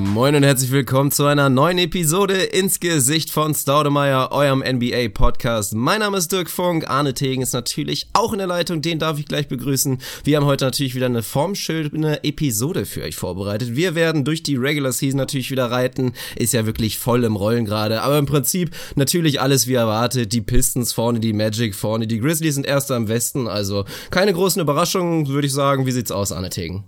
[0.00, 5.74] Moin und herzlich willkommen zu einer neuen Episode ins Gesicht von Staudemeyer, eurem NBA Podcast.
[5.74, 9.18] Mein Name ist Dirk Funk, Arne Tegen ist natürlich auch in der Leitung, den darf
[9.18, 9.98] ich gleich begrüßen.
[10.24, 13.76] Wir haben heute natürlich wieder eine formschöne Episode für euch vorbereitet.
[13.76, 17.66] Wir werden durch die Regular Season natürlich wieder reiten, ist ja wirklich voll im Rollen
[17.66, 20.32] gerade, aber im Prinzip natürlich alles wie erwartet.
[20.32, 24.62] Die Pistons vorne, die Magic vorne, die Grizzlies sind erster im Westen, also keine großen
[24.62, 25.84] Überraschungen, würde ich sagen.
[25.84, 26.84] Wie sieht's aus, Arne Tegen?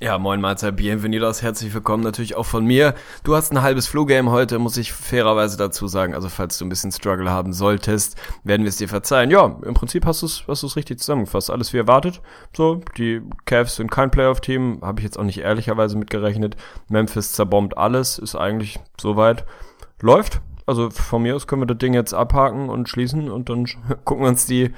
[0.00, 2.94] Ja, moin Mahlzeit, bienvenidos, herzlich willkommen natürlich auch von mir.
[3.24, 6.14] Du hast ein halbes Flu-Game heute, muss ich fairerweise dazu sagen.
[6.14, 9.28] Also falls du ein bisschen Struggle haben solltest, werden wir es dir verzeihen.
[9.32, 11.50] Ja, im Prinzip hast du es hast du's richtig zusammengefasst.
[11.50, 12.22] Alles wie erwartet.
[12.56, 16.54] So, die Cavs sind kein Playoff-Team, habe ich jetzt auch nicht ehrlicherweise mitgerechnet.
[16.88, 19.46] Memphis zerbombt alles, ist eigentlich soweit.
[20.00, 20.40] Läuft.
[20.64, 23.66] Also von mir aus können wir das Ding jetzt abhaken und schließen und dann
[24.04, 24.70] gucken wir uns die,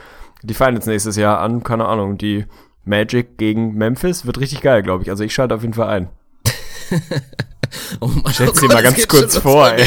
[0.42, 1.62] die Finals nächstes Jahr an.
[1.62, 2.46] Keine Ahnung, die
[2.84, 5.10] Magic gegen Memphis wird richtig geil, glaube ich.
[5.10, 6.08] Also ich schalte auf jeden Fall ein.
[8.00, 9.86] Oh Mann, Stell's oh dir mal ganz kurz vor, ey.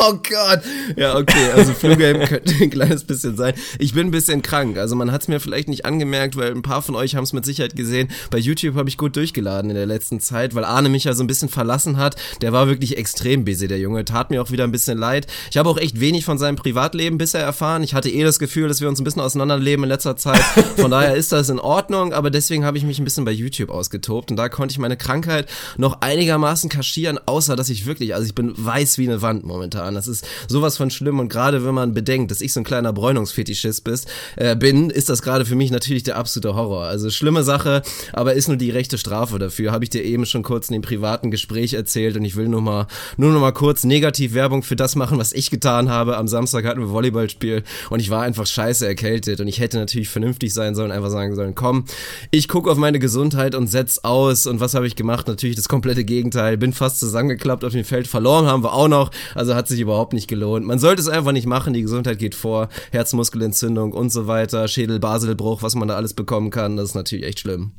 [0.00, 0.62] oh Gott.
[0.96, 1.50] Ja, okay.
[1.54, 3.54] Also Flugame könnte ein kleines bisschen sein.
[3.78, 4.78] Ich bin ein bisschen krank.
[4.78, 7.32] Also man hat es mir vielleicht nicht angemerkt, weil ein paar von euch haben es
[7.32, 8.08] mit Sicherheit gesehen.
[8.30, 11.22] Bei YouTube habe ich gut durchgeladen in der letzten Zeit, weil Arne mich ja so
[11.24, 12.16] ein bisschen verlassen hat.
[12.40, 14.04] Der war wirklich extrem busy, der Junge.
[14.04, 15.26] Tat mir auch wieder ein bisschen leid.
[15.50, 17.82] Ich habe auch echt wenig von seinem Privatleben bisher erfahren.
[17.82, 20.40] Ich hatte eh das Gefühl, dass wir uns ein bisschen auseinanderleben in letzter Zeit.
[20.76, 23.70] Von daher ist das in Ordnung, aber deswegen habe ich mich ein bisschen bei YouTube
[23.70, 28.26] ausgetobt und da konnte ich meine Krankheit noch einigermaßen kaschieren, außer dass ich wirklich, also
[28.26, 29.87] ich bin weiß wie eine Wand momentan.
[29.94, 32.92] Das ist sowas von schlimm und gerade wenn man bedenkt, dass ich so ein kleiner
[32.92, 36.84] Bräunungsfetischist bist, äh, bin, ist das gerade für mich natürlich der absolute Horror.
[36.84, 39.72] Also schlimme Sache, aber ist nur die rechte Strafe dafür.
[39.72, 42.60] Habe ich dir eben schon kurz in dem privaten Gespräch erzählt und ich will nur
[42.60, 46.16] mal, nur noch mal kurz negativ Werbung für das machen, was ich getan habe.
[46.16, 50.08] Am Samstag hatten wir Volleyballspiel und ich war einfach scheiße erkältet und ich hätte natürlich
[50.08, 51.84] vernünftig sein sollen, einfach sagen sollen, komm,
[52.30, 55.28] ich gucke auf meine Gesundheit und setz aus und was habe ich gemacht?
[55.28, 56.56] Natürlich das komplette Gegenteil.
[56.56, 60.12] Bin fast zusammengeklappt auf dem Feld, verloren haben wir auch noch, also hat sich überhaupt
[60.12, 60.66] nicht gelohnt.
[60.66, 65.62] Man sollte es einfach nicht machen, die Gesundheit geht vor, Herzmuskelentzündung und so weiter, Schädel-Baselbruch,
[65.62, 67.72] was man da alles bekommen kann, das ist natürlich echt schlimm.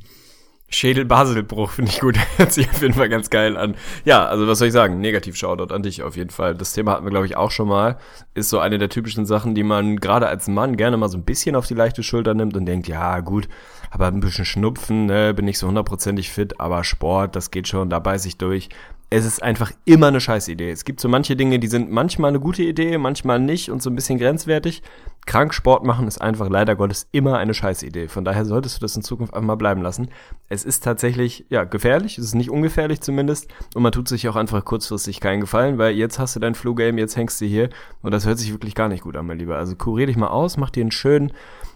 [0.70, 2.16] Schädel-Baselbruch finde ich gut.
[2.36, 3.74] Hört sich auf jeden Fall ganz geil an.
[4.04, 5.00] Ja, also was soll ich sagen?
[5.00, 6.54] Negativ Shoutout an dich auf jeden Fall.
[6.54, 7.98] Das Thema hatten wir, glaube ich, auch schon mal.
[8.34, 11.24] Ist so eine der typischen Sachen, die man gerade als Mann gerne mal so ein
[11.24, 13.48] bisschen auf die leichte Schulter nimmt und denkt, ja, gut,
[13.90, 17.90] aber ein bisschen Schnupfen, ne, bin nicht so hundertprozentig fit, aber Sport, das geht schon,
[17.90, 18.68] da beiß ich durch.
[19.12, 20.70] Es ist einfach immer eine Scheißidee.
[20.70, 23.90] Es gibt so manche Dinge, die sind manchmal eine gute Idee, manchmal nicht und so
[23.90, 24.84] ein bisschen grenzwertig.
[25.26, 28.06] Krank Sport machen ist einfach leider Gottes immer eine Scheißidee.
[28.06, 30.10] Von daher solltest du das in Zukunft einfach mal bleiben lassen.
[30.48, 32.18] Es ist tatsächlich, ja, gefährlich.
[32.18, 33.48] Es ist nicht ungefährlich zumindest.
[33.74, 36.96] Und man tut sich auch einfach kurzfristig keinen Gefallen, weil jetzt hast du dein Flu-Game,
[36.96, 37.68] jetzt hängst du hier.
[38.02, 39.58] Und das hört sich wirklich gar nicht gut an, mein Lieber.
[39.58, 41.32] Also kurier dich mal aus, mach dir einen schönen,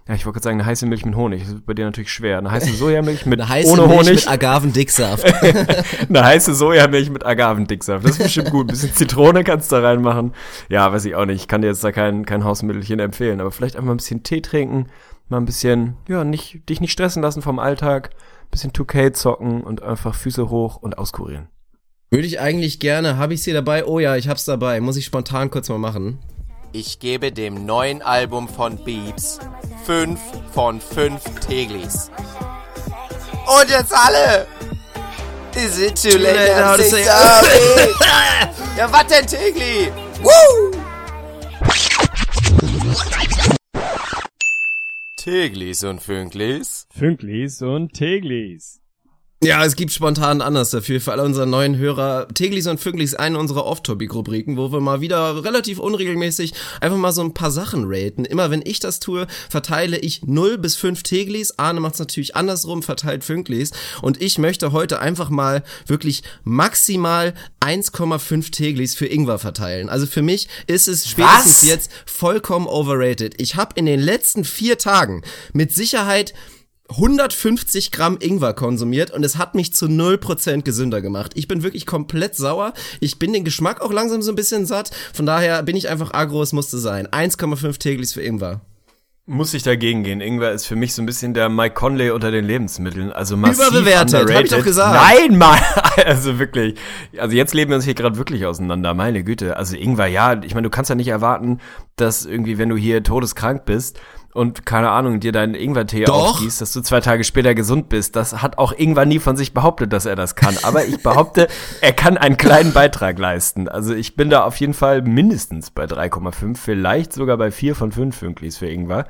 [0.07, 1.41] ja, ich wollte gerade sagen, eine heiße Milch mit Honig.
[1.41, 2.37] Das ist bei dir natürlich schwer.
[2.37, 4.15] Eine heiße Sojamilch mit Eine heiße ohne Milch Honig.
[4.17, 5.25] mit Agavendicksaft.
[6.09, 8.05] eine heiße Sojamilch mit Agavendicksaft.
[8.05, 8.65] Das ist bestimmt gut.
[8.65, 10.35] Ein bisschen Zitrone kannst du da reinmachen.
[10.69, 11.41] Ja, weiß ich auch nicht.
[11.41, 13.41] Ich kann dir jetzt da kein, kein Hausmittelchen empfehlen.
[13.41, 14.89] Aber vielleicht einfach mal ein bisschen Tee trinken.
[15.31, 18.11] Mal ein bisschen, ja, nicht, dich nicht stressen lassen vom Alltag.
[18.43, 21.49] Ein bisschen 2K zocken und einfach Füße hoch und auskurieren.
[22.11, 23.17] Würde ich eigentlich gerne.
[23.17, 23.87] Habe ich sie dabei?
[23.87, 24.83] Oh ja, ich hab's dabei.
[24.83, 26.19] Muss ich spontan kurz mal machen.
[26.77, 29.39] Ich gebe dem neuen Album von Beeps
[29.85, 30.19] 5
[30.53, 32.11] von 5 Teglis.
[33.47, 34.49] Und jetzt alle!
[35.55, 37.95] Is it too late late now to say say- sorry?
[38.77, 39.93] ja, was denn, Tegli?
[40.21, 40.73] Woo!
[45.17, 46.89] Teglis und Fünklis.
[46.93, 48.81] Fünklis und Teglis.
[49.44, 52.28] Ja, es gibt spontan anders dafür für alle unsere neuen Hörer.
[52.28, 57.12] Teglis und Fünklis ist eine unserer Off-Topic-Rubriken, wo wir mal wieder relativ unregelmäßig einfach mal
[57.12, 58.25] so ein paar Sachen raten.
[58.25, 61.59] Immer wenn ich das tue, verteile ich 0 bis 5 Teglis.
[61.59, 63.72] Arne macht es natürlich andersrum, verteilt Fünklis.
[64.00, 69.90] Und ich möchte heute einfach mal wirklich maximal 1,5 Teglis für Ingwer verteilen.
[69.90, 71.69] Also für mich ist es spätestens Was?
[71.69, 73.38] jetzt vollkommen overrated.
[73.43, 75.20] Ich habe in den letzten vier Tagen
[75.52, 76.32] mit Sicherheit
[76.91, 81.33] 150 Gramm Ingwer konsumiert und es hat mich zu 0% gesünder gemacht.
[81.35, 82.75] Ich bin wirklich komplett sauer.
[83.01, 84.91] Ich bin den Geschmack auch langsam so ein bisschen satt.
[85.13, 87.09] Von daher bin ich einfach agro, es musste sein.
[87.09, 88.61] 1,5 täglich für Ingwer.
[89.27, 90.21] Muss ich dagegen gehen.
[90.21, 93.11] Ingwer ist für mich so ein bisschen der Mike Conley unter den Lebensmitteln.
[93.11, 94.37] Also massiv Überbewertet, underrated.
[94.37, 94.95] hab ich doch gesagt.
[94.95, 95.59] Nein, Mann!
[96.05, 96.75] Also wirklich.
[97.17, 98.93] Also jetzt leben wir uns hier gerade wirklich auseinander.
[98.93, 99.57] Meine Güte.
[99.57, 101.61] Also Ingwer, ja, ich meine, du kannst ja nicht erwarten,
[101.97, 103.99] dass irgendwie, wenn du hier todeskrank bist
[104.35, 108.17] und keine Ahnung, dir deinen Ingwertee aufgießt, dass du zwei Tage später gesund bist.
[108.17, 110.57] Das hat auch Ingwer nie von sich behauptet, dass er das kann.
[110.65, 111.47] Aber ich behaupte,
[111.81, 113.69] er kann einen kleinen Beitrag leisten.
[113.69, 117.93] Also ich bin da auf jeden Fall mindestens bei 3,5, vielleicht sogar bei 4 von
[117.93, 119.07] 5 Fünklis für Ingwer.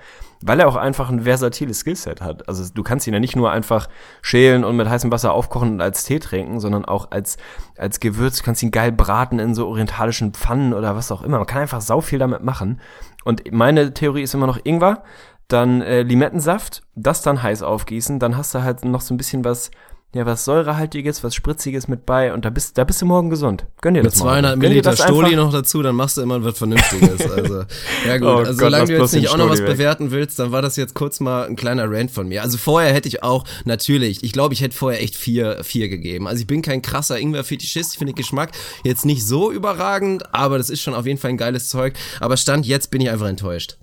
[0.47, 2.47] Weil er auch einfach ein versatiles Skillset hat.
[2.51, 3.89] Also du kannst ihn ja nicht nur einfach
[4.21, 7.39] schälen und mit heißem Wasser aufkochen und als Tee trinken, sondern auch als,
[7.79, 8.39] als Gewürz.
[8.39, 11.39] Du kannst ihn geil braten in so orientalischen Pfannen oder was auch immer.
[11.39, 12.79] Man kann einfach sau viel damit machen.
[13.25, 15.03] Und meine Theorie ist immer noch Ingwer,
[15.49, 19.45] dann äh, Limettensaft, das dann heiß aufgießen, dann hast du halt noch so ein bisschen
[19.45, 19.71] was,
[20.15, 23.67] ja, was säurehaltiges, was spritziges mit bei und da bist, da bist du morgen gesund.
[23.81, 24.31] Gönn dir Mit das morgen.
[24.31, 27.25] 200 Gönn dir Milliliter das Stoli noch dazu, dann machst du immer was Vernünftiges.
[27.35, 27.65] Also,
[28.07, 29.67] ja gut, Oh also Gott, solange du jetzt nicht auch noch was weg.
[29.67, 32.43] bewerten willst, dann war das jetzt kurz mal ein kleiner Rant von mir.
[32.43, 36.29] Also vorher hätte ich auch, natürlich, ich glaube, ich hätte vorher echt vier, vier gegeben.
[36.29, 38.53] Also ich bin kein krasser Ingwer-Fetischist, ich finde den Geschmack
[38.85, 41.95] jetzt nicht so überragend, aber das ist schon auf jeden Fall ein geiles Zeug.
[42.21, 43.79] Aber Stand jetzt bin ich einfach enttäuscht.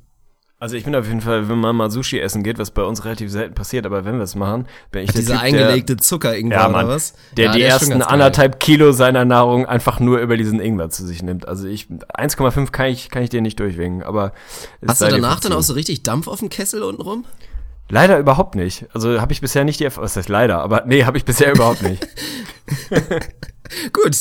[0.62, 3.04] Also ich bin auf jeden Fall, wenn man mal Sushi essen geht, was bei uns
[3.04, 6.50] relativ selten passiert, aber wenn wir es machen, bin ich der Dieser typ, eingelegte Zucker-Ingwer
[6.52, 7.16] der, ja, oder Mann, was?
[7.36, 11.04] der Ja, die schon ersten anderthalb Kilo seiner Nahrung einfach nur über diesen Ingwer zu
[11.04, 11.48] sich nimmt.
[11.48, 14.34] Also ich 1,5 kann ich kann ich dir nicht durchwinken, aber
[14.88, 17.25] Hast du danach dann auch so richtig Dampf auf dem Kessel unten rum?
[17.90, 18.86] Leider überhaupt nicht.
[18.94, 21.52] Also habe ich bisher nicht die Erfahrung, was heißt leider, aber nee, habe ich bisher
[21.56, 22.07] überhaupt nicht.
[23.94, 24.16] Gut.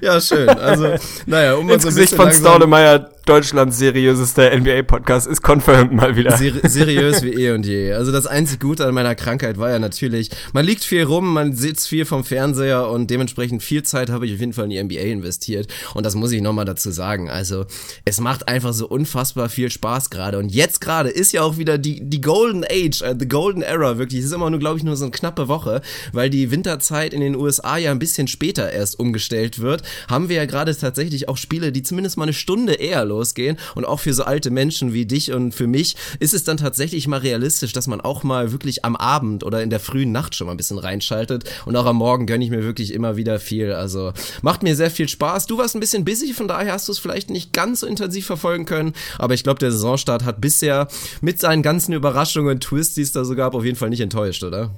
[0.00, 0.48] Ja, schön.
[0.48, 0.94] Also,
[1.26, 6.38] naja, um Ins Gesicht von Staudemeyer, Deutschlands seriösester NBA-Podcast ist confirmed mal wieder.
[6.38, 7.92] Ser seriös wie eh und je.
[7.92, 11.52] Also das einzig Gute an meiner Krankheit war ja natürlich, man liegt viel rum, man
[11.54, 14.82] sitzt viel vom Fernseher und dementsprechend viel Zeit habe ich auf jeden Fall in die
[14.82, 15.70] NBA investiert.
[15.92, 17.28] Und das muss ich nochmal dazu sagen.
[17.28, 17.66] Also
[18.06, 20.38] es macht einfach so unfassbar viel Spaß gerade.
[20.38, 23.98] Und jetzt gerade ist ja auch wieder die, die Golden Age, äh, the Golden Era
[23.98, 24.20] wirklich.
[24.20, 25.82] Es ist immer nur, glaube ich, nur so eine knappe Woche,
[26.14, 29.82] weil die Winterzeit in den USA ja ein bisschen später erst umgestellt wird.
[30.08, 33.58] Haben wir ja gerade tatsächlich auch Spiele, die zumindest mal eine Stunde eher losgehen.
[33.74, 37.06] Und auch für so alte Menschen wie dich und für mich ist es dann tatsächlich
[37.08, 40.46] mal realistisch, dass man auch mal wirklich am Abend oder in der frühen Nacht schon
[40.46, 41.44] mal ein bisschen reinschaltet.
[41.66, 43.72] Und auch am Morgen gönne ich mir wirklich immer wieder viel.
[43.72, 44.12] Also
[44.42, 45.46] macht mir sehr viel Spaß.
[45.46, 48.26] Du warst ein bisschen busy, von daher hast du es vielleicht nicht ganz so intensiv
[48.26, 48.92] verfolgen können.
[49.18, 50.88] Aber ich glaube, der Saisonstart hat bisher
[51.20, 54.00] mit seinen ganzen Überraschungen und Twists, die es da so gab, auf jeden Fall nicht
[54.00, 54.70] enttäuscht, oder?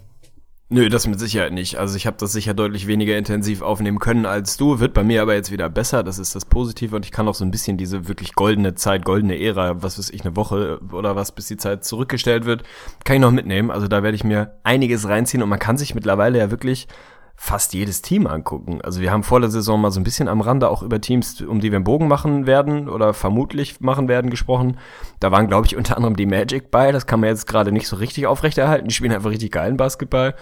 [0.73, 1.79] Nö, das mit Sicherheit nicht.
[1.79, 4.79] Also ich habe das sicher deutlich weniger intensiv aufnehmen können als du.
[4.79, 6.05] Wird bei mir aber jetzt wieder besser.
[6.05, 9.05] Das ist das Positive und ich kann auch so ein bisschen diese wirklich goldene Zeit,
[9.05, 12.63] goldene Ära, was weiß ich, eine Woche oder was, bis die Zeit zurückgestellt wird,
[13.03, 13.73] kann ich noch mitnehmen.
[13.73, 16.87] Also da werde ich mir einiges reinziehen und man kann sich mittlerweile ja wirklich
[17.43, 18.83] fast jedes Team angucken.
[18.83, 21.41] Also wir haben vor der Saison mal so ein bisschen am Rande auch über Teams,
[21.41, 24.77] um die wir einen Bogen machen werden oder vermutlich machen werden, gesprochen.
[25.21, 26.93] Da waren, glaube ich, unter anderem die Magic bei.
[26.93, 28.89] Das kann man jetzt gerade nicht so richtig aufrechterhalten.
[28.89, 30.35] Die spielen einfach richtig geilen Basketball.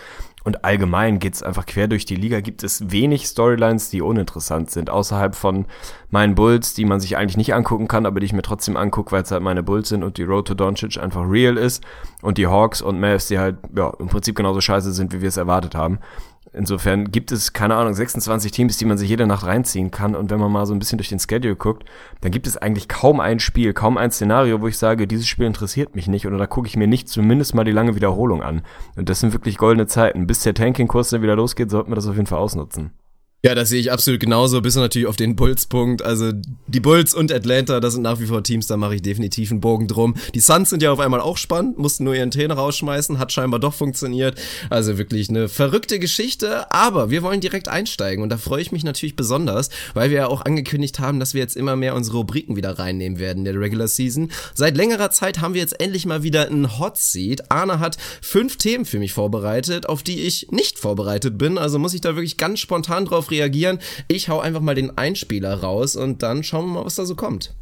[0.43, 2.41] Und allgemein geht's einfach quer durch die Liga.
[2.41, 5.67] Gibt es wenig Storylines, die uninteressant sind, außerhalb von
[6.11, 9.13] meinen Bulls, die man sich eigentlich nicht angucken kann, aber die ich mir trotzdem angucke,
[9.13, 11.85] weil es halt meine Bulls sind und die Road to Doncic einfach real ist.
[12.23, 15.29] Und die Hawks und Mavs, die halt ja, im Prinzip genauso scheiße sind, wie wir
[15.29, 15.99] es erwartet haben.
[16.53, 20.15] Insofern gibt es, keine Ahnung, 26 Teams, die man sich jede Nacht reinziehen kann.
[20.15, 21.85] Und wenn man mal so ein bisschen durch den Schedule guckt,
[22.21, 25.47] dann gibt es eigentlich kaum ein Spiel, kaum ein Szenario, wo ich sage, dieses Spiel
[25.47, 28.63] interessiert mich nicht oder da gucke ich mir nicht zumindest mal die lange Wiederholung an.
[28.97, 30.27] Und das sind wirklich goldene Zeiten.
[30.27, 32.93] Bis der Tanking-Kurs dann wieder losgeht, sollten wir das auf jeden Fall ausnutzen.
[33.45, 36.03] Ja, das sehe ich absolut genauso, bis natürlich auf den Bulls-Punkt.
[36.03, 36.33] Also
[36.67, 39.61] die Bulls und Atlanta, das sind nach wie vor Teams, da mache ich definitiv einen
[39.61, 40.17] Bogen drum.
[40.35, 43.61] Die Suns sind ja auf einmal auch spannend, mussten nur ihren Trainer rausschmeißen, hat scheinbar
[43.61, 44.37] doch funktioniert.
[44.71, 48.83] Also wirklich eine verrückte Geschichte, aber wir wollen direkt einsteigen und da freue ich mich
[48.83, 52.57] natürlich besonders, weil wir ja auch angekündigt haben, dass wir jetzt immer mehr unsere Rubriken
[52.57, 54.33] wieder reinnehmen werden in der Regular Season.
[54.53, 57.53] Seit längerer Zeit haben wir jetzt endlich mal wieder einen Hot Seat.
[57.53, 61.95] Arne hat fünf Themen für mich vorbereitet, auf die ich nicht vorbereitet bin, also muss
[61.95, 63.79] ich da wirklich ganz spontan drauf reagieren.
[64.09, 67.15] Ich hau einfach mal den Einspieler raus und dann schauen wir mal, was da so
[67.15, 67.55] kommt.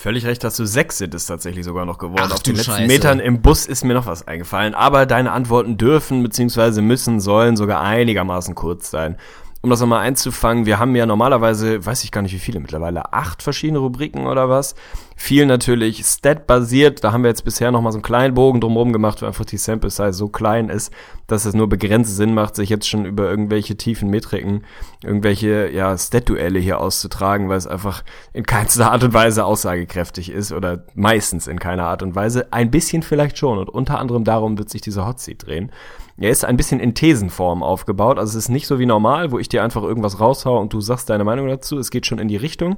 [0.00, 2.22] Völlig recht, dass du sechs sind es tatsächlich sogar noch geworden.
[2.24, 2.86] Ach Auf den letzten Scheiße.
[2.86, 4.74] Metern im Bus ist mir noch was eingefallen.
[4.74, 6.80] Aber deine Antworten dürfen bzw.
[6.80, 9.18] müssen, sollen sogar einigermaßen kurz sein.
[9.60, 13.12] Um das nochmal einzufangen, wir haben ja normalerweise, weiß ich gar nicht wie viele mittlerweile,
[13.12, 14.74] acht verschiedene Rubriken oder was.
[15.22, 17.04] Viel natürlich stat-basiert.
[17.04, 19.58] Da haben wir jetzt bisher nochmal so einen kleinen Bogen drumherum gemacht, weil einfach die
[19.58, 20.94] Sample Size so klein ist,
[21.26, 24.64] dass es nur begrenzt Sinn macht, sich jetzt schon über irgendwelche tiefen Metriken,
[25.04, 30.52] irgendwelche ja, Stat-Duelle hier auszutragen, weil es einfach in keinster Art und Weise aussagekräftig ist
[30.52, 32.50] oder meistens in keiner Art und Weise.
[32.50, 35.70] Ein bisschen vielleicht schon und unter anderem darum wird sich dieser Hot Seat drehen.
[36.16, 39.38] Er ist ein bisschen in Thesenform aufgebaut, also es ist nicht so wie normal, wo
[39.38, 41.78] ich dir einfach irgendwas raushau und du sagst deine Meinung dazu.
[41.78, 42.76] Es geht schon in die Richtung,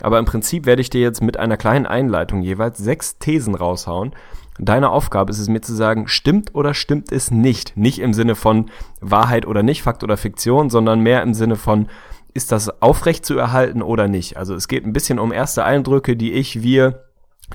[0.00, 4.14] aber im Prinzip werde ich dir jetzt mit einer kleinen Einleitung jeweils sechs Thesen raushauen.
[4.58, 7.76] Deine Aufgabe ist es mir zu sagen, stimmt oder stimmt es nicht.
[7.76, 8.70] Nicht im Sinne von
[9.00, 11.88] Wahrheit oder nicht, Fakt oder Fiktion, sondern mehr im Sinne von,
[12.34, 14.36] ist das aufrecht zu erhalten oder nicht?
[14.36, 17.04] Also es geht ein bisschen um erste Eindrücke, die ich, wir,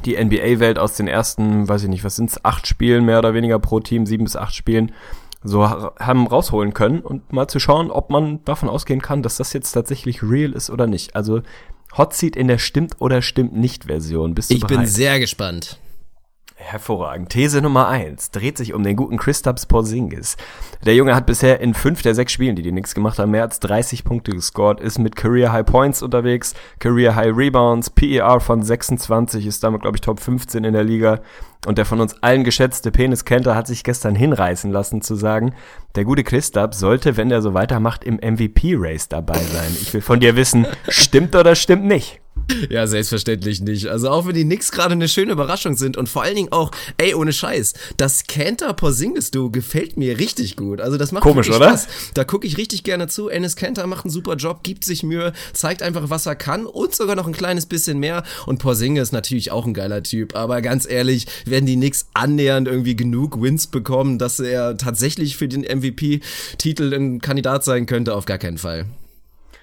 [0.05, 3.60] die NBA-Welt aus den ersten, weiß ich nicht, was sind's, acht Spielen mehr oder weniger
[3.60, 4.91] pro Team, sieben bis acht Spielen,
[5.41, 9.53] so haben rausholen können und mal zu schauen, ob man davon ausgehen kann, dass das
[9.53, 11.15] jetzt tatsächlich real ist oder nicht.
[11.15, 11.41] Also
[11.98, 14.36] Hot Seat in der Stimmt oder Stimmt nicht Version.
[14.36, 14.77] Bist du Ich bereit?
[14.77, 15.77] bin sehr gespannt.
[16.62, 17.30] Hervorragend.
[17.30, 20.36] These Nummer eins dreht sich um den guten Christaps Porzingis.
[20.86, 23.44] Der Junge hat bisher in fünf der sechs Spielen, die die Knicks gemacht haben, mehr
[23.44, 28.62] als 30 Punkte gescored, ist mit Career High Points unterwegs, Career High Rebounds, PER von
[28.62, 31.22] 26, ist damit, glaube ich, Top 15 in der Liga.
[31.66, 35.54] Und der von uns allen geschätzte Penis Kenter hat sich gestern hinreißen lassen zu sagen,
[35.96, 39.75] der gute Christaps sollte, wenn er so weitermacht, im MVP-Race dabei sein.
[39.82, 42.22] Ich will von dir wissen, stimmt oder stimmt nicht?
[42.70, 43.88] Ja, selbstverständlich nicht.
[43.88, 46.72] Also auch wenn die Knicks gerade eine schöne Überraschung sind und vor allen Dingen auch,
[46.98, 50.82] ey, ohne Scheiß, das Cantor Porzingis du gefällt mir richtig gut.
[50.82, 51.70] Also das macht Komisch, oder?
[51.70, 51.88] Spaß.
[52.13, 53.29] Da gucke ich richtig gerne zu.
[53.29, 56.96] Ennis Cantor macht einen super Job, gibt sich Mühe, zeigt einfach, was er kann und
[56.96, 58.24] sogar noch ein kleines bisschen mehr.
[58.46, 60.36] Und Porzingis natürlich auch ein geiler Typ.
[60.36, 65.48] Aber ganz ehrlich, werden die Knicks annähernd irgendwie genug Wins bekommen, dass er tatsächlich für
[65.48, 68.15] den MVP-Titel ein Kandidat sein könnte?
[68.15, 68.86] Auf gar keinen Fall.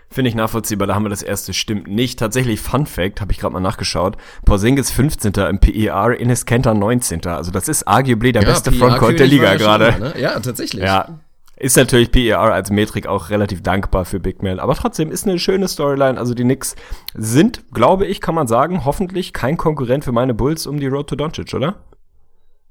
[0.09, 2.19] Finde ich nachvollziehbar, da haben wir das erste stimmt nicht.
[2.19, 4.17] Tatsächlich Fun Fact, habe ich gerade mal nachgeschaut.
[4.45, 5.33] Porzingis 15.
[5.35, 7.27] im PER, Ines Kenter 19.
[7.27, 9.99] Also das ist arguably der beste PR Frontcourt der Liga er gerade.
[9.99, 10.15] ne?
[10.19, 10.85] Ja, tatsächlich.
[10.85, 11.19] Ja.
[11.59, 15.39] Ist natürlich PER als Metrik auch relativ dankbar für Big Man, aber trotzdem ist eine
[15.39, 16.19] schöne Storyline.
[16.19, 16.77] Also die Knicks
[17.15, 21.09] sind, glaube ich, kann man sagen, hoffentlich kein Konkurrent für meine Bulls um die Road
[21.09, 21.77] to Doncic, oder?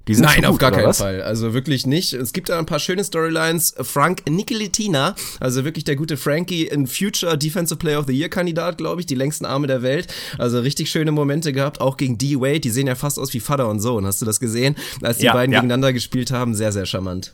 [0.07, 0.99] Die sind Nein, schon auf gut, gar keinen was?
[0.99, 1.21] Fall.
[1.23, 2.13] Also wirklich nicht.
[2.13, 3.73] Es gibt da ein paar schöne Storylines.
[3.81, 8.77] Frank Nicolitina, also wirklich der gute Frankie, ein Future Defensive Player of the Year Kandidat,
[8.77, 10.07] glaube ich, die längsten Arme der Welt.
[10.37, 12.35] Also richtig schöne Momente gehabt, auch gegen D.
[12.39, 12.59] Wade.
[12.59, 14.05] Die sehen ja fast aus wie Vater und Sohn.
[14.05, 14.75] Hast du das gesehen?
[15.01, 15.59] Als die Ja, beiden ja.
[15.59, 17.33] gegeneinander gespielt haben, sehr, sehr charmant.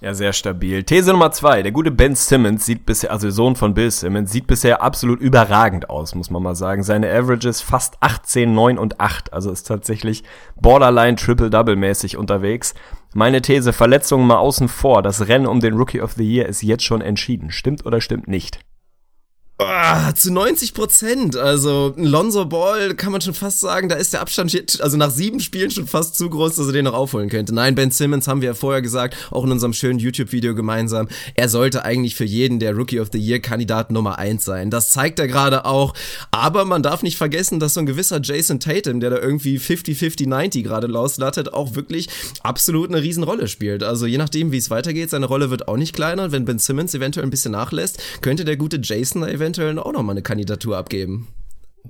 [0.00, 0.84] Ja, sehr stabil.
[0.84, 1.62] These Nummer zwei.
[1.62, 5.90] Der gute Ben Simmons sieht bisher, also Sohn von Bill Simmons, sieht bisher absolut überragend
[5.90, 6.84] aus, muss man mal sagen.
[6.84, 9.32] Seine Averages fast 18, 9 und 8.
[9.32, 10.22] Also ist tatsächlich
[10.54, 12.74] borderline Triple-Double-mäßig unterwegs.
[13.12, 15.02] Meine These, Verletzungen mal außen vor.
[15.02, 17.50] Das Rennen um den Rookie of the Year ist jetzt schon entschieden.
[17.50, 18.60] Stimmt oder stimmt nicht?
[19.60, 21.36] Ah, zu 90 Prozent.
[21.36, 25.40] Also Lonzo Ball kann man schon fast sagen, da ist der Abstand also nach sieben
[25.40, 27.52] Spielen schon fast zu groß, dass er den noch aufholen könnte.
[27.52, 31.08] Nein, Ben Simmons haben wir ja vorher gesagt, auch in unserem schönen YouTube-Video gemeinsam.
[31.34, 34.70] Er sollte eigentlich für jeden der Rookie of the Year-Kandidat Nummer eins sein.
[34.70, 35.92] Das zeigt er gerade auch.
[36.30, 40.62] Aber man darf nicht vergessen, dass so ein gewisser Jason Tatum, der da irgendwie 50-50-90
[40.62, 42.08] gerade loslattet, auch wirklich
[42.44, 43.82] absolut eine Riesenrolle spielt.
[43.82, 46.30] Also je nachdem, wie es weitergeht, seine Rolle wird auch nicht kleiner.
[46.30, 49.47] Wenn Ben Simmons eventuell ein bisschen nachlässt, könnte der gute Jason da eventuell
[49.78, 51.28] auch noch mal eine Kandidatur abgeben.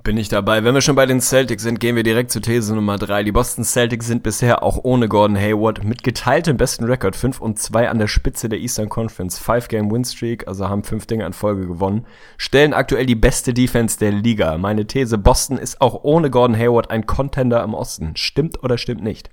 [0.03, 0.63] Bin ich dabei.
[0.63, 3.23] Wenn wir schon bei den Celtics sind, gehen wir direkt zu These Nummer drei.
[3.23, 7.59] Die Boston Celtics sind bisher auch ohne Gordon Hayward mit geteiltem besten Rekord 5 und
[7.59, 9.41] 2 an der Spitze der Eastern Conference.
[9.41, 12.05] 5-Game-Win-Streak, also haben fünf Dinge in Folge gewonnen.
[12.37, 14.57] Stellen aktuell die beste Defense der Liga.
[14.57, 18.15] Meine These, Boston ist auch ohne Gordon Hayward ein Contender im Osten.
[18.15, 19.29] Stimmt oder stimmt nicht?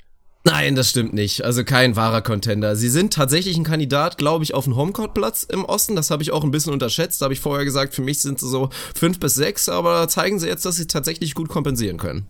[0.47, 1.45] Nein, das stimmt nicht.
[1.45, 2.77] Also kein wahrer Contender.
[2.77, 5.97] Sie sind tatsächlich ein Kandidat, glaube ich, auf einen Homecourt-Platz im Osten.
[5.97, 7.21] Das habe ich auch ein bisschen unterschätzt.
[7.21, 10.39] Da habe ich vorher gesagt, für mich sind sie so fünf bis sechs, aber zeigen
[10.39, 12.29] sie jetzt, dass sie tatsächlich gut kompensieren können.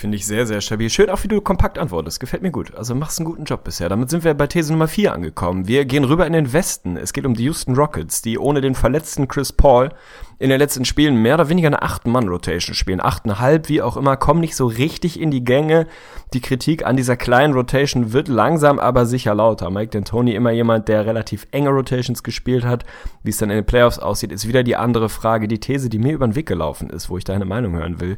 [0.00, 0.88] Finde ich sehr, sehr stabil.
[0.88, 2.20] Schön auch, wie du kompakt antwortest.
[2.20, 2.74] Gefällt mir gut.
[2.74, 3.90] Also machst einen guten Job bisher.
[3.90, 5.68] Damit sind wir bei These Nummer 4 angekommen.
[5.68, 6.96] Wir gehen rüber in den Westen.
[6.96, 9.90] Es geht um die Houston Rockets, die ohne den verletzten Chris Paul
[10.38, 13.02] in den letzten Spielen mehr oder weniger eine 8-Mann-Rotation spielen.
[13.02, 15.86] 8,5, wie auch immer, kommen nicht so richtig in die Gänge.
[16.32, 19.68] Die Kritik an dieser kleinen Rotation wird langsam aber sicher lauter.
[19.68, 22.86] Mike D'Antoni immer jemand, der relativ enge Rotations gespielt hat.
[23.22, 25.46] Wie es dann in den Playoffs aussieht, ist wieder die andere Frage.
[25.46, 28.16] Die These, die mir über den Weg gelaufen ist, wo ich deine Meinung hören will,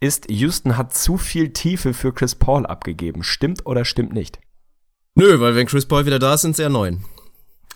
[0.00, 3.22] ist, Houston hat zu viel Tiefe für Chris Paul abgegeben.
[3.22, 4.38] Stimmt oder stimmt nicht?
[5.14, 7.04] Nö, weil wenn Chris Paul wieder da ist, sind sie ja neun.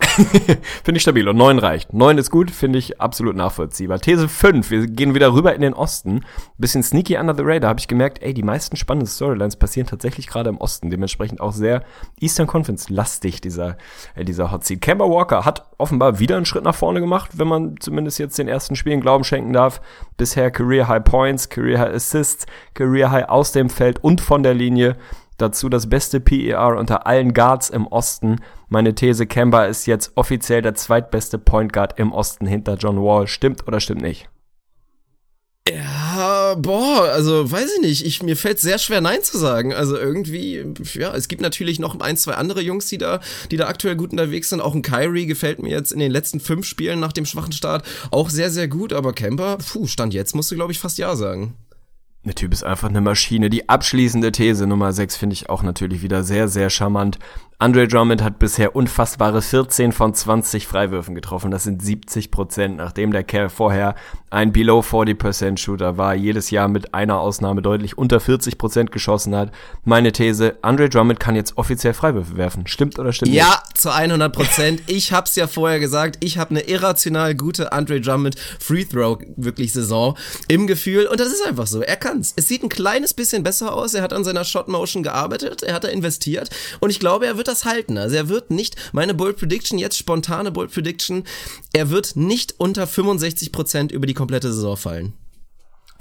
[0.85, 1.93] Finde ich stabil und neun reicht.
[1.93, 4.01] Neun ist gut, finde ich absolut nachvollziehbar.
[4.01, 6.25] These 5, wir gehen wieder rüber in den Osten.
[6.59, 10.27] Bisschen sneaky under the radar, habe ich gemerkt, ey, die meisten spannenden Storylines passieren tatsächlich
[10.27, 10.91] gerade im Osten.
[10.91, 11.83] Dementsprechend auch sehr
[12.21, 13.77] Eastern Conference lastig, dieser,
[14.15, 14.81] äh, dieser Hot Seat.
[14.81, 18.49] Kemba Walker hat offenbar wieder einen Schritt nach vorne gemacht, wenn man zumindest jetzt den
[18.49, 19.81] ersten Spielen Glauben schenken darf.
[20.17, 24.55] Bisher Career High Points, Career High Assists, Career High aus dem Feld und von der
[24.55, 24.97] Linie.
[25.39, 28.41] Dazu das beste PER unter allen Guards im Osten.
[28.73, 33.27] Meine These, Kemba ist jetzt offiziell der zweitbeste Point Guard im Osten hinter John Wall.
[33.27, 34.31] Stimmt oder stimmt nicht?
[35.69, 38.07] Ja, boah, also weiß ich nicht.
[38.07, 39.75] Ich, mir fällt sehr schwer, Nein zu sagen.
[39.75, 40.65] Also irgendwie,
[40.95, 44.13] ja, es gibt natürlich noch ein, zwei andere Jungs, die da, die da aktuell gut
[44.13, 44.63] unterwegs sind.
[44.63, 47.85] Auch ein Kyrie gefällt mir jetzt in den letzten fünf Spielen nach dem schwachen Start
[48.11, 48.95] auch sehr, sehr gut.
[48.95, 51.59] Aber Kemba, puh, Stand jetzt musst du, glaube ich, fast Ja sagen.
[52.25, 53.51] Der Typ ist einfach eine Maschine.
[53.51, 57.19] Die abschließende These Nummer 6 finde ich auch natürlich wieder sehr, sehr charmant.
[57.63, 61.53] Andre Drummond hat bisher unfassbare 14 von 20 Freiwürfen getroffen.
[61.53, 63.95] Das sind 70 Prozent, nachdem der Kerl vorher
[64.31, 69.37] ein Below 40% Shooter war, jedes Jahr mit einer Ausnahme deutlich unter 40 Prozent geschossen
[69.37, 69.53] hat.
[69.85, 72.67] Meine These, Andre Drummond kann jetzt offiziell Freiwürfe werfen.
[72.67, 73.79] Stimmt oder stimmt Ja, nicht?
[73.79, 74.83] zu 100 Prozent.
[74.89, 79.73] Ich hab's ja vorher gesagt, ich habe eine irrational gute Andre Drummond Free Throw wirklich
[79.73, 81.81] Saison im Gefühl und das ist einfach so.
[81.81, 82.33] Er kann's.
[82.35, 83.95] Es sieht ein kleines bisschen besser aus.
[83.95, 86.51] Er hat an seiner Shot Motion gearbeitet, er hat da investiert
[86.81, 87.99] und ich glaube, er wird das halten.
[87.99, 91.25] Also er wird nicht meine Bold Prediction jetzt spontane Bold Prediction,
[91.73, 95.13] er wird nicht unter 65 Prozent über die komplette Saison fallen.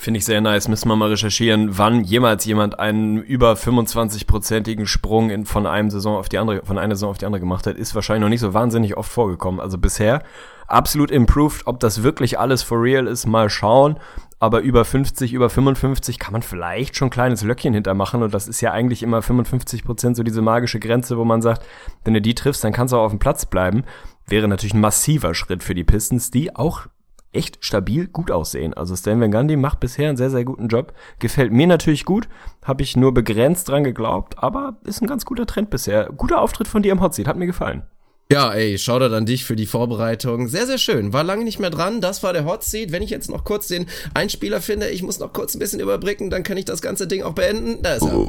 [0.02, 0.68] Finde ich sehr nice.
[0.68, 6.18] Müssen wir mal recherchieren, wann jemals jemand einen über 25-prozentigen Sprung in, von einem Saison
[6.18, 8.40] auf die andere, von einer Saison auf die andere gemacht hat, ist wahrscheinlich noch nicht
[8.40, 9.60] so wahnsinnig oft vorgekommen.
[9.60, 10.24] Also bisher
[10.66, 11.68] absolut improved.
[11.68, 14.00] Ob das wirklich alles for real ist, mal schauen.
[14.42, 18.24] Aber über 50, über 55 kann man vielleicht schon ein kleines Löckchen hintermachen.
[18.24, 21.64] Und das ist ja eigentlich immer 55 Prozent so diese magische Grenze, wo man sagt,
[22.04, 23.84] wenn du die triffst, dann kannst du auch auf dem Platz bleiben.
[24.26, 26.88] Wäre natürlich ein massiver Schritt für die Pistons, die auch
[27.32, 28.74] echt stabil gut aussehen.
[28.74, 30.94] Also Stan Van Gundy macht bisher einen sehr, sehr guten Job.
[31.20, 32.28] Gefällt mir natürlich gut.
[32.64, 36.10] Habe ich nur begrenzt dran geglaubt, aber ist ein ganz guter Trend bisher.
[36.18, 37.84] Guter Auftritt von dir im Hot Seat, hat mir gefallen.
[38.32, 40.48] Ja, ey, Shoutout an dich für die Vorbereitung.
[40.48, 41.12] Sehr, sehr schön.
[41.12, 42.00] War lange nicht mehr dran.
[42.00, 42.94] Das war der Hot Seat.
[42.94, 46.30] Wenn ich jetzt noch kurz den Einspieler finde, ich muss noch kurz ein bisschen überbrücken,
[46.30, 47.84] dann kann ich das ganze Ding auch beenden.
[47.84, 48.28] Da ist er.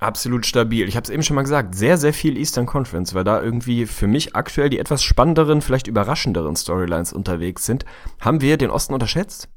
[0.00, 0.88] Absolut stabil.
[0.88, 3.86] Ich habe es eben schon mal gesagt, sehr, sehr viel Eastern Conference, weil da irgendwie
[3.86, 7.84] für mich aktuell die etwas spannenderen, vielleicht überraschenderen Storylines unterwegs sind.
[8.18, 9.48] Haben wir den Osten unterschätzt?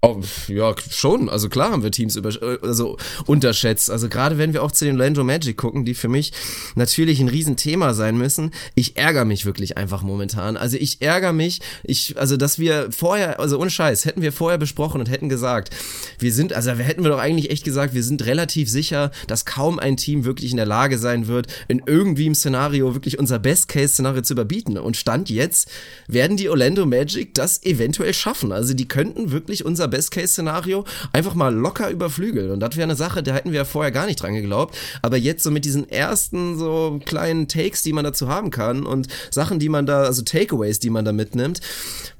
[0.00, 1.28] Oh, ja, schon.
[1.28, 2.30] Also klar haben wir Teams über,
[2.62, 3.90] also unterschätzt.
[3.90, 6.32] Also gerade wenn wir auch zu den Orlando Magic gucken, die für mich
[6.76, 8.52] natürlich ein Riesenthema sein müssen.
[8.76, 10.56] Ich ärgere mich wirklich einfach momentan.
[10.56, 14.56] Also ich ärgere mich, ich, also dass wir vorher, also ohne Scheiß, hätten wir vorher
[14.56, 15.74] besprochen und hätten gesagt,
[16.20, 19.80] wir sind, also hätten wir doch eigentlich echt gesagt, wir sind relativ sicher, dass kaum
[19.80, 24.22] ein Team wirklich in der Lage sein wird, in irgendwie im Szenario wirklich unser Best-Case-Szenario
[24.22, 24.78] zu überbieten.
[24.78, 25.68] Und Stand jetzt
[26.06, 28.52] werden die Orlando Magic das eventuell schaffen.
[28.52, 32.50] Also die könnten wirklich unser Best-Case-Szenario einfach mal locker überflügeln.
[32.50, 34.76] Und das wäre eine Sache, da hätten wir ja vorher gar nicht dran geglaubt.
[35.02, 39.08] Aber jetzt so mit diesen ersten so kleinen Takes, die man dazu haben kann und
[39.30, 41.60] Sachen, die man da, also Takeaways, die man da mitnimmt,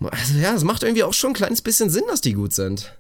[0.01, 2.93] also ja, es macht irgendwie auch schon ein kleines bisschen Sinn, dass die gut sind.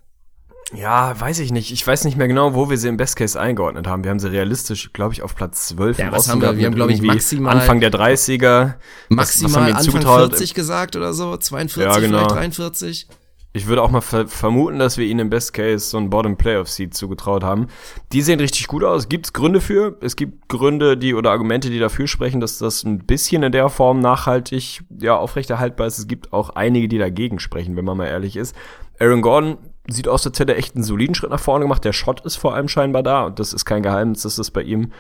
[0.75, 1.73] Ja, weiß ich nicht.
[1.73, 4.05] Ich weiß nicht mehr genau, wo wir sie im Best Case eingeordnet haben.
[4.05, 6.59] Wir haben sie realistisch, glaube ich, auf Platz 12 Ja, im was haben wir?
[6.59, 8.75] Wir haben, glaube ich, maximal- Anfang der 30er.
[9.09, 10.29] Maximal was, was Anfang zugetraut?
[10.31, 12.19] 40 gesagt oder so, 42, Ja, genau.
[12.19, 13.09] vielleicht 43.
[13.55, 16.37] Ich würde auch mal ver vermuten, dass wir ihnen im Best Case so ein Bottom
[16.37, 17.69] Playoff Seed zugetraut haben.
[18.13, 19.09] Die sehen richtig gut aus.
[19.09, 19.97] Gibt's Gründe für?
[20.01, 23.71] Es gibt Gründe, die oder Argumente, die dafür sprechen, dass das ein bisschen in der
[23.71, 25.99] Form nachhaltig ja aufrechterhaltbar ist.
[25.99, 28.55] Es gibt auch einige, die dagegen sprechen, wenn man mal ehrlich ist.
[29.01, 29.57] Aaron Gordon
[29.89, 31.85] sieht aus, als hätte er echt einen soliden Schritt nach vorne gemacht.
[31.85, 34.63] Der Shot ist vor allem scheinbar da und das ist kein Geheimnis, dass das bei
[34.63, 34.93] ihm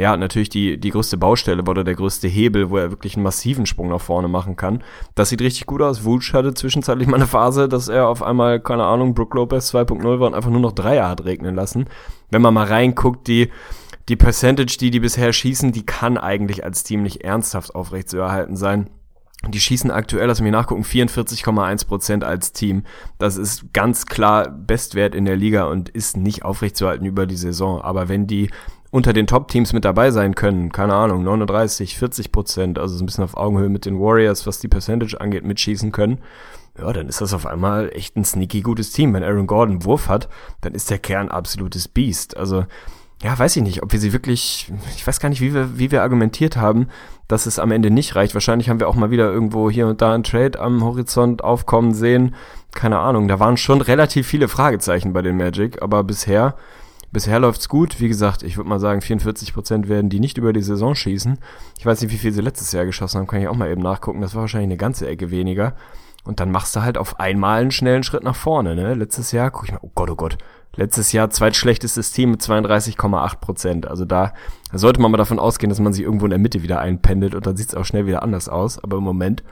[0.00, 3.66] ja, natürlich die, die größte Baustelle oder der größte Hebel, wo er wirklich einen massiven
[3.66, 4.82] Sprung nach vorne machen kann.
[5.14, 6.04] Das sieht richtig gut aus.
[6.04, 10.18] Wutsch hatte zwischenzeitlich mal eine Phase, dass er auf einmal, keine Ahnung, Brook Lopez 2.0
[10.18, 11.84] war und einfach nur noch Dreier hat regnen lassen.
[12.30, 13.50] Wenn man mal reinguckt, die,
[14.08, 18.88] die Percentage, die die bisher schießen, die kann eigentlich als Team nicht ernsthaft aufrechtzuerhalten sein.
[19.48, 22.84] Die schießen aktuell, lass mich nachgucken, 44,1% als Team.
[23.18, 27.82] Das ist ganz klar Bestwert in der Liga und ist nicht aufrechtzuerhalten über die Saison.
[27.82, 28.50] Aber wenn die
[28.90, 33.06] unter den Top-Teams mit dabei sein können, keine Ahnung, 39, 40 Prozent, also so ein
[33.06, 36.20] bisschen auf Augenhöhe mit den Warriors, was die Percentage angeht, mitschießen können,
[36.78, 39.12] ja, dann ist das auf einmal echt ein sneaky gutes Team.
[39.12, 40.28] Wenn Aaron Gordon Wurf hat,
[40.60, 42.36] dann ist der Kern absolutes Biest.
[42.36, 42.64] Also,
[43.22, 45.90] ja, weiß ich nicht, ob wir sie wirklich, ich weiß gar nicht, wie wir, wie
[45.90, 46.88] wir argumentiert haben,
[47.28, 48.34] dass es am Ende nicht reicht.
[48.34, 51.92] Wahrscheinlich haben wir auch mal wieder irgendwo hier und da ein Trade am Horizont aufkommen
[51.92, 52.34] sehen.
[52.72, 56.56] Keine Ahnung, da waren schon relativ viele Fragezeichen bei den Magic, aber bisher
[57.12, 58.00] Bisher läuft's gut.
[58.00, 61.38] Wie gesagt, ich würde mal sagen, 44% werden die nicht über die Saison schießen.
[61.78, 63.82] Ich weiß nicht, wie viel sie letztes Jahr geschossen haben, kann ich auch mal eben
[63.82, 64.20] nachgucken.
[64.20, 65.74] Das war wahrscheinlich eine ganze Ecke weniger.
[66.22, 68.94] Und dann machst du halt auf einmal einen schnellen Schritt nach vorne, ne?
[68.94, 70.38] Letztes Jahr, guck ich mal, oh Gott, oh Gott.
[70.76, 74.34] Letztes Jahr zweitschlechtestes Team mit 32,8% Also da
[74.72, 77.46] sollte man mal davon ausgehen, dass man sich irgendwo in der Mitte wieder einpendelt und
[77.46, 78.78] dann sieht's auch schnell wieder anders aus.
[78.78, 79.42] Aber im Moment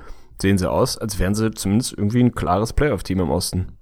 [0.41, 3.78] sehen sie aus, als wären sie zumindest irgendwie ein klares Playoff-Team im Osten.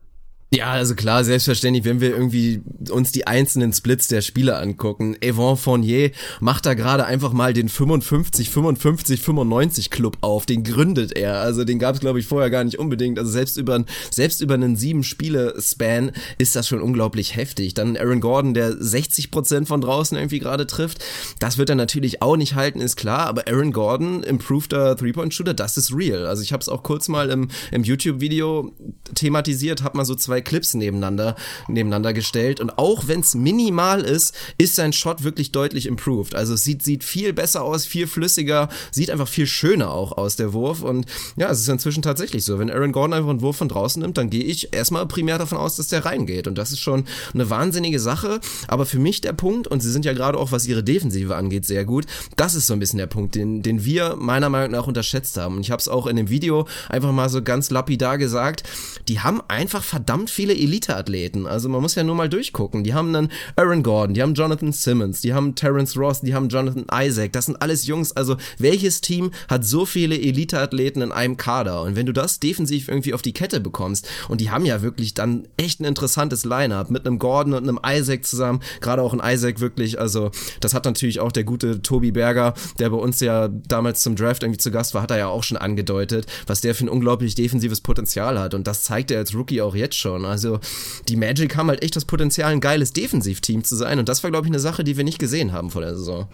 [0.54, 5.16] Ja, also klar, selbstverständlich, wenn wir irgendwie uns die einzelnen Splits der Spieler angucken.
[5.20, 10.46] Evan Fournier macht da gerade einfach mal den 55, 55, 95 Club auf.
[10.46, 11.40] Den gründet er.
[11.40, 13.18] Also den gab es, glaube ich, vorher gar nicht unbedingt.
[13.18, 17.74] Also selbst über, selbst über einen sieben Spiele-Span ist das schon unglaublich heftig.
[17.74, 21.04] Dann Aaron Gordon, der 60 Prozent von draußen irgendwie gerade trifft.
[21.40, 23.26] Das wird er natürlich auch nicht halten, ist klar.
[23.26, 26.24] Aber Aaron Gordon, improveder Three-Point-Shooter, das ist real.
[26.24, 28.72] Also ich habe es auch kurz mal im, im YouTube-Video
[29.16, 31.34] thematisiert, habe mal so zwei zwei Clips nebeneinander,
[31.68, 32.60] nebeneinander gestellt.
[32.60, 36.34] Und auch wenn es minimal ist, ist sein Shot wirklich deutlich improved.
[36.34, 40.36] Also es sieht, sieht viel besser aus, viel flüssiger, sieht einfach viel schöner auch aus,
[40.36, 40.82] der Wurf.
[40.82, 42.58] Und ja, es ist inzwischen tatsächlich so.
[42.58, 45.58] Wenn Aaron Gordon einfach einen Wurf von draußen nimmt, dann gehe ich erstmal primär davon
[45.58, 46.46] aus, dass der reingeht.
[46.46, 50.04] Und das ist schon eine wahnsinnige Sache, aber für mich der Punkt und sie sind
[50.04, 52.04] ja gerade auch, was ihre Defensive angeht, sehr gut,
[52.36, 55.56] das ist so ein bisschen der Punkt, den, den wir meiner Meinung nach unterschätzt haben.
[55.56, 58.64] Und ich habe es auch in dem Video einfach mal so ganz lapidar gesagt,
[59.08, 61.46] die haben einfach verdammt viele Elite-Athleten.
[61.46, 62.84] Also man muss ja nur mal durchgucken.
[62.84, 66.48] Die haben dann Aaron Gordon, die haben Jonathan Simmons, die haben Terrence Ross, die haben
[66.48, 67.32] Jonathan Isaac.
[67.32, 68.12] Das sind alles Jungs.
[68.12, 71.82] Also welches Team hat so viele Elite-Athleten in einem Kader?
[71.82, 75.14] Und wenn du das defensiv irgendwie auf die Kette bekommst, und die haben ja wirklich
[75.14, 78.60] dann echt ein interessantes Line-up mit einem Gordon und einem Isaac zusammen.
[78.80, 80.00] Gerade auch ein Isaac wirklich.
[80.00, 84.16] Also das hat natürlich auch der gute Tobi Berger, der bei uns ja damals zum
[84.16, 86.88] Draft irgendwie zu Gast war, hat er ja auch schon angedeutet, was der für ein
[86.88, 88.54] unglaublich defensives Potenzial hat.
[88.54, 90.15] Und das zeigt er als Rookie auch jetzt schon.
[90.24, 90.60] Also
[91.08, 93.98] die Magic haben halt echt das Potenzial, ein geiles Defensivteam zu sein.
[93.98, 96.28] Und das war, glaube ich, eine Sache, die wir nicht gesehen haben vor der Saison.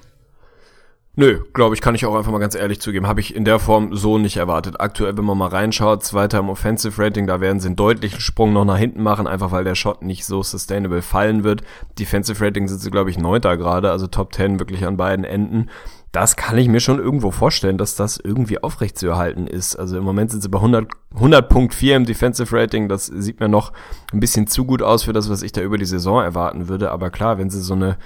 [1.14, 3.06] Nö, glaube ich, kann ich auch einfach mal ganz ehrlich zugeben.
[3.06, 4.80] Habe ich in der Form so nicht erwartet.
[4.80, 8.54] Aktuell, wenn man mal reinschaut, zweiter im Offensive Rating, da werden sie einen deutlichen Sprung
[8.54, 11.60] noch nach hinten machen, einfach weil der Shot nicht so sustainable fallen wird.
[11.98, 15.68] Defensive Rating sind sie, glaube ich, neunter gerade, also Top 10 wirklich an beiden Enden.
[16.12, 19.76] Das kann ich mir schon irgendwo vorstellen, dass das irgendwie aufrecht zu erhalten ist.
[19.76, 22.88] Also im Moment sind sie bei 100, 100.4 im Defensive Rating.
[22.88, 23.72] Das sieht mir noch
[24.12, 26.90] ein bisschen zu gut aus für das, was ich da über die Saison erwarten würde.
[26.90, 27.96] Aber klar, wenn sie so eine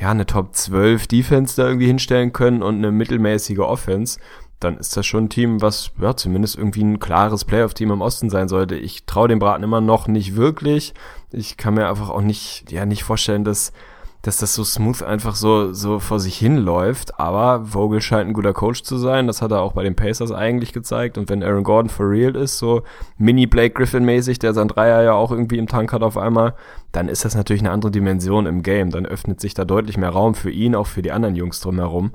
[0.00, 4.20] ja, eine Top 12 Defense da irgendwie hinstellen können und eine mittelmäßige Offense,
[4.60, 8.28] dann ist das schon ein Team, was ja zumindest irgendwie ein klares Playoff-Team im Osten
[8.30, 8.74] sein sollte.
[8.74, 10.94] Ich traue dem Braten immer noch nicht wirklich.
[11.30, 13.72] Ich kann mir einfach auch nicht, ja, nicht vorstellen, dass
[14.22, 17.18] dass das so smooth einfach so, so vor sich hinläuft.
[17.20, 19.26] Aber Vogel scheint ein guter Coach zu sein.
[19.26, 21.18] Das hat er auch bei den Pacers eigentlich gezeigt.
[21.18, 22.82] Und wenn Aaron Gordon for real ist, so
[23.16, 26.54] Mini Blake Griffin mäßig, der sein Dreier ja auch irgendwie im Tank hat auf einmal,
[26.90, 28.90] dann ist das natürlich eine andere Dimension im Game.
[28.90, 32.12] Dann öffnet sich da deutlich mehr Raum für ihn, auch für die anderen Jungs drumherum.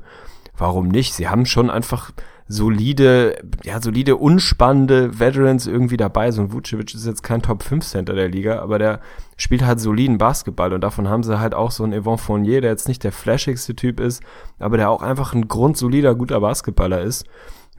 [0.57, 1.13] Warum nicht?
[1.13, 2.11] Sie haben schon einfach
[2.47, 6.31] solide, ja, solide, unspannende Veterans irgendwie dabei.
[6.31, 8.99] So ein Vucevic ist jetzt kein Top 5 Center der Liga, aber der
[9.37, 12.71] spielt halt soliden Basketball und davon haben sie halt auch so einen Yvonne Fournier, der
[12.71, 14.21] jetzt nicht der flashigste Typ ist,
[14.59, 17.25] aber der auch einfach ein grundsolider, guter Basketballer ist.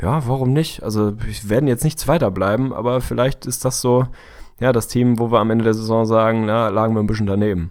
[0.00, 0.82] Ja, warum nicht?
[0.82, 4.06] Also, wir werden jetzt nicht Zweiter bleiben, aber vielleicht ist das so,
[4.60, 7.26] ja, das Team, wo wir am Ende der Saison sagen, na, lagen wir ein bisschen
[7.26, 7.70] daneben.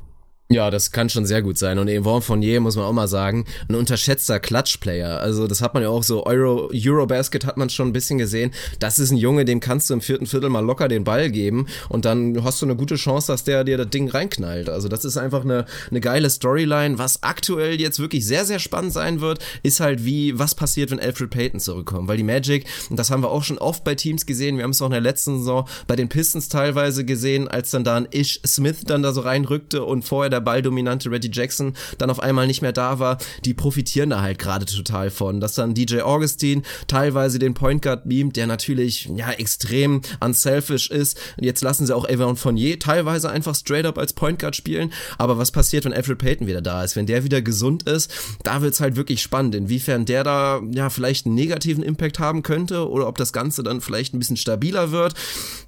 [0.54, 1.80] Ja, das kann schon sehr gut sein.
[1.80, 5.20] Und Yvonne Fournier, muss man auch mal sagen, ein unterschätzter Clutch-Player.
[5.20, 8.52] Also das hat man ja auch so, Euro, Eurobasket hat man schon ein bisschen gesehen.
[8.78, 11.66] Das ist ein Junge, dem kannst du im vierten Viertel mal locker den Ball geben
[11.90, 14.70] und dann hast du eine gute Chance, dass der dir das Ding reinknallt.
[14.70, 17.00] Also das ist einfach eine, eine geile Storyline.
[17.00, 21.00] Was aktuell jetzt wirklich sehr, sehr spannend sein wird, ist halt wie, was passiert, wenn
[21.00, 22.08] Alfred Payton zurückkommt.
[22.08, 24.72] Weil die Magic, und das haben wir auch schon oft bei Teams gesehen, wir haben
[24.72, 28.08] es auch in der letzten Saison bei den Pistons teilweise gesehen, als dann da ein
[28.12, 32.48] Ish Smith dann da so reinrückte und vorher der balldominante Reggie Jackson dann auf einmal
[32.48, 35.40] nicht mehr da war, die profitieren da halt gerade total von.
[35.40, 41.20] Dass dann DJ Augustine teilweise den Point Guard beamt, der natürlich ja extrem unselfish ist.
[41.40, 44.92] Jetzt lassen sie auch Evan Fournier teilweise einfach straight up als Point Guard spielen.
[45.18, 46.96] Aber was passiert, wenn Alfred Payton wieder da ist?
[46.96, 48.12] Wenn der wieder gesund ist,
[48.44, 52.90] da wird's halt wirklich spannend, inwiefern der da ja vielleicht einen negativen Impact haben könnte
[52.90, 55.14] oder ob das Ganze dann vielleicht ein bisschen stabiler wird.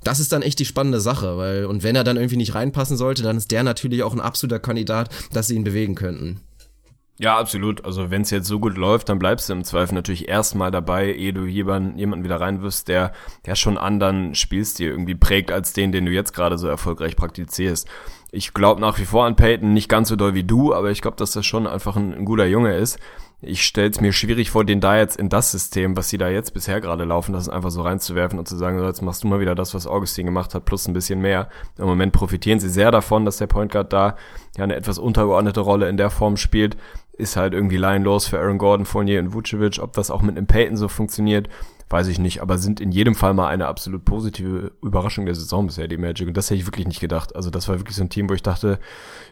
[0.03, 2.97] Das ist dann echt die spannende Sache, weil und wenn er dann irgendwie nicht reinpassen
[2.97, 6.41] sollte, dann ist der natürlich auch ein absoluter Kandidat, dass sie ihn bewegen könnten.
[7.17, 7.85] Ja, absolut.
[7.85, 11.13] Also wenn es jetzt so gut läuft, dann bleibst du im Zweifel natürlich erstmal dabei,
[11.13, 13.13] ehe du jemanden, jemanden wieder reinwirfst, der,
[13.45, 17.87] der schon anderen Spielstil irgendwie prägt als den, den du jetzt gerade so erfolgreich praktizierst.
[18.31, 21.01] Ich glaube nach wie vor an Peyton, nicht ganz so doll wie du, aber ich
[21.01, 22.99] glaube, dass das schon einfach ein, ein guter Junge ist
[23.45, 26.29] ich stelle es mir schwierig vor, den da jetzt in das System, was sie da
[26.29, 29.27] jetzt bisher gerade laufen, das einfach so reinzuwerfen und zu sagen, so, jetzt machst du
[29.27, 31.49] mal wieder das, was Augustin gemacht hat, plus ein bisschen mehr.
[31.77, 34.15] Im Moment profitieren sie sehr davon, dass der Point Guard da
[34.57, 36.77] ja eine etwas untergeordnete Rolle in der Form spielt.
[37.13, 39.79] Ist halt irgendwie laienlos für Aaron Gordon, Fournier und Vucevic.
[39.81, 41.47] Ob das auch mit einem Peyton so funktioniert,
[41.89, 45.67] weiß ich nicht, aber sind in jedem Fall mal eine absolut positive Überraschung der Saison
[45.67, 46.27] bisher, die Magic.
[46.27, 47.35] Und das hätte ich wirklich nicht gedacht.
[47.35, 48.79] Also das war wirklich so ein Team, wo ich dachte,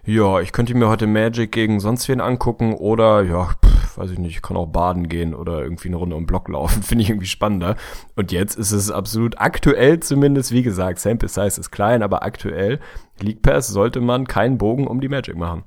[0.06, 4.20] ja, ich könnte mir heute Magic gegen sonst wen angucken oder ja, pff, weiß ich
[4.20, 6.84] nicht, ich kann auch baden gehen oder irgendwie eine Runde um Block laufen.
[6.84, 7.76] Finde ich irgendwie spannender.
[8.16, 12.80] Und jetzt ist es absolut aktuell zumindest, wie gesagt, Sample Size ist klein, aber aktuell
[13.20, 15.64] League Pass sollte man keinen Bogen um die Magic machen.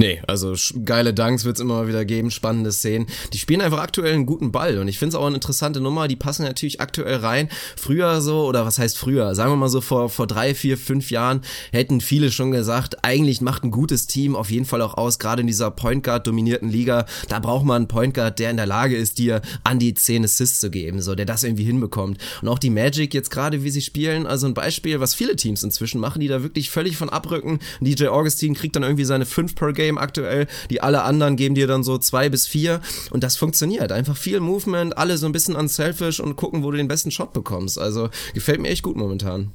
[0.00, 3.08] Nee, also geile Dunks wird's immer wieder geben, spannende Szenen.
[3.32, 6.06] Die spielen einfach aktuell einen guten Ball und ich finde es auch eine interessante Nummer.
[6.06, 7.48] Die passen natürlich aktuell rein.
[7.76, 9.34] Früher so, oder was heißt früher?
[9.34, 11.40] Sagen wir mal so vor, vor drei, vier, fünf Jahren
[11.72, 15.40] hätten viele schon gesagt, eigentlich macht ein gutes Team auf jeden Fall auch aus, gerade
[15.40, 17.04] in dieser Point Guard dominierten Liga.
[17.28, 20.22] Da braucht man einen Point Guard, der in der Lage ist, dir an die 10
[20.22, 22.18] Assists zu geben, so, der das irgendwie hinbekommt.
[22.40, 25.64] Und auch die Magic jetzt gerade, wie sie spielen, also ein Beispiel, was viele Teams
[25.64, 27.58] inzwischen machen, die da wirklich völlig von abrücken.
[27.80, 30.46] DJ Augustin kriegt dann irgendwie seine 5 per Game Game aktuell.
[30.70, 33.90] Die alle anderen geben dir dann so zwei bis vier und das funktioniert.
[33.90, 37.32] Einfach viel Movement, alle so ein bisschen unselfish und gucken, wo du den besten Shot
[37.32, 37.78] bekommst.
[37.78, 39.52] Also gefällt mir echt gut momentan.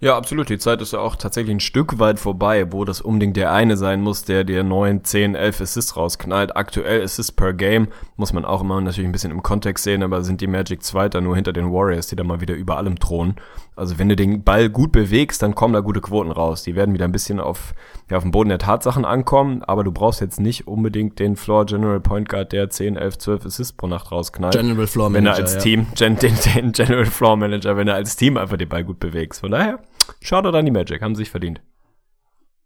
[0.00, 0.48] Ja, absolut.
[0.48, 3.76] Die Zeit ist ja auch tatsächlich ein Stück weit vorbei, wo das unbedingt der eine
[3.76, 6.56] sein muss, der dir 9, 10, 11 Assists rausknallt.
[6.56, 10.22] Aktuell Assists per Game muss man auch immer natürlich ein bisschen im Kontext sehen, aber
[10.22, 13.36] sind die Magic Zweiter nur hinter den Warriors, die da mal wieder über allem thronen.
[13.76, 16.62] Also wenn du den Ball gut bewegst, dann kommen da gute Quoten raus.
[16.62, 17.74] Die werden wieder ein bisschen auf,
[18.08, 21.66] ja, auf den Boden der Tatsachen ankommen, aber du brauchst jetzt nicht unbedingt den Floor
[21.66, 24.54] General Point Guard, der 10, 11, 12 Assists pro Nacht rausknallt.
[24.54, 25.32] General Floor Manager.
[25.32, 25.60] Wenn er als ja.
[25.60, 29.00] Team, Gen, den, den General Floor Manager, wenn er als Team einfach den Ball gut
[29.00, 29.40] bewegst.
[29.40, 29.73] Von daher,
[30.20, 31.60] Shoutout an die Magic, haben sich verdient.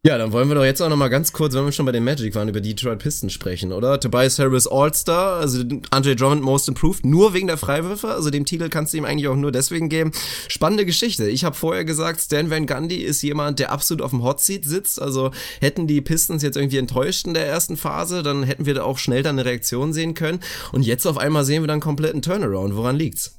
[0.07, 1.91] Ja, dann wollen wir doch jetzt auch noch mal ganz kurz, wenn wir schon bei
[1.91, 3.99] den Magic waren, über die Detroit Pistons sprechen, oder?
[3.99, 8.69] Tobias Harris All-Star, also Andre Drummond Most Improved, nur wegen der Freiwürfe, also dem Titel
[8.69, 10.13] kannst du ihm eigentlich auch nur deswegen geben.
[10.47, 11.29] Spannende Geschichte.
[11.29, 14.65] Ich habe vorher gesagt, Stan Van Gundy ist jemand, der absolut auf dem Hot Seat
[14.65, 18.75] sitzt, also hätten die Pistons jetzt irgendwie enttäuscht in der ersten Phase, dann hätten wir
[18.75, 20.39] da auch schnell dann eine Reaktion sehen können
[20.71, 22.77] und jetzt auf einmal sehen wir dann kompletten Turnaround.
[22.77, 23.38] Woran liegt's?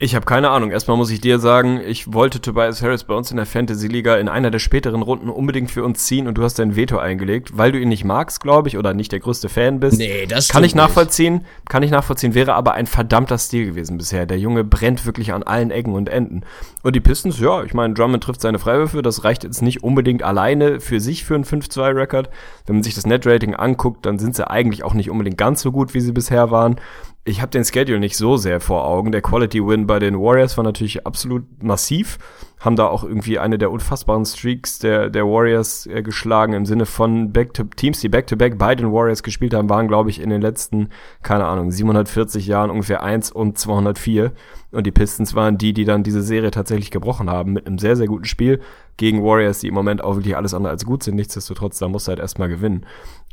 [0.00, 0.72] Ich habe keine Ahnung.
[0.72, 4.28] Erstmal muss ich dir sagen, ich wollte Tobias Harris bei uns in der Fantasy-Liga in
[4.28, 7.70] einer der späteren Runden unbedingt für uns ziehen und du hast dein Veto eingelegt, weil
[7.70, 9.98] du ihn nicht magst, glaube ich, oder nicht der größte Fan bist.
[9.98, 10.88] Nee, das Kann ich stimmt nicht.
[10.88, 14.26] nachvollziehen, kann ich nachvollziehen, wäre aber ein verdammter Stil gewesen bisher.
[14.26, 16.42] Der Junge brennt wirklich an allen Ecken und Enden.
[16.82, 20.24] Und die Pistons, ja, ich meine, Drummond trifft seine Freiwürfe, das reicht jetzt nicht unbedingt
[20.24, 22.30] alleine für sich für einen 5-2-Record.
[22.66, 25.70] Wenn man sich das Net-Rating anguckt, dann sind sie eigentlich auch nicht unbedingt ganz so
[25.70, 26.80] gut, wie sie bisher waren
[27.26, 29.10] ich habe den Schedule nicht so sehr vor Augen.
[29.10, 32.18] Der Quality Win bei den Warriors war natürlich absolut massiv.
[32.60, 36.84] Haben da auch irgendwie eine der unfassbaren Streaks der, der Warriors äh, geschlagen im Sinne
[36.84, 40.28] von Back to, Teams, die Back-to-Back bei den Warriors gespielt haben, waren, glaube ich, in
[40.28, 40.90] den letzten,
[41.22, 44.32] keine Ahnung, 740 Jahren ungefähr 1 und 204.
[44.72, 47.96] Und die Pistons waren die, die dann diese Serie tatsächlich gebrochen haben mit einem sehr,
[47.96, 48.60] sehr guten Spiel
[48.96, 51.16] gegen Warriors, die im Moment auch wirklich alles andere als gut sind.
[51.16, 52.84] Nichtsdestotrotz, da musst du halt erstmal gewinnen.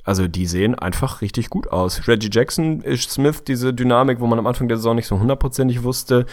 [0.04, 2.08] Also die sehen einfach richtig gut aus.
[2.08, 5.84] Reggie Jackson, Ish Smith, diese Dynamik, wo man am Anfang der Saison nicht so hundertprozentig
[5.84, 6.26] wusste,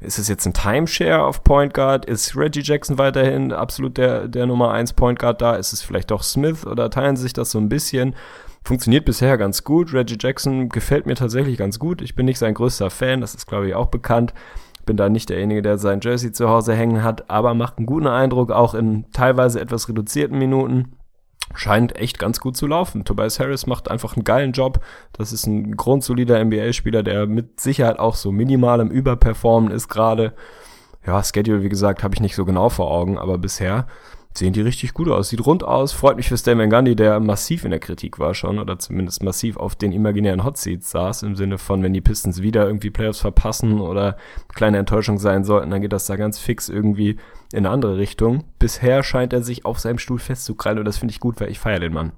[0.00, 2.04] ist es jetzt ein Timeshare auf Point Guard?
[2.04, 5.54] Ist Reggie Jackson weiterhin absolut der, der Nummer 1 Point Guard da?
[5.56, 8.14] Ist es vielleicht doch Smith oder teilen sie sich das so ein bisschen?
[8.62, 9.94] Funktioniert bisher ganz gut.
[9.94, 12.02] Reggie Jackson gefällt mir tatsächlich ganz gut.
[12.02, 14.34] Ich bin nicht sein größter Fan, das ist glaube ich auch bekannt.
[14.84, 18.06] Bin da nicht derjenige, der sein Jersey zu Hause hängen hat, aber macht einen guten
[18.06, 20.92] Eindruck, auch in teilweise etwas reduzierten Minuten
[21.54, 23.04] scheint echt ganz gut zu laufen.
[23.04, 24.80] Tobias Harris macht einfach einen geilen Job.
[25.12, 30.34] Das ist ein grundsolider NBA-Spieler, der mit Sicherheit auch so minimal im Überperformen ist gerade.
[31.06, 33.86] Ja, Schedule, wie gesagt, habe ich nicht so genau vor Augen, aber bisher
[34.36, 35.28] sehen die richtig gut aus.
[35.28, 35.92] Sieht rund aus.
[35.92, 39.22] Freut mich für Stan Van Gundy, der massiv in der Kritik war schon oder zumindest
[39.22, 42.90] massiv auf den imaginären Hot Seats saß, im Sinne von, wenn die Pistons wieder irgendwie
[42.90, 44.16] Playoffs verpassen oder
[44.54, 47.16] kleine Enttäuschung sein sollten, dann geht das da ganz fix irgendwie
[47.52, 48.44] in eine andere Richtung.
[48.58, 51.58] Bisher scheint er sich auf seinem Stuhl festzukrallen und das finde ich gut, weil ich
[51.58, 52.12] feiere den Mann.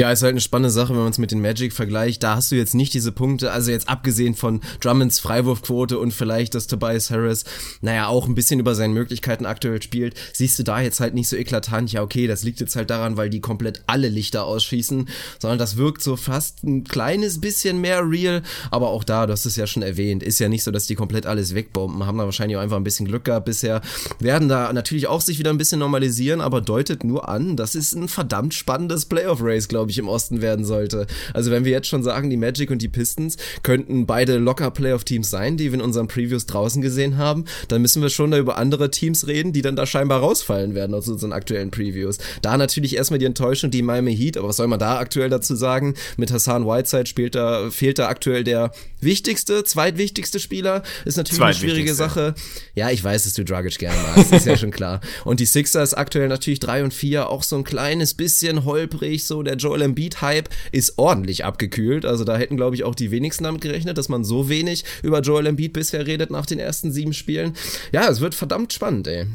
[0.00, 2.22] Ja, ist halt eine spannende Sache, wenn man es mit den Magic vergleicht.
[2.22, 6.54] Da hast du jetzt nicht diese Punkte, also jetzt abgesehen von Drummonds Freiwurfquote und vielleicht,
[6.54, 7.42] dass Tobias Harris,
[7.80, 11.26] naja, auch ein bisschen über seinen Möglichkeiten aktuell spielt, siehst du da jetzt halt nicht
[11.26, 15.08] so eklatant, ja, okay, das liegt jetzt halt daran, weil die komplett alle Lichter ausschießen,
[15.40, 19.46] sondern das wirkt so fast ein kleines bisschen mehr real, aber auch da, du hast
[19.46, 22.24] es ja schon erwähnt, ist ja nicht so, dass die komplett alles wegbomben, haben da
[22.24, 23.80] wahrscheinlich auch einfach ein bisschen Glück gehabt bisher,
[24.20, 27.94] werden da natürlich auch sich wieder ein bisschen normalisieren, aber deutet nur an, das ist
[27.94, 31.06] ein verdammt spannendes Playoff-Race, glaube ich, im Osten werden sollte.
[31.32, 35.30] Also wenn wir jetzt schon sagen, die Magic und die Pistons könnten beide locker Playoff-Teams
[35.30, 38.58] sein, die wir in unseren Previews draußen gesehen haben, dann müssen wir schon da über
[38.58, 42.18] andere Teams reden, die dann da scheinbar rausfallen werden aus unseren aktuellen Previews.
[42.42, 45.54] Da natürlich erstmal die Enttäuschung, die Miami Heat, aber was soll man da aktuell dazu
[45.54, 45.94] sagen?
[46.16, 50.82] Mit Hassan Whiteside spielt da, fehlt da aktuell der wichtigste, zweitwichtigste Spieler.
[51.04, 52.34] Ist natürlich eine schwierige Sache.
[52.74, 55.00] Ja, ich weiß, dass du Dragic gerne magst, ist ja schon klar.
[55.24, 59.42] Und die Sixers aktuell natürlich drei und vier, auch so ein kleines bisschen holprig, so
[59.42, 62.04] der Joel Embiid-Hype ist ordentlich abgekühlt.
[62.04, 65.20] Also da hätten, glaube ich, auch die wenigsten damit gerechnet, dass man so wenig über
[65.20, 67.54] Joel Embiid bisher redet nach den ersten sieben Spielen.
[67.92, 69.26] Ja, es wird verdammt spannend, ey.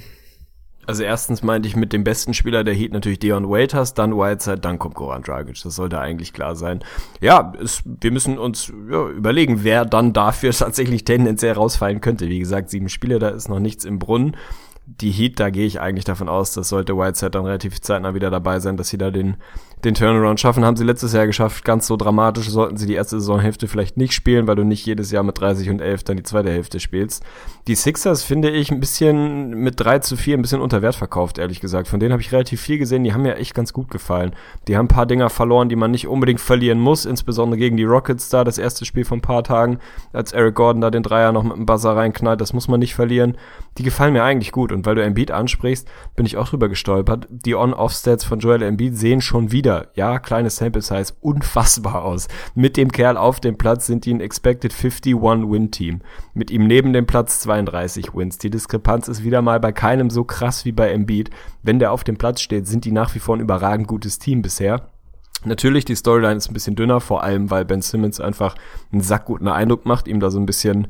[0.86, 4.60] Also erstens meinte ich mit dem besten Spieler der Heat natürlich Dion Waiters, dann Whiteside,
[4.60, 5.62] dann kommt Goran Dragic.
[5.64, 6.84] Das sollte eigentlich klar sein.
[7.22, 12.28] Ja, es, wir müssen uns ja, überlegen, wer dann dafür tatsächlich tendenziell rausfallen könnte.
[12.28, 14.36] Wie gesagt, sieben Spiele, da ist noch nichts im Brunnen.
[14.86, 18.30] die Heat, da gehe ich eigentlich davon aus, dass sollte Whiteside dann relativ zeitnah wieder
[18.30, 19.38] dabei sein, dass sie da den,
[19.84, 20.64] den Turnaround schaffen.
[20.66, 21.66] Haben sie letztes Jahr geschafft.
[21.66, 25.12] Ganz so dramatisch sollten sie die erste Saisonhälfte vielleicht nicht spielen, weil du nicht jedes
[25.12, 27.24] Jahr mit 30 und 11 dann die zweite Hälfte spielst.
[27.68, 31.38] Die Sixers finde ich ein bisschen mit 3 zu 4 ein bisschen unter Wert verkauft,
[31.38, 31.88] ehrlich gesagt.
[31.88, 33.04] Von denen habe ich relativ viel gesehen.
[33.04, 34.34] Die haben mir echt ganz gut gefallen.
[34.68, 37.86] Die haben ein paar Dinger verloren, die man nicht unbedingt verlieren muss, insbesondere gegen die
[37.86, 39.80] Rockets da, das erste Spiel von ein paar Tagen,
[40.12, 42.42] als Eric Gordon da den Dreier noch mit dem Buzzer reinknallt.
[42.42, 43.38] Das muss man nicht verlieren.
[43.78, 44.72] Die gefallen mir eigentlich gut.
[44.72, 47.28] Und weil du Embiid ansprichst, bin ich auch drüber gestolpert.
[47.30, 52.28] Die On-Off-Stats von Joel Embiid sehen schon wieder, ja, kleine Sample Size, unfassbar aus.
[52.56, 56.02] Mit dem Kerl auf dem Platz sind die ein Expected 51 Win-Team.
[56.34, 58.38] Mit ihm neben dem Platz 32 Wins.
[58.38, 61.30] Die Diskrepanz ist wieder mal bei keinem so krass wie bei Embiid.
[61.62, 64.42] Wenn der auf dem Platz steht, sind die nach wie vor ein überragend gutes Team
[64.42, 64.90] bisher.
[65.46, 68.56] Natürlich, die Storyline ist ein bisschen dünner, vor allem weil Ben Simmons einfach
[68.92, 70.88] einen sackguten Eindruck macht, ihm da so ein bisschen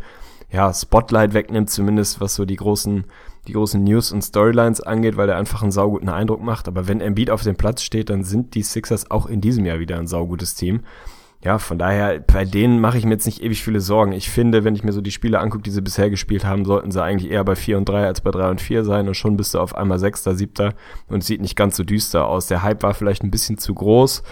[0.52, 3.06] ja, Spotlight wegnimmt, zumindest was so die großen,
[3.48, 6.68] die großen News und Storylines angeht, weil er einfach einen sauguten Eindruck macht.
[6.68, 9.80] Aber wenn Embiid auf dem Platz steht, dann sind die Sixers auch in diesem Jahr
[9.80, 10.82] wieder ein saugutes Team.
[11.44, 14.14] Ja, von daher, bei denen mache ich mir jetzt nicht ewig viele Sorgen.
[14.14, 16.90] Ich finde, wenn ich mir so die Spiele angucke, die sie bisher gespielt haben, sollten
[16.90, 19.36] sie eigentlich eher bei 4 und 3 als bei 3 und 4 sein und schon
[19.36, 20.74] bist du auf einmal Sechster, Siebter
[21.10, 22.48] und es sieht nicht ganz so düster aus.
[22.48, 24.24] Der Hype war vielleicht ein bisschen zu groß,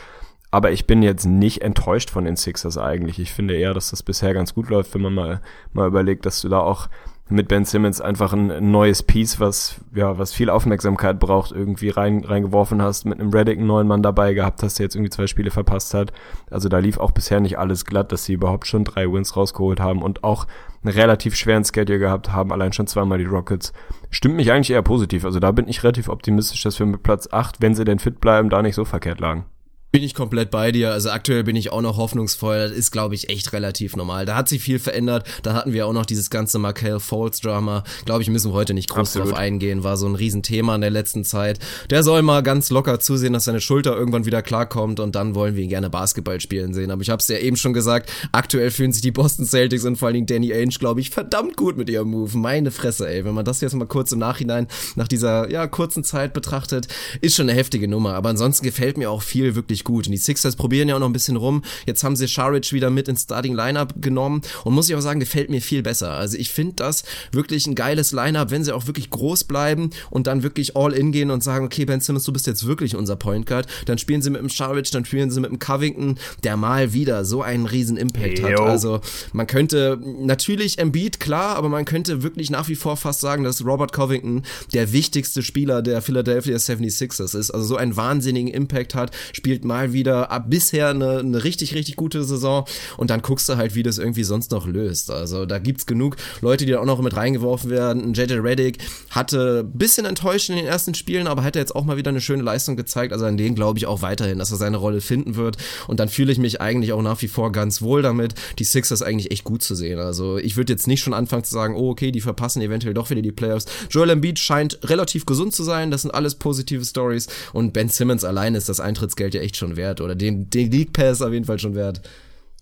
[0.52, 3.20] aber ich bin jetzt nicht enttäuscht von den Sixers eigentlich.
[3.20, 5.42] Ich finde eher, dass das bisher ganz gut läuft, wenn man mal,
[5.74, 6.88] mal überlegt, dass du da auch
[7.30, 12.26] mit Ben Simmons einfach ein neues Piece, was, ja, was viel Aufmerksamkeit braucht, irgendwie rein,
[12.26, 15.28] reingeworfen hast, mit einem Reddick einen neuen Mann dabei gehabt hast, der jetzt irgendwie zwei
[15.28, 16.12] Spiele verpasst hat.
[16.50, 19.80] Also da lief auch bisher nicht alles glatt, dass sie überhaupt schon drei Wins rausgeholt
[19.80, 20.46] haben und auch
[20.84, 23.72] einen relativ schweren Schedule gehabt haben, allein schon zweimal die Rockets.
[24.10, 25.24] Stimmt mich eigentlich eher positiv.
[25.24, 28.20] Also da bin ich relativ optimistisch, dass wir mit Platz acht, wenn sie denn fit
[28.20, 29.46] bleiben, da nicht so verkehrt lagen.
[29.92, 30.92] Bin ich komplett bei dir.
[30.94, 32.70] Also aktuell bin ich auch noch hoffnungsvoll.
[32.70, 34.26] Das ist, glaube ich, echt relativ normal.
[34.26, 35.28] Da hat sich viel verändert.
[35.44, 37.84] Da hatten wir auch noch dieses ganze Markel Falls Drama.
[38.06, 39.32] Glaube ich, müssen wir heute nicht groß Absolut.
[39.32, 39.84] drauf eingehen.
[39.84, 41.60] War so ein Riesenthema in der letzten Zeit.
[41.90, 45.58] Der soll mal ganz locker zusehen, dass seine Schulter irgendwann wieder klarkommt und dann wollen
[45.58, 46.90] wir ihn gerne Basketball spielen sehen.
[46.90, 49.98] Aber ich habe es ja eben schon gesagt, aktuell fühlen sich die Boston Celtics und
[49.98, 52.38] vor allen Dingen Danny Ainge, glaube ich, verdammt gut mit ihrem Move.
[52.38, 53.26] Meine Fresse, ey.
[53.26, 56.88] Wenn man das jetzt mal kurz im Nachhinein nach dieser, ja, kurzen Zeit betrachtet,
[57.20, 58.14] ist schon eine heftige Nummer.
[58.14, 60.08] Aber ansonsten gefällt mir auch viel wirklich gut.
[60.08, 61.64] Und die Sixers probieren ja auch noch ein bisschen rum.
[61.86, 65.20] Jetzt haben sie Sharic wieder mit ins Starting Lineup genommen und muss ich auch sagen,
[65.20, 66.12] gefällt mir viel besser.
[66.12, 70.28] Also ich finde das wirklich ein geiles Lineup, wenn sie auch wirklich groß bleiben und
[70.28, 73.16] dann wirklich all in gehen und sagen, okay, Ben Simmons, du bist jetzt wirklich unser
[73.16, 73.68] Point Guard.
[73.86, 77.26] Dann spielen sie mit dem Sharic, dann spielen sie mit dem Covington, der mal wieder
[77.26, 78.60] so einen riesen Impact hat.
[78.60, 79.02] Also
[79.34, 83.66] man könnte natürlich Embiid, klar, aber man könnte wirklich nach wie vor fast sagen, dass
[83.66, 87.52] Robert Covington der wichtigste Spieler der Philadelphia 76ers ist.
[87.52, 91.96] Also so einen wahnsinnigen Impact hat, spielt mal wieder ab bisher eine, eine richtig, richtig
[91.96, 92.66] gute Saison
[92.98, 95.10] und dann guckst du halt, wie das irgendwie sonst noch löst.
[95.10, 98.14] Also da gibt's genug Leute, die da auch noch mit reingeworfen werden.
[98.14, 98.80] JJ Reddick
[99.10, 102.20] hatte ein bisschen enttäuscht in den ersten Spielen, aber hat jetzt auch mal wieder eine
[102.20, 103.14] schöne Leistung gezeigt.
[103.14, 105.56] Also an denen glaube ich auch weiterhin, dass er seine Rolle finden wird.
[105.88, 109.02] Und dann fühle ich mich eigentlich auch nach wie vor ganz wohl damit, die Sixers
[109.02, 110.00] eigentlich echt gut zu sehen.
[110.00, 113.10] Also ich würde jetzt nicht schon anfangen zu sagen, oh okay, die verpassen eventuell doch
[113.10, 113.66] wieder die Playoffs.
[113.90, 115.92] Joel Embiid scheint relativ gesund zu sein.
[115.92, 117.28] Das sind alles positive Stories.
[117.54, 120.92] Und Ben Simmons allein ist das Eintrittsgeld ja echt schon wert oder den, den League
[120.92, 122.02] Pass auf jeden Fall schon wert.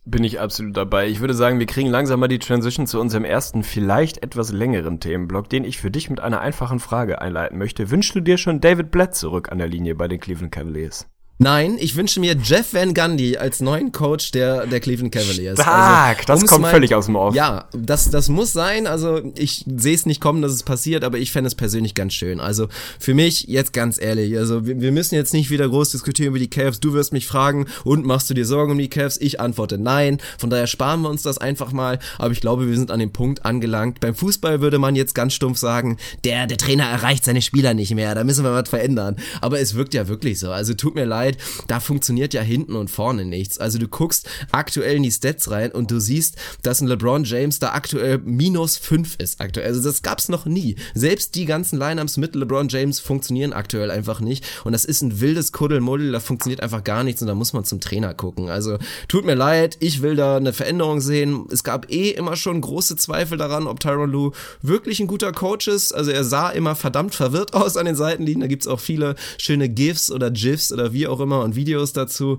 [0.05, 1.07] Bin ich absolut dabei.
[1.07, 4.99] Ich würde sagen, wir kriegen langsam mal die Transition zu unserem ersten, vielleicht etwas längeren
[4.99, 7.91] Themenblock, den ich für dich mit einer einfachen Frage einleiten möchte.
[7.91, 11.07] Wünschst du dir schon David Blatt zurück an der Linie bei den Cleveland Cavaliers?
[11.41, 15.57] Nein, ich wünsche mir Jeff Van Gundy als neuen Coach der, der Cleveland Cavaliers.
[15.57, 17.33] Stark, also, das kommt mal, völlig aus dem Off.
[17.33, 18.87] Ja, das, das muss sein.
[18.87, 22.13] Also ich sehe es nicht kommen, dass es passiert, aber ich fände es persönlich ganz
[22.13, 22.41] schön.
[22.41, 22.67] Also
[22.99, 26.39] für mich, jetzt ganz ehrlich, also wir, wir müssen jetzt nicht wieder groß diskutieren über
[26.39, 26.81] die Cavs.
[26.81, 29.15] Du wirst mich fragen, und machst du dir Sorgen um die Cavs?
[29.15, 30.17] Ich antworte nein.
[30.37, 31.99] Von daher sparen wir uns das einfach mal.
[32.17, 34.01] Aber ich glaube, wir sind an dem Punkt angelangt.
[34.01, 37.95] Beim Fußball würde man jetzt ganz stumpf sagen, der, der Trainer erreicht seine Spieler nicht
[37.95, 38.13] mehr.
[38.13, 39.15] Da müssen wir was verändern.
[39.39, 40.51] Aber es wirkt ja wirklich so.
[40.51, 41.28] Also tut mir leid,
[41.67, 43.57] da funktioniert ja hinten und vorne nichts.
[43.57, 47.59] Also du guckst aktuell in die Stats rein und du siehst, dass ein LeBron James
[47.59, 49.67] da aktuell minus 5 ist aktuell.
[49.67, 50.75] Also das gab's noch nie.
[50.93, 55.19] Selbst die ganzen Lineups mit LeBron James funktionieren aktuell einfach nicht und das ist ein
[55.19, 58.49] wildes Kuddelmuddel, da funktioniert einfach gar nichts und da muss man zum Trainer gucken.
[58.49, 61.45] Also tut mir leid, ich will da eine Veränderung sehen.
[61.51, 65.67] Es gab eh immer schon große Zweifel daran, ob Tyron Lue wirklich ein guter Coach
[65.67, 65.93] ist.
[65.93, 68.41] Also er sah immer verdammt verwirrt aus an den Seitenlinien.
[68.41, 72.37] Da gibt's auch viele schöne GIFs oder GIFs oder wie auch immer und Videos dazu.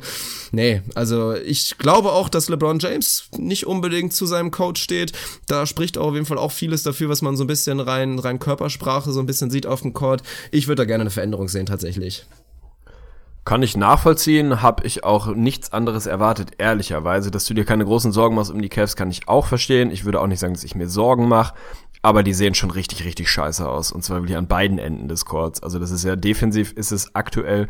[0.52, 5.12] Nee, also ich glaube auch, dass LeBron James nicht unbedingt zu seinem Coach steht.
[5.46, 8.18] Da spricht auch auf jeden Fall auch vieles dafür, was man so ein bisschen rein,
[8.18, 10.22] rein Körpersprache so ein bisschen sieht auf dem Court.
[10.50, 12.26] Ich würde da gerne eine Veränderung sehen, tatsächlich.
[13.44, 17.30] Kann ich nachvollziehen, habe ich auch nichts anderes erwartet, ehrlicherweise.
[17.30, 19.90] Dass du dir keine großen Sorgen machst um die Cavs, kann ich auch verstehen.
[19.90, 21.54] Ich würde auch nicht sagen, dass ich mir Sorgen mache.
[22.02, 23.92] aber die sehen schon richtig, richtig scheiße aus.
[23.92, 25.62] Und zwar wirklich an beiden Enden des Courts.
[25.62, 27.68] Also das ist ja defensiv ist es aktuell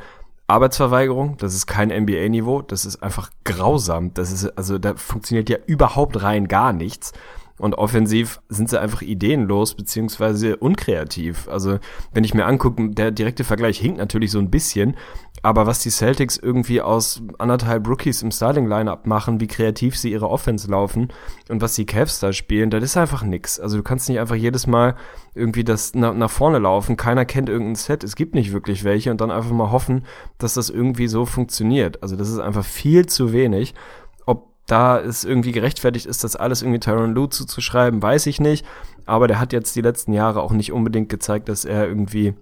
[0.50, 4.12] Arbeitsverweigerung, das ist kein NBA-Niveau, das ist einfach grausam.
[4.14, 7.12] Das ist, also da funktioniert ja überhaupt rein gar nichts.
[7.60, 11.46] Und offensiv sind sie einfach ideenlos beziehungsweise unkreativ.
[11.48, 11.78] Also
[12.12, 14.96] wenn ich mir angucke, der direkte Vergleich hinkt natürlich so ein bisschen,
[15.42, 20.28] aber was die Celtics irgendwie aus anderthalb Rookies im Starting-Lineup machen, wie kreativ sie ihre
[20.30, 21.08] Offense laufen
[21.48, 23.60] und was die Cavs da spielen, das ist einfach nix.
[23.60, 24.96] Also du kannst nicht einfach jedes Mal
[25.34, 29.10] irgendwie das nach, nach vorne laufen, keiner kennt irgendein Set, es gibt nicht wirklich welche
[29.10, 30.04] und dann einfach mal hoffen,
[30.38, 32.02] dass das irgendwie so funktioniert.
[32.02, 33.74] Also das ist einfach viel zu wenig
[34.70, 38.64] da es irgendwie gerechtfertigt ist, das alles irgendwie Tyron Lue zuzuschreiben, weiß ich nicht.
[39.06, 42.34] Aber der hat jetzt die letzten Jahre auch nicht unbedingt gezeigt, dass er irgendwie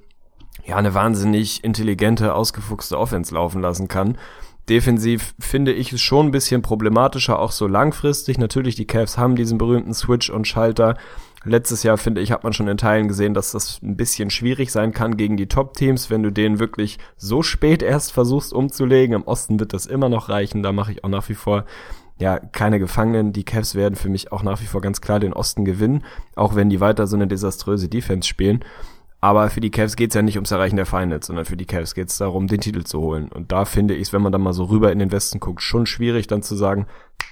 [0.66, 4.18] ja eine wahnsinnig intelligente, ausgefuchste Offense laufen lassen kann.
[4.68, 8.37] Defensiv finde ich es schon ein bisschen problematischer, auch so langfristig.
[8.37, 10.99] Natürlich, die Cavs haben diesen berühmten Switch und Schalter.
[11.45, 14.70] Letztes Jahr, finde ich, hat man schon in Teilen gesehen, dass das ein bisschen schwierig
[14.70, 19.14] sein kann gegen die Top-Teams, wenn du den wirklich so spät erst versuchst umzulegen.
[19.14, 20.62] Im Osten wird das immer noch reichen.
[20.62, 21.64] Da mache ich auch nach wie vor
[22.19, 23.33] ja, keine Gefangenen.
[23.33, 26.05] Die Cavs werden für mich auch nach wie vor ganz klar den Osten gewinnen,
[26.35, 28.64] auch wenn die weiter so eine desaströse Defense spielen.
[29.21, 31.95] Aber für die Cavs geht's ja nicht ums Erreichen der Feinde, sondern für die Cavs
[31.95, 33.29] geht's darum, den Titel zu holen.
[33.29, 35.87] Und da finde ich wenn man dann mal so rüber in den Westen guckt, schon
[35.87, 36.87] schwierig dann zu sagen,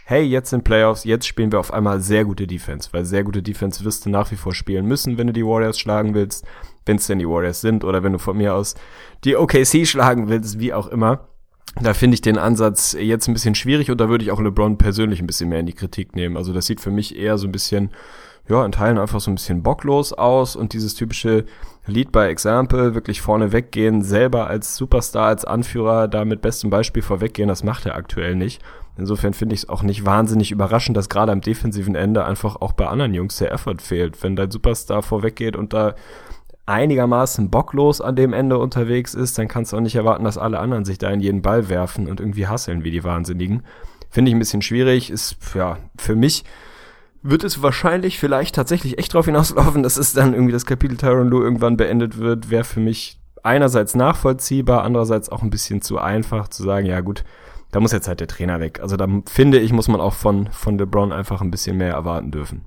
[0.04, 2.88] hey, jetzt sind Playoffs, jetzt spielen wir auf einmal sehr gute Defense.
[2.92, 5.78] Weil sehr gute Defense wirst du nach wie vor spielen müssen, wenn du die Warriors
[5.78, 6.44] schlagen willst,
[6.86, 8.74] wenn es denn die Warriors sind, oder wenn du von mir aus
[9.22, 11.28] die OKC schlagen willst, wie auch immer.
[11.80, 14.78] Da finde ich den Ansatz jetzt ein bisschen schwierig und da würde ich auch LeBron
[14.78, 16.36] persönlich ein bisschen mehr in die Kritik nehmen.
[16.36, 17.90] Also das sieht für mich eher so ein bisschen,
[18.48, 21.44] ja, in Teilen einfach so ein bisschen bocklos aus und dieses typische
[21.86, 27.02] Lead by Example, wirklich vorne weggehen, selber als Superstar, als Anführer da mit bestem Beispiel
[27.02, 28.62] vorweggehen, das macht er aktuell nicht.
[28.98, 32.72] Insofern finde ich es auch nicht wahnsinnig überraschend, dass gerade am defensiven Ende einfach auch
[32.72, 34.22] bei anderen Jungs der Effort fehlt.
[34.22, 35.94] Wenn dein Superstar vorweggeht und da
[36.66, 40.58] einigermaßen bocklos an dem Ende unterwegs ist, dann kannst du auch nicht erwarten, dass alle
[40.58, 43.62] anderen sich da in jeden Ball werfen und irgendwie hasseln wie die Wahnsinnigen.
[44.10, 45.10] Finde ich ein bisschen schwierig.
[45.10, 46.44] Ist, ja, für mich
[47.22, 51.28] wird es wahrscheinlich vielleicht tatsächlich echt drauf hinauslaufen, dass es dann irgendwie das Kapitel Tyron
[51.28, 56.48] Lue irgendwann beendet wird, wäre für mich einerseits nachvollziehbar, andererseits auch ein bisschen zu einfach
[56.48, 57.24] zu sagen, ja gut,
[57.70, 58.80] da muss jetzt halt der Trainer weg.
[58.80, 62.30] Also da finde ich, muss man auch von, von LeBron einfach ein bisschen mehr erwarten
[62.30, 62.64] dürfen.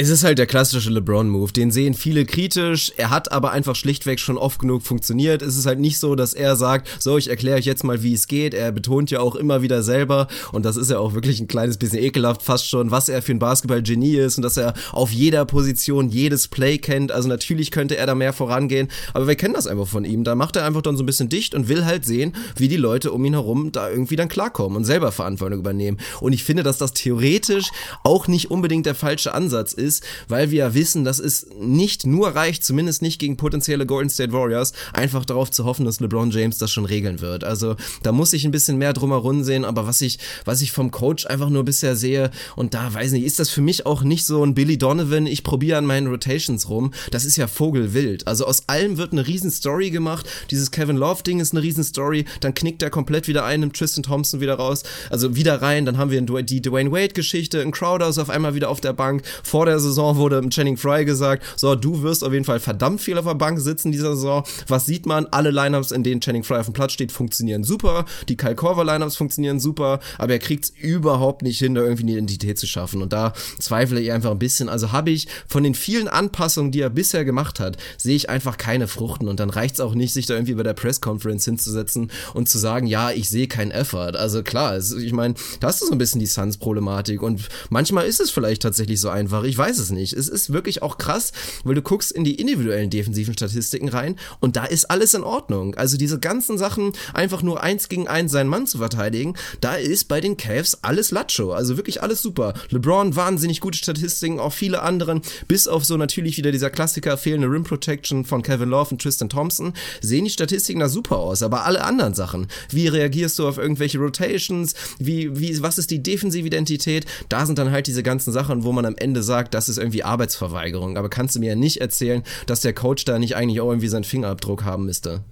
[0.00, 1.52] Es ist halt der klassische LeBron-Move.
[1.52, 2.92] Den sehen viele kritisch.
[2.96, 5.42] Er hat aber einfach schlichtweg schon oft genug funktioniert.
[5.42, 8.14] Es ist halt nicht so, dass er sagt, so, ich erkläre euch jetzt mal, wie
[8.14, 8.54] es geht.
[8.54, 11.78] Er betont ja auch immer wieder selber, und das ist ja auch wirklich ein kleines
[11.78, 15.44] bisschen ekelhaft fast schon, was er für ein Basketball-Genie ist und dass er auf jeder
[15.44, 17.10] Position jedes Play kennt.
[17.10, 20.22] Also natürlich könnte er da mehr vorangehen, aber wir kennen das einfach von ihm.
[20.22, 22.76] Da macht er einfach dann so ein bisschen dicht und will halt sehen, wie die
[22.76, 25.98] Leute um ihn herum da irgendwie dann klarkommen und selber Verantwortung übernehmen.
[26.20, 27.72] Und ich finde, dass das theoretisch
[28.04, 32.06] auch nicht unbedingt der falsche Ansatz ist, ist, weil wir ja wissen, dass es nicht
[32.06, 36.30] nur reicht, zumindest nicht gegen potenzielle Golden State Warriors, einfach darauf zu hoffen, dass LeBron
[36.30, 37.42] James das schon regeln wird.
[37.42, 40.90] Also da muss ich ein bisschen mehr drumherum sehen, aber was ich, was ich vom
[40.90, 44.24] Coach einfach nur bisher sehe, und da weiß nicht, ist das für mich auch nicht
[44.24, 46.92] so ein Billy Donovan, ich probiere an meinen Rotations rum.
[47.10, 48.26] Das ist ja Vogelwild.
[48.26, 50.26] Also aus allem wird eine riesen Story gemacht.
[50.50, 52.24] Dieses Kevin Love Ding ist eine riesen Story.
[52.40, 54.82] Dann knickt er komplett wieder ein, nimmt Tristan Thompson wieder raus.
[55.10, 55.86] Also wieder rein.
[55.86, 57.60] Dann haben wir die Dwayne Wade Geschichte.
[57.60, 59.22] Ein Crowder ist auf einmal wieder auf der Bank.
[59.42, 63.18] Vor der Saison wurde Channing Fry gesagt, so, du wirst auf jeden Fall verdammt viel
[63.18, 64.44] auf der Bank sitzen dieser Saison.
[64.66, 65.26] Was sieht man?
[65.30, 68.04] Alle Lineups, in denen Channing Fry auf dem Platz steht, funktionieren super.
[68.28, 72.04] Die Kyle Korver Lineups funktionieren super, aber er kriegt es überhaupt nicht hin, da irgendwie
[72.04, 73.02] eine Identität zu schaffen.
[73.02, 74.68] Und da zweifle ich einfach ein bisschen.
[74.68, 78.56] Also habe ich von den vielen Anpassungen, die er bisher gemacht hat, sehe ich einfach
[78.56, 79.28] keine Fruchten.
[79.28, 82.48] Und dann reicht es auch nicht, sich da irgendwie bei der Press Conference hinzusetzen und
[82.48, 84.16] zu sagen, ja, ich sehe keinen Effort.
[84.16, 87.22] Also klar, ich meine, da hast du so ein bisschen die Suns-Problematik.
[87.22, 89.44] Und manchmal ist es vielleicht tatsächlich so einfach.
[89.44, 90.12] Ich weiß es nicht.
[90.12, 91.32] Es ist wirklich auch krass,
[91.64, 95.74] weil du guckst in die individuellen defensiven Statistiken rein und da ist alles in Ordnung.
[95.74, 100.04] Also diese ganzen Sachen, einfach nur eins gegen eins seinen Mann zu verteidigen, da ist
[100.04, 101.52] bei den Cavs alles Lacho.
[101.52, 102.54] Also wirklich alles super.
[102.70, 107.50] LeBron wahnsinnig gute Statistiken, auch viele anderen, bis auf so natürlich wieder dieser Klassiker fehlende
[107.50, 111.42] Rim Protection von Kevin Love und Tristan Thompson, sehen die Statistiken da super aus.
[111.42, 116.02] Aber alle anderen Sachen, wie reagierst du auf irgendwelche Rotations, wie, wie, was ist die
[116.02, 119.68] defensive Identität, da sind dann halt diese ganzen Sachen, wo man am Ende sagt, das
[119.68, 120.96] ist irgendwie Arbeitsverweigerung.
[120.96, 123.88] Aber kannst du mir ja nicht erzählen, dass der Coach da nicht eigentlich auch irgendwie
[123.88, 125.24] seinen Fingerabdruck haben müsste?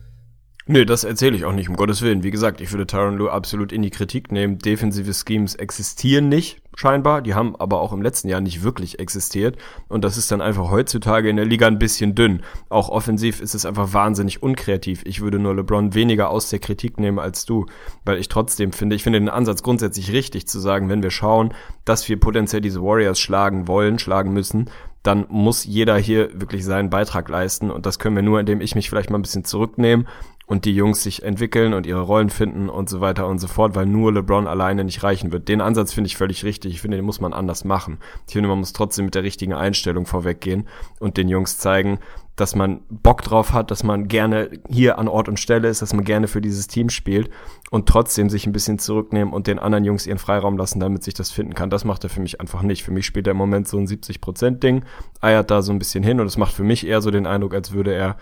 [0.68, 2.24] Nö, das erzähle ich auch nicht, um Gottes Willen.
[2.24, 4.58] Wie gesagt, ich würde Tyron Lue absolut in die Kritik nehmen.
[4.58, 7.22] Defensive Schemes existieren nicht, scheinbar.
[7.22, 9.56] Die haben aber auch im letzten Jahr nicht wirklich existiert.
[9.88, 12.42] Und das ist dann einfach heutzutage in der Liga ein bisschen dünn.
[12.68, 15.02] Auch offensiv ist es einfach wahnsinnig unkreativ.
[15.04, 17.66] Ich würde nur LeBron weniger aus der Kritik nehmen als du,
[18.04, 21.52] weil ich trotzdem finde, ich finde den Ansatz grundsätzlich richtig zu sagen, wenn wir schauen,
[21.84, 24.70] dass wir potenziell diese Warriors schlagen wollen, schlagen müssen,
[25.02, 28.74] dann muss jeder hier wirklich seinen Beitrag leisten und das können wir nur, indem ich
[28.74, 30.04] mich vielleicht mal ein bisschen zurücknehme
[30.46, 33.74] und die Jungs sich entwickeln und ihre Rollen finden und so weiter und so fort,
[33.74, 35.48] weil nur LeBron alleine nicht reichen wird.
[35.48, 36.74] Den Ansatz finde ich völlig richtig.
[36.74, 37.98] Ich finde, den muss man anders machen.
[38.28, 40.68] Ich finde, man muss trotzdem mit der richtigen Einstellung vorweggehen
[41.00, 41.98] und den Jungs zeigen,
[42.36, 45.94] dass man Bock drauf hat, dass man gerne hier an Ort und Stelle ist, dass
[45.94, 47.30] man gerne für dieses Team spielt
[47.70, 51.14] und trotzdem sich ein bisschen zurücknehmen und den anderen Jungs ihren Freiraum lassen, damit sich
[51.14, 51.70] das finden kann.
[51.70, 52.84] Das macht er für mich einfach nicht.
[52.84, 54.84] Für mich spielt er im Moment so ein 70%-Ding,
[55.22, 57.54] eiert da so ein bisschen hin und es macht für mich eher so den Eindruck,
[57.54, 58.16] als würde er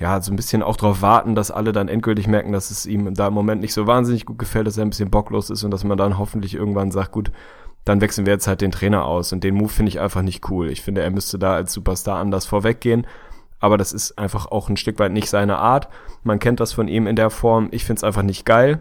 [0.00, 3.12] ja, so ein bisschen auch darauf warten, dass alle dann endgültig merken, dass es ihm
[3.14, 5.70] da im Moment nicht so wahnsinnig gut gefällt, dass er ein bisschen bocklos ist und
[5.70, 7.30] dass man dann hoffentlich irgendwann sagt, gut,
[7.84, 9.32] dann wechseln wir jetzt halt den Trainer aus.
[9.32, 10.70] Und den Move finde ich einfach nicht cool.
[10.70, 13.06] Ich finde, er müsste da als Superstar anders vorweggehen.
[13.58, 15.88] Aber das ist einfach auch ein Stück weit nicht seine Art.
[16.22, 17.68] Man kennt das von ihm in der Form.
[17.70, 18.80] Ich finde es einfach nicht geil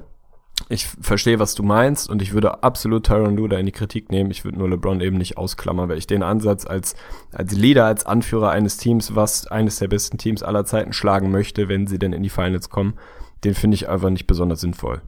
[0.67, 4.31] ich verstehe, was du meinst und ich würde absolut Tyron Lue in die Kritik nehmen.
[4.31, 6.95] Ich würde nur LeBron eben nicht ausklammern, weil ich den Ansatz als,
[7.31, 11.69] als Leader, als Anführer eines Teams, was eines der besten Teams aller Zeiten schlagen möchte,
[11.69, 12.95] wenn sie denn in die Finals kommen,
[13.43, 15.01] den finde ich einfach nicht besonders sinnvoll.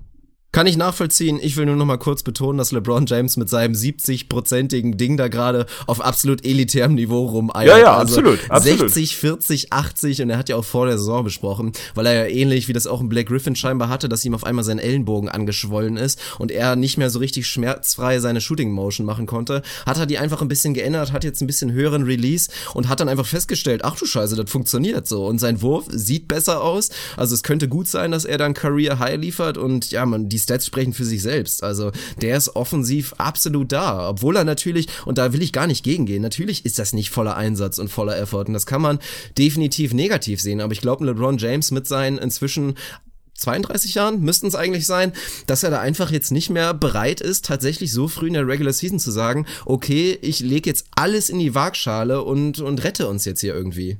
[0.53, 1.39] Kann ich nachvollziehen.
[1.41, 5.29] Ich will nur noch mal kurz betonen, dass LeBron James mit seinem 70-prozentigen Ding da
[5.29, 7.69] gerade auf absolut elitärem Niveau rumeiert.
[7.69, 8.79] Ja, ja, also absolut, absolut.
[8.79, 12.35] 60, 40, 80 und er hat ja auch vor der Saison besprochen, weil er ja
[12.35, 15.29] ähnlich wie das auch ein Black Griffin scheinbar hatte, dass ihm auf einmal sein Ellenbogen
[15.29, 19.99] angeschwollen ist und er nicht mehr so richtig schmerzfrei seine Shooting Motion machen konnte, hat
[19.99, 23.07] er die einfach ein bisschen geändert, hat jetzt ein bisschen höheren Release und hat dann
[23.07, 26.89] einfach festgestellt, ach du Scheiße, das funktioniert so und sein Wurf sieht besser aus.
[27.15, 30.40] Also es könnte gut sein, dass er dann Career High liefert und ja, man die
[30.41, 31.63] Stats sprechen für sich selbst.
[31.63, 35.83] Also der ist offensiv absolut da, obwohl er natürlich, und da will ich gar nicht
[35.83, 38.99] gegengehen, natürlich ist das nicht voller Einsatz und voller Effort und das kann man
[39.37, 42.75] definitiv negativ sehen, aber ich glaube, LeBron James mit seinen inzwischen
[43.41, 45.13] 32 Jahren müssten es eigentlich sein,
[45.47, 48.73] dass er da einfach jetzt nicht mehr bereit ist, tatsächlich so früh in der Regular
[48.73, 53.25] Season zu sagen, okay, ich lege jetzt alles in die Waagschale und, und rette uns
[53.25, 53.97] jetzt hier irgendwie.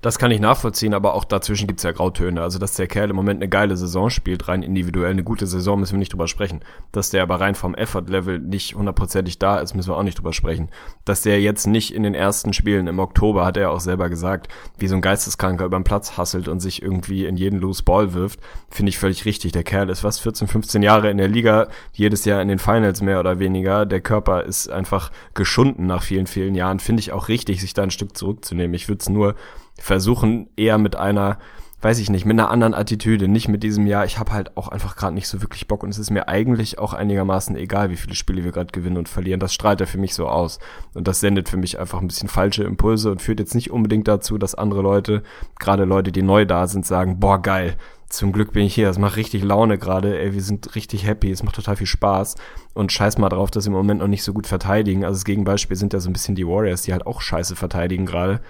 [0.00, 2.42] Das kann ich nachvollziehen, aber auch dazwischen gibt's ja Grautöne.
[2.42, 5.80] Also, dass der Kerl im Moment eine geile Saison spielt, rein individuell eine gute Saison,
[5.80, 6.60] müssen wir nicht drüber sprechen.
[6.92, 10.32] Dass der aber rein vom Effort-Level nicht hundertprozentig da ist, müssen wir auch nicht drüber
[10.32, 10.70] sprechen.
[11.04, 14.48] Dass der jetzt nicht in den ersten Spielen im Oktober, hat er auch selber gesagt,
[14.78, 18.14] wie so ein Geisteskranker über den Platz hasselt und sich irgendwie in jeden Loose Ball
[18.14, 19.52] wirft, finde ich völlig richtig.
[19.52, 23.00] Der Kerl ist was, 14, 15 Jahre in der Liga, jedes Jahr in den Finals
[23.02, 23.86] mehr oder weniger.
[23.86, 26.80] Der Körper ist einfach geschunden nach vielen, vielen Jahren.
[26.80, 28.74] Finde ich auch richtig, sich da ein Stück zurückzunehmen.
[28.74, 29.34] Ich würde es nur
[29.80, 31.38] versuchen eher mit einer,
[31.80, 34.68] weiß ich nicht, mit einer anderen Attitüde, nicht mit diesem ja, ich habe halt auch
[34.68, 37.96] einfach gerade nicht so wirklich Bock und es ist mir eigentlich auch einigermaßen egal, wie
[37.96, 39.40] viele Spiele wir gerade gewinnen und verlieren.
[39.40, 40.58] Das strahlt er für mich so aus.
[40.94, 44.06] Und das sendet für mich einfach ein bisschen falsche Impulse und führt jetzt nicht unbedingt
[44.06, 45.22] dazu, dass andere Leute,
[45.58, 47.76] gerade Leute, die neu da sind, sagen, boah geil,
[48.10, 51.30] zum Glück bin ich hier, es macht richtig Laune gerade, ey, wir sind richtig happy,
[51.30, 52.34] es macht total viel Spaß.
[52.74, 55.04] Und scheiß mal drauf, dass sie im Moment noch nicht so gut verteidigen.
[55.04, 58.06] Also das Gegenbeispiel sind ja so ein bisschen die Warriors, die halt auch scheiße verteidigen
[58.06, 58.40] gerade,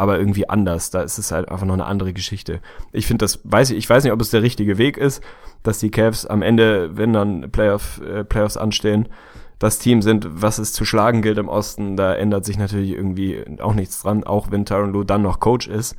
[0.00, 0.90] aber irgendwie anders.
[0.90, 2.60] Da ist es halt einfach noch eine andere Geschichte.
[2.90, 5.22] Ich finde das, weiß ich, ich weiß nicht, ob es der richtige Weg ist,
[5.62, 9.10] dass die Cavs am Ende, wenn dann Playoff, äh, Playoffs anstehen,
[9.58, 11.98] das Team sind, was es zu schlagen gilt im Osten.
[11.98, 15.68] Da ändert sich natürlich irgendwie auch nichts dran, auch wenn Tyron Lue dann noch Coach
[15.68, 15.96] ist.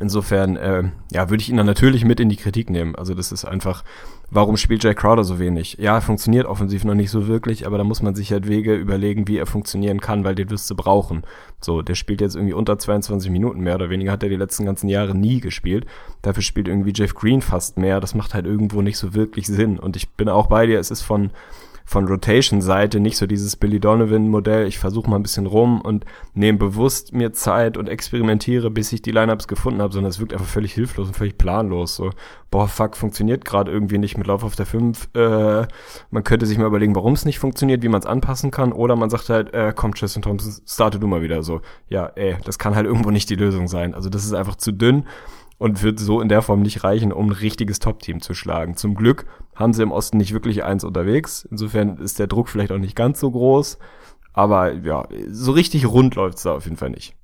[0.00, 2.94] Insofern, äh, ja, würde ich ihn dann natürlich mit in die Kritik nehmen.
[2.94, 3.82] Also das ist einfach,
[4.30, 5.76] warum spielt Jay Crowder so wenig?
[5.78, 8.74] Ja, er funktioniert offensiv noch nicht so wirklich, aber da muss man sich halt Wege
[8.74, 11.22] überlegen, wie er funktionieren kann, weil den wirst du brauchen.
[11.60, 14.64] So, der spielt jetzt irgendwie unter 22 Minuten mehr oder weniger, hat er die letzten
[14.64, 15.86] ganzen Jahre nie gespielt.
[16.22, 18.00] Dafür spielt irgendwie Jeff Green fast mehr.
[18.00, 19.78] Das macht halt irgendwo nicht so wirklich Sinn.
[19.78, 21.30] Und ich bin auch bei dir, es ist von
[21.86, 26.58] von Rotation-Seite nicht so dieses Billy Donovan-Modell, ich versuche mal ein bisschen rum und nehme
[26.58, 30.46] bewusst mir Zeit und experimentiere, bis ich die Lineups gefunden habe, sondern es wirkt einfach
[30.46, 31.94] völlig hilflos und völlig planlos.
[31.94, 32.10] So,
[32.50, 35.10] boah, fuck, funktioniert gerade irgendwie nicht mit Lauf auf der 5.
[35.14, 35.68] Äh,
[36.10, 38.96] man könnte sich mal überlegen, warum es nicht funktioniert, wie man es anpassen kann, oder
[38.96, 41.60] man sagt halt, äh, komm, Tristan Thompson, starte du mal wieder so.
[41.88, 43.94] Ja, ey, das kann halt irgendwo nicht die Lösung sein.
[43.94, 45.04] Also das ist einfach zu dünn
[45.58, 48.76] und wird so in der Form nicht reichen, um ein richtiges Top-Team zu schlagen.
[48.76, 51.46] Zum Glück haben sie im Osten nicht wirklich eins unterwegs.
[51.50, 53.78] Insofern ist der Druck vielleicht auch nicht ganz so groß.
[54.32, 57.14] Aber ja, so richtig rund läuft's da auf jeden Fall nicht.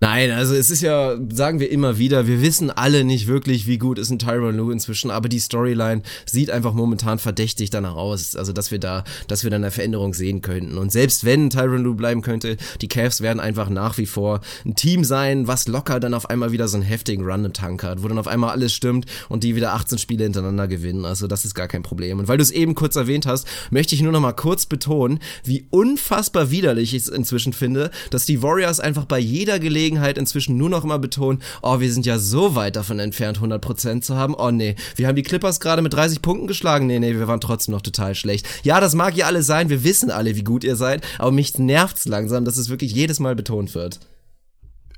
[0.00, 3.78] Nein, also es ist ja, sagen wir immer wieder, wir wissen alle nicht wirklich, wie
[3.78, 8.34] gut ist ein Tyron Lue inzwischen, aber die Storyline sieht einfach momentan verdächtig danach aus,
[8.34, 10.78] also dass wir da, dass wir da eine Veränderung sehen könnten.
[10.78, 14.74] Und selbst wenn Tyron Lue bleiben könnte, die Cavs werden einfach nach wie vor ein
[14.74, 18.02] Team sein, was locker dann auf einmal wieder so einen heftigen Run im Tank hat,
[18.02, 21.04] wo dann auf einmal alles stimmt und die wieder 18 Spiele hintereinander gewinnen.
[21.04, 22.18] Also das ist gar kein Problem.
[22.18, 25.20] Und weil du es eben kurz erwähnt hast, möchte ich nur noch mal kurz betonen,
[25.44, 30.16] wie unfassbar widerlich ich es inzwischen finde, dass die Warriors einfach bei jeder Gelegenheit Gelegenheit
[30.16, 34.16] inzwischen nur noch immer betonen, oh, wir sind ja so weit davon entfernt, 100% zu
[34.16, 34.34] haben.
[34.34, 36.86] Oh nee, wir haben die Clippers gerade mit 30 Punkten geschlagen.
[36.86, 38.46] Nee, nee, wir waren trotzdem noch total schlecht.
[38.62, 41.58] Ja, das mag ja alle sein, wir wissen alle, wie gut ihr seid, aber mich
[41.58, 44.00] nervt's langsam, dass es wirklich jedes Mal betont wird.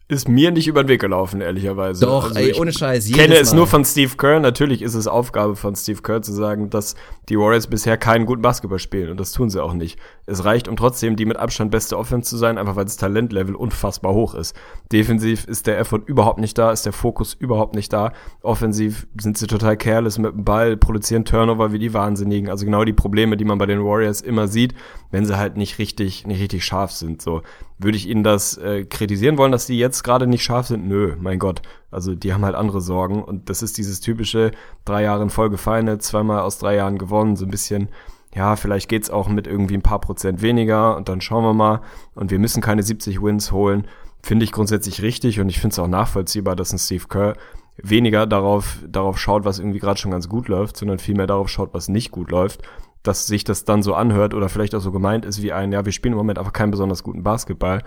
[0.08, 2.06] Ist mir nicht über den Weg gelaufen, ehrlicherweise.
[2.06, 3.10] Doch, also ey, ich ohne Scheiß.
[3.10, 3.56] kenne jedes es Mal.
[3.56, 4.38] nur von Steve Kerr.
[4.38, 6.94] Natürlich ist es Aufgabe von Steve Kerr zu sagen, dass
[7.28, 9.10] die Warriors bisher keinen guten Basketball spielen.
[9.10, 9.98] Und das tun sie auch nicht.
[10.26, 13.56] Es reicht, um trotzdem die mit Abstand beste Offense zu sein, einfach weil das Talentlevel
[13.56, 14.54] unfassbar hoch ist.
[14.92, 18.12] Defensiv ist der Effort überhaupt nicht da, ist der Fokus überhaupt nicht da.
[18.42, 22.48] Offensiv sind sie total careless mit dem Ball, produzieren Turnover wie die Wahnsinnigen.
[22.48, 24.74] Also genau die Probleme, die man bei den Warriors immer sieht,
[25.10, 27.22] wenn sie halt nicht richtig, nicht richtig scharf sind.
[27.22, 27.42] So
[27.78, 30.86] würde ich ihnen das äh, kritisieren wollen, dass die jetzt gerade nicht scharf sind?
[30.86, 31.62] Nö, mein Gott.
[31.90, 34.50] Also die haben halt andere Sorgen und das ist dieses typische
[34.84, 37.88] drei Jahre in Folge Feine, zweimal aus drei Jahren gewonnen, so ein bisschen
[38.36, 41.80] ja, vielleicht geht's auch mit irgendwie ein paar Prozent weniger und dann schauen wir mal.
[42.14, 43.88] Und wir müssen keine 70 Wins holen.
[44.22, 47.34] Finde ich grundsätzlich richtig und ich finde es auch nachvollziehbar, dass ein Steve Kerr
[47.78, 51.72] weniger darauf, darauf schaut, was irgendwie gerade schon ganz gut läuft, sondern vielmehr darauf schaut,
[51.72, 52.60] was nicht gut läuft.
[53.02, 55.86] Dass sich das dann so anhört oder vielleicht auch so gemeint ist wie ein, ja,
[55.86, 57.82] wir spielen im Moment einfach keinen besonders guten Basketball.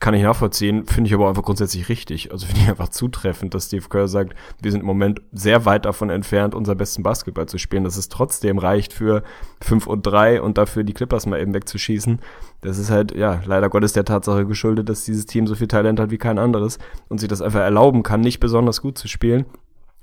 [0.00, 2.32] Kann ich nachvollziehen, finde ich aber einfach grundsätzlich richtig.
[2.32, 5.86] Also finde ich einfach zutreffend, dass Steve Kerr sagt, wir sind im Moment sehr weit
[5.86, 9.22] davon entfernt, unser besten Basketball zu spielen, dass es trotzdem reicht für
[9.62, 12.20] 5 und 3 und dafür die Clippers mal eben wegzuschießen.
[12.60, 16.00] Das ist halt, ja, leider Gottes der Tatsache geschuldet, dass dieses Team so viel Talent
[16.00, 16.78] hat wie kein anderes
[17.08, 19.46] und sich das einfach erlauben kann, nicht besonders gut zu spielen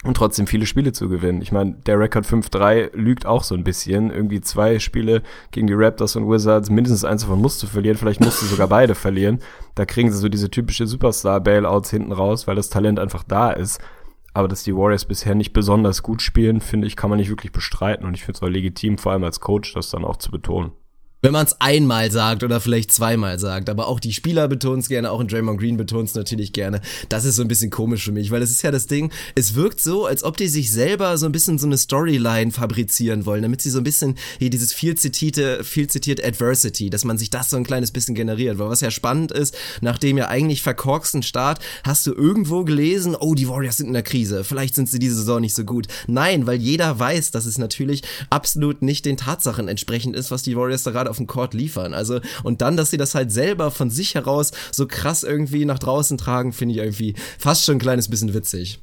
[0.03, 1.41] und trotzdem viele Spiele zu gewinnen.
[1.41, 4.09] Ich meine, der Rekord 5-3 lügt auch so ein bisschen.
[4.09, 5.21] Irgendwie zwei Spiele
[5.51, 8.67] gegen die Raptors und Wizards, mindestens eins davon musst du verlieren, vielleicht musst du sogar
[8.69, 9.39] beide verlieren.
[9.75, 13.79] Da kriegen sie so diese typische Superstar-Bailouts hinten raus, weil das Talent einfach da ist.
[14.33, 17.51] Aber dass die Warriors bisher nicht besonders gut spielen, finde ich, kann man nicht wirklich
[17.51, 18.05] bestreiten.
[18.05, 20.71] Und ich finde es auch legitim, vor allem als Coach, das dann auch zu betonen.
[21.23, 24.89] Wenn man es einmal sagt oder vielleicht zweimal sagt, aber auch die Spieler betonen es
[24.89, 26.81] gerne, auch in Draymond Green betont es natürlich gerne.
[27.09, 29.53] Das ist so ein bisschen komisch für mich, weil das ist ja das Ding, es
[29.53, 33.43] wirkt so, als ob die sich selber so ein bisschen so eine Storyline fabrizieren wollen,
[33.43, 37.29] damit sie so ein bisschen hier dieses viel zitierte, viel zitierte Adversity, dass man sich
[37.29, 40.63] das so ein kleines bisschen generiert, weil was ja spannend ist, nach dem ja eigentlich
[40.63, 44.89] verkorksten Start, hast du irgendwo gelesen, oh, die Warriors sind in der Krise, vielleicht sind
[44.89, 45.85] sie diese Saison nicht so gut.
[46.07, 48.01] Nein, weil jeder weiß, dass es natürlich
[48.31, 51.93] absolut nicht den Tatsachen entsprechend ist, was die Warriors da gerade auf dem Court liefern.
[51.93, 55.77] Also, und dann, dass sie das halt selber von sich heraus so krass irgendwie nach
[55.77, 58.81] draußen tragen, finde ich irgendwie fast schon ein kleines bisschen witzig.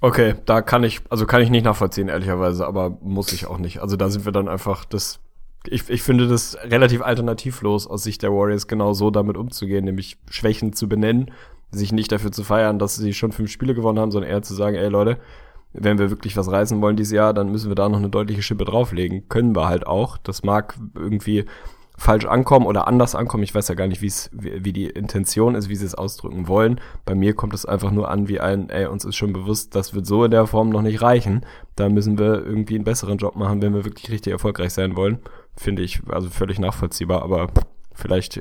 [0.00, 3.80] Okay, da kann ich, also kann ich nicht nachvollziehen, ehrlicherweise, aber muss ich auch nicht.
[3.80, 5.18] Also da sind wir dann einfach, das,
[5.66, 10.18] ich, ich finde das relativ alternativlos aus Sicht der Warriors genau so damit umzugehen, nämlich
[10.28, 11.30] Schwächen zu benennen,
[11.70, 14.54] sich nicht dafür zu feiern, dass sie schon fünf Spiele gewonnen haben, sondern eher zu
[14.54, 15.18] sagen, ey Leute,
[15.74, 18.42] wenn wir wirklich was reißen wollen dieses Jahr, dann müssen wir da noch eine deutliche
[18.42, 19.28] Schippe drauflegen.
[19.28, 20.16] Können wir halt auch.
[20.18, 21.44] Das mag irgendwie
[21.96, 23.42] falsch ankommen oder anders ankommen.
[23.42, 26.80] Ich weiß ja gar nicht, wie, wie die Intention ist, wie sie es ausdrücken wollen.
[27.04, 29.94] Bei mir kommt es einfach nur an wie ein, ey, uns ist schon bewusst, das
[29.94, 31.44] wird so in der Form noch nicht reichen.
[31.76, 35.20] Da müssen wir irgendwie einen besseren Job machen, wenn wir wirklich richtig erfolgreich sein wollen.
[35.56, 37.48] Finde ich also völlig nachvollziehbar, aber
[37.92, 38.40] vielleicht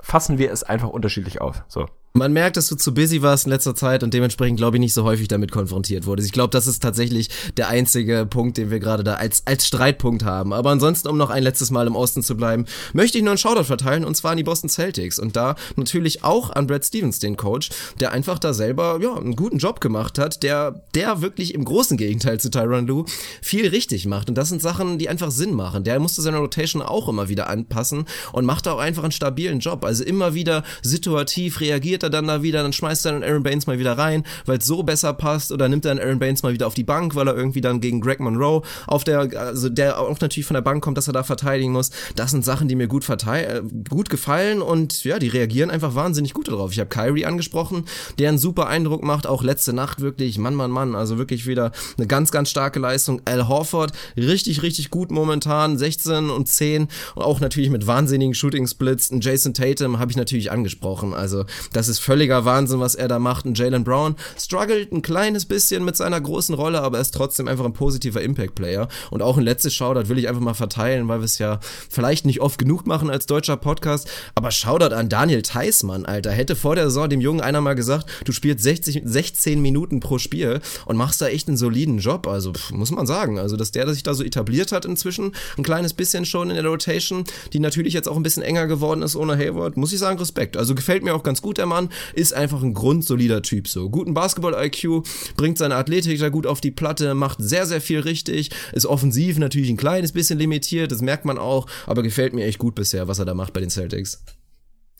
[0.00, 1.64] fassen wir es einfach unterschiedlich auf.
[1.68, 1.86] So.
[2.14, 4.94] Man merkt, dass du zu busy warst in letzter Zeit und dementsprechend, glaube ich, nicht
[4.94, 6.26] so häufig damit konfrontiert wurdest.
[6.26, 10.24] Ich glaube, das ist tatsächlich der einzige Punkt, den wir gerade da als, als Streitpunkt
[10.24, 10.52] haben.
[10.52, 13.38] Aber ansonsten, um noch ein letztes Mal im Osten zu bleiben, möchte ich nur einen
[13.38, 17.18] Shoutout verteilen und zwar an die Boston Celtics und da natürlich auch an Brad Stevens,
[17.18, 17.68] den Coach,
[18.00, 21.96] der einfach da selber, ja, einen guten Job gemacht hat, der, der wirklich im großen
[21.98, 23.04] Gegenteil zu Tyron Lue
[23.42, 24.28] viel richtig macht.
[24.28, 25.84] Und das sind Sachen, die einfach Sinn machen.
[25.84, 29.84] Der musste seine Rotation auch immer wieder anpassen und macht auch einfach einen stabilen Job.
[29.84, 33.66] Also immer wieder situativ reagiert er dann da wieder, dann schmeißt er dann Aaron Baines
[33.66, 36.52] mal wieder rein, weil es so besser passt oder nimmt er dann Aaron Baines mal
[36.52, 39.98] wieder auf die Bank, weil er irgendwie dann gegen Greg Monroe auf der, also der
[39.98, 41.90] auch natürlich von der Bank kommt, dass er da verteidigen muss.
[42.16, 46.34] Das sind Sachen, die mir gut äh, gut gefallen und ja, die reagieren einfach wahnsinnig
[46.34, 46.72] gut darauf.
[46.72, 47.84] Ich habe Kyrie angesprochen,
[48.18, 51.72] der einen super Eindruck macht, auch letzte Nacht wirklich, Mann, Mann, Mann, also wirklich wieder
[51.96, 53.22] eine ganz, ganz starke Leistung.
[53.24, 58.66] Al Horford, richtig, richtig gut momentan, 16 und 10 und auch natürlich mit wahnsinnigen Shooting
[58.66, 59.10] Splits.
[59.10, 63.18] Und Jason Tatum habe ich natürlich angesprochen, also das ist völliger Wahnsinn, was er da
[63.18, 63.46] macht.
[63.46, 67.48] Und Jalen Brown struggelt ein kleines bisschen mit seiner großen Rolle, aber er ist trotzdem
[67.48, 68.88] einfach ein positiver Impact-Player.
[69.10, 71.60] Und auch ein letztes Shoutout will ich einfach mal verteilen, weil wir es ja
[71.90, 74.08] vielleicht nicht oft genug machen als deutscher Podcast.
[74.34, 76.30] Aber Shoutout an Daniel Theismann, Alter.
[76.30, 80.18] Hätte vor der Saison dem Jungen einer mal gesagt, du spielst 60, 16 Minuten pro
[80.18, 82.26] Spiel und machst da echt einen soliden Job.
[82.26, 83.38] Also pff, muss man sagen.
[83.38, 86.66] Also, dass der sich da so etabliert hat inzwischen, ein kleines bisschen schon in der
[86.66, 90.18] Rotation, die natürlich jetzt auch ein bisschen enger geworden ist ohne Hayward, muss ich sagen,
[90.18, 90.56] Respekt.
[90.56, 91.77] Also gefällt mir auch ganz gut, der Mann.
[92.14, 93.88] Ist einfach ein grundsolider Typ so.
[93.90, 95.04] Guten Basketball-IQ,
[95.36, 99.38] bringt seine Athletik da gut auf die Platte, macht sehr, sehr viel richtig, ist offensiv
[99.38, 103.08] natürlich ein kleines bisschen limitiert, das merkt man auch, aber gefällt mir echt gut bisher,
[103.08, 104.22] was er da macht bei den Celtics.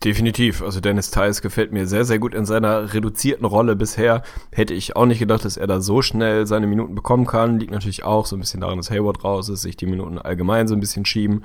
[0.03, 0.61] Definitiv.
[0.61, 4.23] Also Dennis Tice gefällt mir sehr, sehr gut in seiner reduzierten Rolle bisher.
[4.49, 7.59] Hätte ich auch nicht gedacht, dass er da so schnell seine Minuten bekommen kann.
[7.59, 10.69] Liegt natürlich auch so ein bisschen daran, dass Hayward raus ist, sich die Minuten allgemein
[10.69, 11.43] so ein bisschen schieben.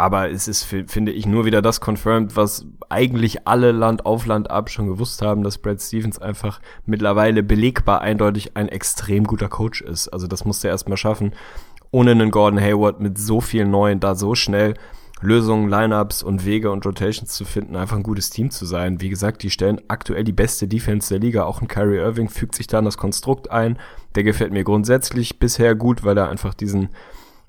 [0.00, 4.50] Aber es ist, finde ich, nur wieder das confirmed, was eigentlich alle Land auf Land
[4.50, 9.82] ab schon gewusst haben, dass Brad Stevens einfach mittlerweile belegbar eindeutig ein extrem guter Coach
[9.82, 10.08] ist.
[10.08, 11.34] Also das musste er erstmal schaffen,
[11.90, 14.72] ohne einen Gordon Hayward mit so vielen Neuen da so schnell
[15.20, 19.02] Lösungen, Lineups und Wege und Rotations zu finden, einfach ein gutes Team zu sein.
[19.02, 21.44] Wie gesagt, die stellen aktuell die beste Defense der Liga.
[21.44, 23.78] Auch ein Kyrie Irving fügt sich da in das Konstrukt ein.
[24.14, 26.88] Der gefällt mir grundsätzlich bisher gut, weil er einfach diesen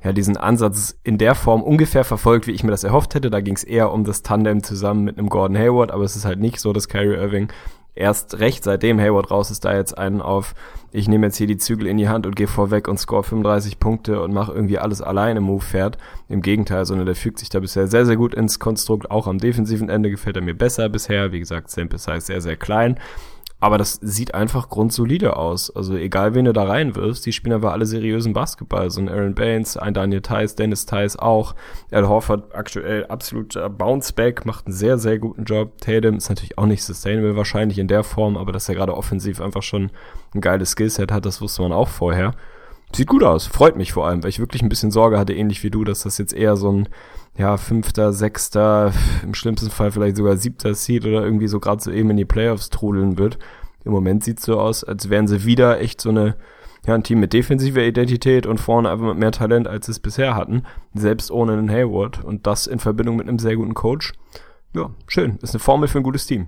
[0.03, 3.29] ja, diesen Ansatz in der Form ungefähr verfolgt, wie ich mir das erhofft hätte.
[3.29, 6.25] Da ging es eher um das Tandem zusammen mit einem Gordon Hayward, aber es ist
[6.25, 7.49] halt nicht so, dass Kyrie Irving
[7.93, 10.55] erst recht, seitdem Hayward raus ist, da jetzt einen auf,
[10.91, 13.79] ich nehme jetzt hier die Zügel in die Hand und gehe vorweg und score 35
[13.79, 15.97] Punkte und mache irgendwie alles alleine Move fährt.
[16.29, 19.11] Im Gegenteil, sondern der fügt sich da bisher sehr, sehr gut ins Konstrukt.
[19.11, 21.31] Auch am defensiven Ende gefällt er mir besser bisher.
[21.31, 22.97] Wie gesagt, Sample Size sehr, sehr klein.
[23.61, 25.69] Aber das sieht einfach grundsolide aus.
[25.73, 28.89] Also egal, wen du da reinwirfst, die spielen aber alle seriösen Basketball.
[28.89, 31.53] So ein Aaron Baines, ein Daniel Tice, Dennis Tice auch.
[31.91, 35.79] Al Horford aktuell absoluter Bounceback, macht einen sehr, sehr guten Job.
[35.79, 39.39] Tatum ist natürlich auch nicht sustainable wahrscheinlich in der Form, aber dass er gerade offensiv
[39.39, 39.91] einfach schon
[40.33, 42.33] ein geiles Skillset hat, das wusste man auch vorher.
[42.93, 45.63] Sieht gut aus, freut mich vor allem, weil ich wirklich ein bisschen Sorge hatte, ähnlich
[45.63, 46.89] wie du, dass das jetzt eher so ein
[47.37, 48.91] ja, fünfter, sechster,
[49.23, 52.25] im schlimmsten Fall vielleicht sogar siebter Seed oder irgendwie so gerade so eben in die
[52.25, 53.39] Playoffs trudeln wird.
[53.85, 56.35] Im Moment sieht's so aus, als wären sie wieder echt so eine,
[56.85, 59.99] ja, ein Team mit defensiver Identität und vorne einfach mit mehr Talent, als sie es
[59.99, 60.63] bisher hatten.
[60.93, 62.23] Selbst ohne einen Hayward.
[62.23, 64.13] Und das in Verbindung mit einem sehr guten Coach.
[64.75, 65.37] Ja, schön.
[65.41, 66.47] Ist eine Formel für ein gutes Team.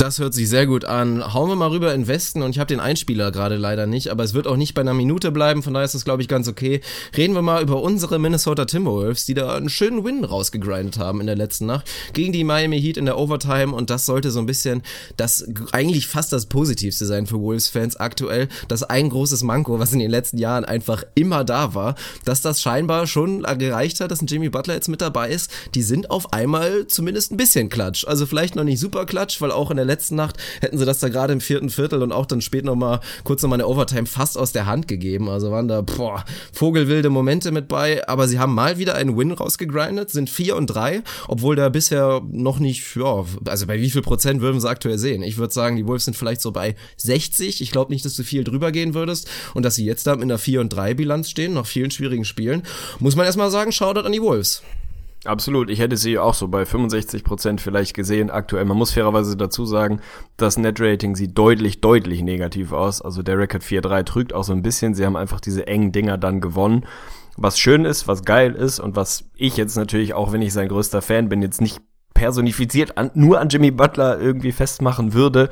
[0.00, 1.34] Das hört sich sehr gut an.
[1.34, 4.22] Hauen wir mal rüber in Westen und ich habe den Einspieler gerade leider nicht, aber
[4.22, 6.46] es wird auch nicht bei einer Minute bleiben, von daher ist das glaube ich ganz
[6.46, 6.82] okay.
[7.16, 11.26] Reden wir mal über unsere Minnesota Timberwolves, die da einen schönen Win rausgegrindet haben in
[11.26, 14.46] der letzten Nacht gegen die Miami Heat in der Overtime und das sollte so ein
[14.46, 14.82] bisschen
[15.16, 19.92] das eigentlich fast das positivste sein für Wolves Fans aktuell, dass ein großes Manko, was
[19.92, 24.22] in den letzten Jahren einfach immer da war, dass das scheinbar schon gereicht hat, dass
[24.22, 25.50] ein Jimmy Butler jetzt mit dabei ist.
[25.74, 28.06] Die sind auf einmal zumindest ein bisschen klatsch.
[28.06, 31.00] Also vielleicht noch nicht super klatsch, weil auch in der letzten Nacht hätten sie das
[31.00, 34.38] da gerade im vierten Viertel und auch dann spät nochmal kurz nochmal eine Overtime fast
[34.38, 35.28] aus der Hand gegeben.
[35.28, 39.32] Also waren da boah, vogelwilde Momente mit bei, aber sie haben mal wieder einen Win
[39.32, 44.02] rausgegrindet, sind vier und drei, obwohl da bisher noch nicht, ja, also bei wie viel
[44.02, 45.22] Prozent würden sie aktuell sehen?
[45.22, 47.60] Ich würde sagen, die Wolves sind vielleicht so bei 60.
[47.60, 50.24] Ich glaube nicht, dass du viel drüber gehen würdest und dass sie jetzt da mit
[50.24, 52.62] einer 4 und 3 Bilanz stehen, nach vielen schwierigen Spielen,
[52.98, 54.62] muss man erstmal sagen, Shoutout an die Wolves.
[55.28, 58.64] Absolut, ich hätte sie auch so bei 65 Prozent vielleicht gesehen aktuell.
[58.64, 60.00] Man muss fairerweise dazu sagen,
[60.38, 63.02] das Net-Rating sieht deutlich, deutlich negativ aus.
[63.02, 64.94] Also der Record 4-3 trügt auch so ein bisschen.
[64.94, 66.86] Sie haben einfach diese engen Dinger dann gewonnen.
[67.36, 70.68] Was schön ist, was geil ist und was ich jetzt natürlich, auch wenn ich sein
[70.68, 71.82] größter Fan bin, jetzt nicht
[72.14, 75.50] personifiziert an, nur an Jimmy Butler irgendwie festmachen würde,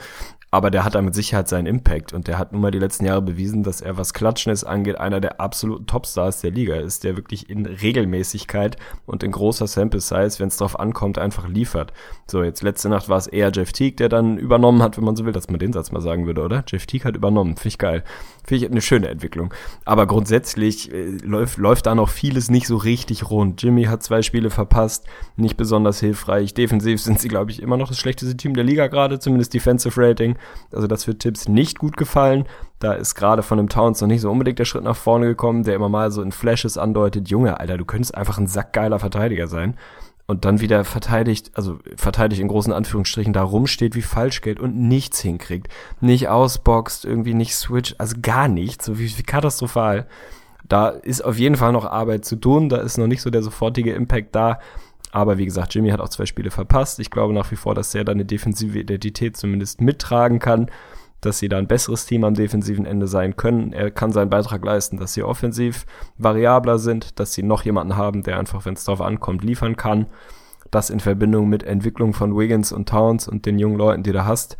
[0.57, 3.05] aber der hat da mit Sicherheit seinen Impact und der hat nun mal die letzten
[3.05, 7.15] Jahre bewiesen, dass er, was Klatschness angeht, einer der absoluten Topstars der Liga ist, der
[7.15, 11.93] wirklich in Regelmäßigkeit und in großer Sample Size, wenn es drauf ankommt, einfach liefert.
[12.27, 15.15] So, jetzt letzte Nacht war es eher Jeff Teague, der dann übernommen hat, wenn man
[15.15, 16.65] so will, dass man den Satz mal sagen würde, oder?
[16.67, 18.03] Jeff Teague hat übernommen, finde ich geil.
[18.47, 19.53] Finde ich eine schöne Entwicklung.
[19.85, 23.63] Aber grundsätzlich äh, läuft, läuft da noch vieles nicht so richtig rund.
[23.63, 25.05] Jimmy hat zwei Spiele verpasst,
[25.37, 26.55] nicht besonders hilfreich.
[26.55, 30.01] Defensiv sind sie, glaube ich, immer noch das schlechteste Team der Liga gerade, zumindest Defensive
[30.01, 30.37] Rating.
[30.73, 32.45] Also das wird Tipps nicht gut gefallen.
[32.79, 35.63] Da ist gerade von dem Towns noch nicht so unbedingt der Schritt nach vorne gekommen,
[35.63, 39.47] der immer mal so in Flashes andeutet, Junge, Alter, du könntest einfach ein sackgeiler Verteidiger
[39.47, 39.77] sein.
[40.29, 45.21] Und dann wieder verteidigt, also verteidigt in großen Anführungsstrichen, da rumsteht wie Falschgeld und nichts
[45.21, 45.69] hinkriegt.
[46.01, 50.09] Nicht ausboxt, irgendwie nicht switcht, also gar nichts, so wie, wie katastrophal.
[50.69, 53.45] Da ist auf jeden Fall noch Arbeit zu tun, da ist noch nicht so der
[53.45, 54.59] sofortige Impact da.
[55.13, 56.99] Aber wie gesagt, Jimmy hat auch zwei Spiele verpasst.
[56.99, 60.71] Ich glaube nach wie vor, dass er da eine defensive Identität zumindest mittragen kann,
[61.21, 63.73] dass sie da ein besseres Team am defensiven Ende sein können.
[63.73, 65.87] Er kann seinen Beitrag leisten, dass sie offensiv
[66.19, 70.07] variabler sind, dass sie noch jemanden haben, der einfach, wenn es darauf ankommt, liefern kann.
[70.71, 74.25] Das in Verbindung mit Entwicklung von Wiggins und Towns und den jungen Leuten, die du
[74.25, 74.57] hast,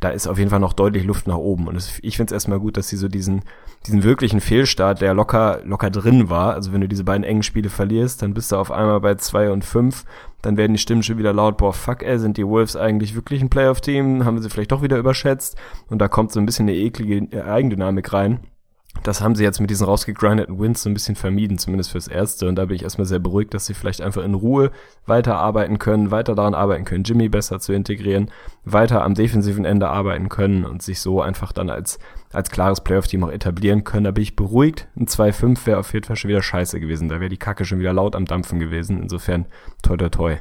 [0.00, 1.68] da ist auf jeden Fall noch deutlich Luft nach oben.
[1.68, 3.42] Und es, ich finde es erstmal gut, dass sie so diesen,
[3.86, 7.70] diesen wirklichen Fehlstart, der locker, locker drin war, also wenn du diese beiden engen Spiele
[7.70, 10.04] verlierst, dann bist du auf einmal bei zwei und fünf,
[10.42, 13.40] dann werden die Stimmen schon wieder laut, boah, fuck, ey, sind die Wolves eigentlich wirklich
[13.40, 14.24] ein Playoff-Team?
[14.24, 15.56] Haben sie vielleicht doch wieder überschätzt?
[15.88, 18.40] Und da kommt so ein bisschen eine eklige Eigendynamik rein
[19.02, 22.48] das haben sie jetzt mit diesen rausgegrindeten Wins so ein bisschen vermieden, zumindest fürs Erste.
[22.48, 24.70] Und da bin ich erstmal sehr beruhigt, dass sie vielleicht einfach in Ruhe
[25.06, 28.30] weiterarbeiten können, weiter daran arbeiten können, Jimmy besser zu integrieren,
[28.64, 31.98] weiter am defensiven Ende arbeiten können und sich so einfach dann als,
[32.32, 34.04] als klares Playoff-Team auch etablieren können.
[34.04, 34.88] Da bin ich beruhigt.
[34.96, 37.08] Ein 2-5 wäre auf jeden Fall schon wieder scheiße gewesen.
[37.08, 39.02] Da wäre die Kacke schon wieder laut am Dampfen gewesen.
[39.02, 39.46] Insofern
[39.82, 40.36] toi toi toi.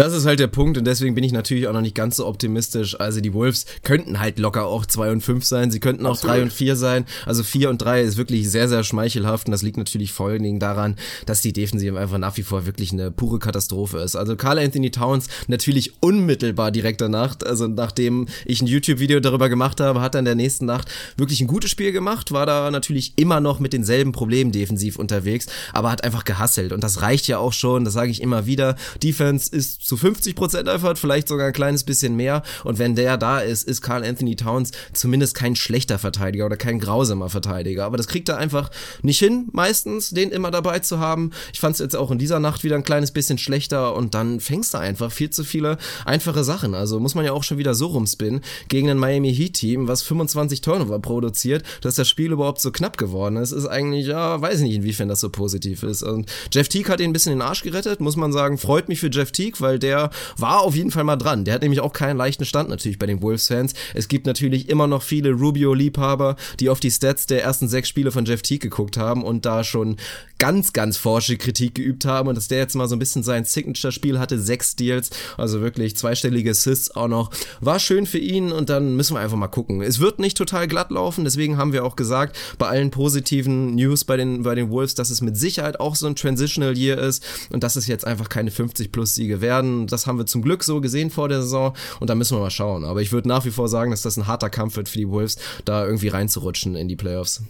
[0.00, 2.26] Das ist halt der Punkt und deswegen bin ich natürlich auch noch nicht ganz so
[2.28, 3.00] optimistisch.
[3.00, 6.42] Also die Wolves könnten halt locker auch 2 und 5 sein, sie könnten auch 3
[6.42, 7.04] und 4 sein.
[7.26, 10.44] Also 4 und 3 ist wirklich sehr, sehr schmeichelhaft und das liegt natürlich vor allen
[10.44, 10.94] Dingen daran,
[11.26, 14.14] dass die Defensive einfach nach wie vor wirklich eine pure Katastrophe ist.
[14.14, 19.80] Also Carl Anthony Towns natürlich unmittelbar direkt danach, also nachdem ich ein YouTube-Video darüber gemacht
[19.80, 23.14] habe, hat er in der nächsten Nacht wirklich ein gutes Spiel gemacht, war da natürlich
[23.16, 27.38] immer noch mit denselben Problemen defensiv unterwegs, aber hat einfach gehasselt und das reicht ja
[27.38, 28.76] auch schon, das sage ich immer wieder.
[29.02, 32.42] Defense ist zu 50 Prozent Effort, vielleicht sogar ein kleines bisschen mehr.
[32.62, 36.78] Und wenn der da ist, ist Carl Anthony Towns zumindest kein schlechter Verteidiger oder kein
[36.78, 37.86] grausamer Verteidiger.
[37.86, 38.70] Aber das kriegt er einfach
[39.00, 41.30] nicht hin, meistens, den immer dabei zu haben.
[41.54, 44.40] Ich fand es jetzt auch in dieser Nacht wieder ein kleines bisschen schlechter und dann
[44.40, 46.74] fängst du einfach viel zu viele einfache Sachen.
[46.74, 50.02] Also muss man ja auch schon wieder so rumspinnen gegen ein Miami Heat Team, was
[50.02, 54.58] 25 Turnover produziert, dass das Spiel überhaupt so knapp geworden ist, ist eigentlich, ja, weiß
[54.58, 56.02] ich nicht, inwiefern das so positiv ist.
[56.02, 59.00] Und Jeff Teague hat ihn ein bisschen den Arsch gerettet, muss man sagen, freut mich
[59.00, 61.44] für Jeff Teague, weil der war auf jeden Fall mal dran.
[61.44, 63.74] Der hat nämlich auch keinen leichten Stand natürlich bei den Wolves-Fans.
[63.94, 68.10] Es gibt natürlich immer noch viele Rubio-Liebhaber, die auf die Stats der ersten sechs Spiele
[68.10, 69.96] von Jeff Teague geguckt haben und da schon
[70.38, 73.44] ganz, ganz forsche Kritik geübt haben und dass der jetzt mal so ein bisschen sein
[73.44, 78.70] Signature-Spiel hatte, sechs Steals, also wirklich zweistellige Assists auch noch, war schön für ihn und
[78.70, 79.82] dann müssen wir einfach mal gucken.
[79.82, 84.04] Es wird nicht total glatt laufen, deswegen haben wir auch gesagt, bei allen positiven News
[84.04, 87.24] bei den, bei den Wolves, dass es mit Sicherheit auch so ein Transitional Year ist
[87.50, 89.67] und dass es jetzt einfach keine 50 plus Siege werden.
[89.86, 92.50] Das haben wir zum Glück so gesehen vor der Saison und da müssen wir mal
[92.50, 92.84] schauen.
[92.84, 95.08] Aber ich würde nach wie vor sagen, dass das ein harter Kampf wird für die
[95.08, 97.42] Wolves, da irgendwie reinzurutschen in die Playoffs.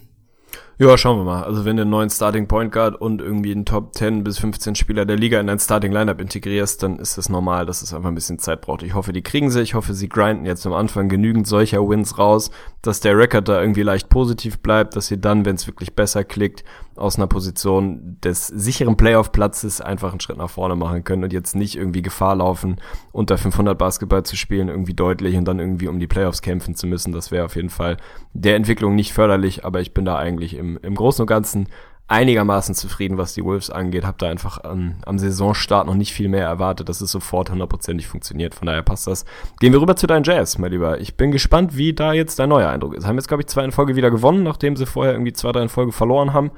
[0.81, 1.43] Ja, schauen wir mal.
[1.43, 4.77] Also wenn du einen neuen Starting Point Guard und irgendwie einen Top 10 bis 15
[4.77, 8.11] Spieler der Liga in dein Starting Lineup integrierst, dann ist das normal, dass es einfach
[8.11, 8.85] ein bisschen Zeit braucht.
[8.85, 9.61] Ich hoffe, die kriegen sie.
[9.61, 13.61] Ich hoffe, sie grinden jetzt am Anfang genügend solcher Wins raus, dass der Rekord da
[13.61, 16.63] irgendwie leicht positiv bleibt, dass sie dann, wenn es wirklich besser klickt,
[16.99, 21.55] aus einer Position des sicheren Playoff-Platzes einfach einen Schritt nach vorne machen können und jetzt
[21.57, 22.77] nicht irgendwie Gefahr laufen,
[23.13, 26.87] unter 500 Basketball zu spielen, irgendwie deutlich und dann irgendwie um die Playoffs kämpfen zu
[26.87, 27.13] müssen.
[27.13, 27.97] Das wäre auf jeden Fall
[28.33, 31.69] der Entwicklung nicht förderlich, aber ich bin da eigentlich im, im Großen und Ganzen
[32.09, 34.05] einigermaßen zufrieden, was die Wolves angeht.
[34.05, 38.09] Hab da einfach am, am Saisonstart noch nicht viel mehr erwartet, dass es sofort hundertprozentig
[38.09, 38.55] funktioniert.
[38.55, 39.27] Von daher passt das.
[39.61, 41.01] Gehen wir rüber zu deinen Jazz, mein Lieber.
[41.01, 43.07] Ich bin gespannt, wie da jetzt dein neuer Eindruck ist.
[43.07, 45.63] Haben jetzt, glaube ich, zwei in Folge wieder gewonnen, nachdem sie vorher irgendwie zwei, drei
[45.63, 46.51] in Folge verloren haben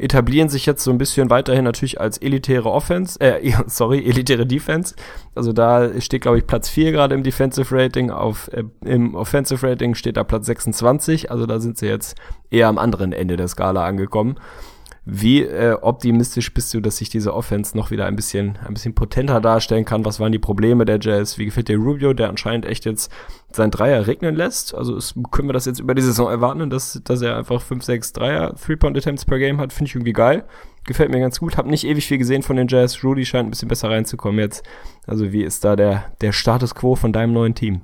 [0.00, 4.94] etablieren sich jetzt so ein bisschen weiterhin natürlich als elitäre Offense, äh, sorry, elitäre Defense.
[5.34, 9.66] Also da steht, glaube ich, Platz 4 gerade im Defensive Rating, auf, äh, im Offensive
[9.66, 12.16] Rating steht da Platz 26, also da sind sie jetzt
[12.50, 14.36] eher am anderen Ende der Skala angekommen.
[15.06, 18.94] Wie äh, optimistisch bist du, dass sich diese Offense noch wieder ein bisschen, ein bisschen
[18.94, 20.04] potenter darstellen kann?
[20.04, 21.38] Was waren die Probleme der Jazz?
[21.38, 23.10] Wie gefällt dir Rubio, der anscheinend echt jetzt
[23.50, 24.74] sein Dreier regnen lässt?
[24.74, 27.82] Also ist, können wir das jetzt über die Saison erwarten, dass, dass er einfach 5,
[27.82, 29.72] 6 Dreier, Three-Point-Attempts per Game hat?
[29.72, 30.44] Finde ich irgendwie geil.
[30.84, 31.56] Gefällt mir ganz gut.
[31.56, 33.02] Hab nicht ewig viel gesehen von den Jazz.
[33.02, 34.62] Rudy scheint ein bisschen besser reinzukommen jetzt.
[35.06, 37.80] Also wie ist da der, der Status Quo von deinem neuen Team?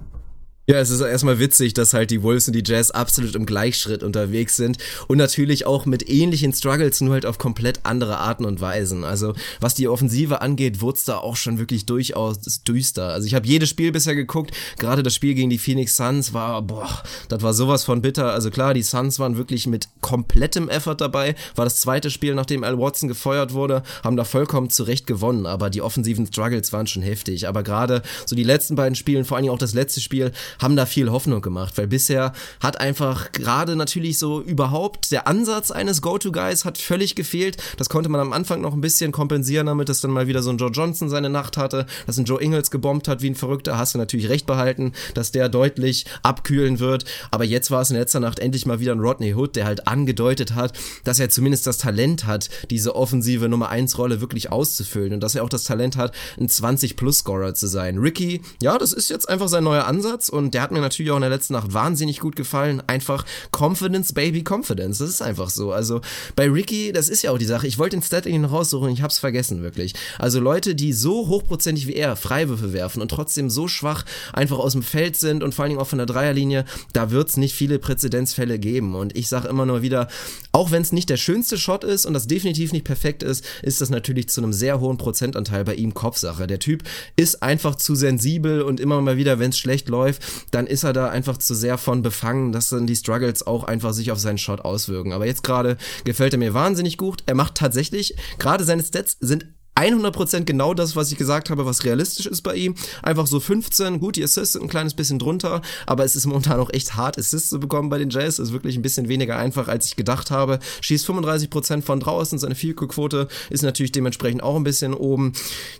[0.68, 4.02] Ja, es ist erstmal witzig, dass halt die Wolves und die Jazz absolut im Gleichschritt
[4.02, 8.60] unterwegs sind und natürlich auch mit ähnlichen Struggles, nur halt auf komplett andere Arten und
[8.60, 9.04] Weisen.
[9.04, 13.10] Also was die Offensive angeht, wurde da auch schon wirklich durchaus düster.
[13.10, 16.60] Also ich habe jedes Spiel bisher geguckt, gerade das Spiel gegen die Phoenix Suns war,
[16.62, 18.32] boah, das war sowas von bitter.
[18.32, 22.64] Also klar, die Suns waren wirklich mit komplettem Effort dabei, war das zweite Spiel, nachdem
[22.64, 27.02] Al Watson gefeuert wurde, haben da vollkommen zurecht gewonnen, aber die offensiven Struggles waren schon
[27.02, 27.46] heftig.
[27.46, 30.86] Aber gerade so die letzten beiden Spielen, vor allem auch das letzte Spiel, haben da
[30.86, 36.64] viel Hoffnung gemacht, weil bisher hat einfach gerade natürlich so überhaupt der Ansatz eines Go-To-Guys
[36.64, 37.56] hat völlig gefehlt.
[37.76, 40.50] Das konnte man am Anfang noch ein bisschen kompensieren damit, dass dann mal wieder so
[40.50, 43.78] ein Joe Johnson seine Nacht hatte, dass ein Joe Ingles gebombt hat wie ein Verrückter,
[43.78, 47.96] hast du natürlich recht behalten, dass der deutlich abkühlen wird, aber jetzt war es in
[47.96, 50.72] letzter Nacht endlich mal wieder ein Rodney Hood, der halt angedeutet hat,
[51.04, 55.34] dass er zumindest das Talent hat, diese offensive Nummer 1 Rolle wirklich auszufüllen und dass
[55.34, 57.98] er auch das Talent hat, ein 20-Plus-Scorer zu sein.
[57.98, 61.16] Ricky, ja, das ist jetzt einfach sein neuer Ansatz und der hat mir natürlich auch
[61.16, 62.82] in der letzten Nacht wahnsinnig gut gefallen.
[62.86, 63.24] Einfach
[63.56, 64.98] Confidence, Baby, Confidence.
[64.98, 65.72] Das ist einfach so.
[65.72, 66.00] Also
[66.34, 67.66] bei Ricky, das ist ja auch die Sache.
[67.66, 69.94] Ich wollte den Stat in raussuchen, ich hab's vergessen, wirklich.
[70.18, 74.72] Also Leute, die so hochprozentig wie er Freiwürfe werfen und trotzdem so schwach einfach aus
[74.72, 77.78] dem Feld sind und vor allen Dingen auch von der Dreierlinie, da wird's nicht viele
[77.78, 78.94] Präzedenzfälle geben.
[78.94, 80.08] Und ich sage immer nur wieder,
[80.52, 83.80] auch wenn es nicht der schönste Shot ist und das definitiv nicht perfekt ist, ist
[83.80, 86.46] das natürlich zu einem sehr hohen Prozentanteil bei ihm Kopfsache.
[86.46, 86.84] Der Typ
[87.16, 90.92] ist einfach zu sensibel und immer mal wieder, wenn es schlecht läuft, dann ist er
[90.92, 94.38] da einfach zu sehr von befangen, dass dann die Struggles auch einfach sich auf seinen
[94.38, 95.12] Shot auswirken.
[95.12, 97.22] Aber jetzt gerade gefällt er mir wahnsinnig gut.
[97.26, 99.46] Er macht tatsächlich, gerade seine Stats sind
[99.76, 102.74] 100% genau das, was ich gesagt habe, was realistisch ist bei ihm.
[103.02, 106.58] Einfach so 15, gut, die Assists sind ein kleines bisschen drunter, aber es ist momentan
[106.60, 108.38] auch echt hart, Assists zu bekommen bei den Jazz.
[108.38, 110.58] Ist wirklich ein bisschen weniger einfach, als ich gedacht habe.
[110.80, 115.32] Schießt 35% von draußen, seine Field-Quote ist natürlich dementsprechend auch ein bisschen oben.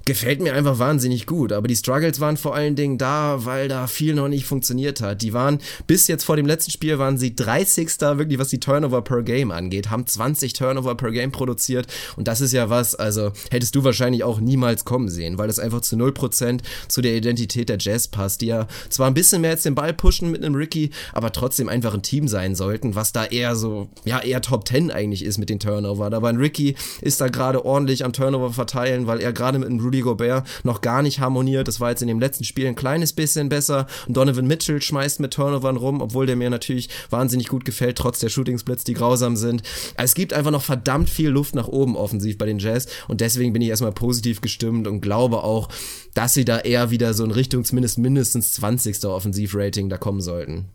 [0.05, 3.87] Gefällt mir einfach wahnsinnig gut, aber die Struggles waren vor allen Dingen da, weil da
[3.87, 5.23] viel noch nicht funktioniert hat.
[5.23, 7.89] Die waren, bis jetzt vor dem letzten Spiel waren sie 30.
[8.01, 11.87] wirklich, was die Turnover per Game angeht, haben 20 Turnover per Game produziert
[12.17, 15.59] und das ist ja was, also hättest du wahrscheinlich auch niemals kommen sehen, weil das
[15.59, 19.53] einfach zu 0% zu der Identität der Jazz passt, die ja zwar ein bisschen mehr
[19.53, 23.13] jetzt den Ball pushen mit einem Ricky, aber trotzdem einfach ein Team sein sollten, was
[23.13, 26.13] da eher so, ja, eher Top 10 eigentlich ist mit den Turnover.
[26.13, 29.81] Aber ein Ricky ist da gerade ordentlich am Turnover verteilen, weil er gerade mit einem
[29.81, 31.69] Rudy Gobert noch gar nicht harmoniert.
[31.69, 33.87] Das war jetzt in dem letzten Spiel ein kleines bisschen besser.
[34.07, 38.19] Und Donovan Mitchell schmeißt mit Turnovern rum, obwohl der mir natürlich wahnsinnig gut gefällt, trotz
[38.19, 39.63] der Shootingsplits, die grausam sind.
[39.97, 43.53] Es gibt einfach noch verdammt viel Luft nach oben offensiv bei den Jazz und deswegen
[43.53, 45.69] bin ich erstmal positiv gestimmt und glaube auch,
[46.15, 49.05] dass sie da eher wieder so in Richtung zumindest mindestens 20.
[49.05, 50.67] Offensivrating da kommen sollten.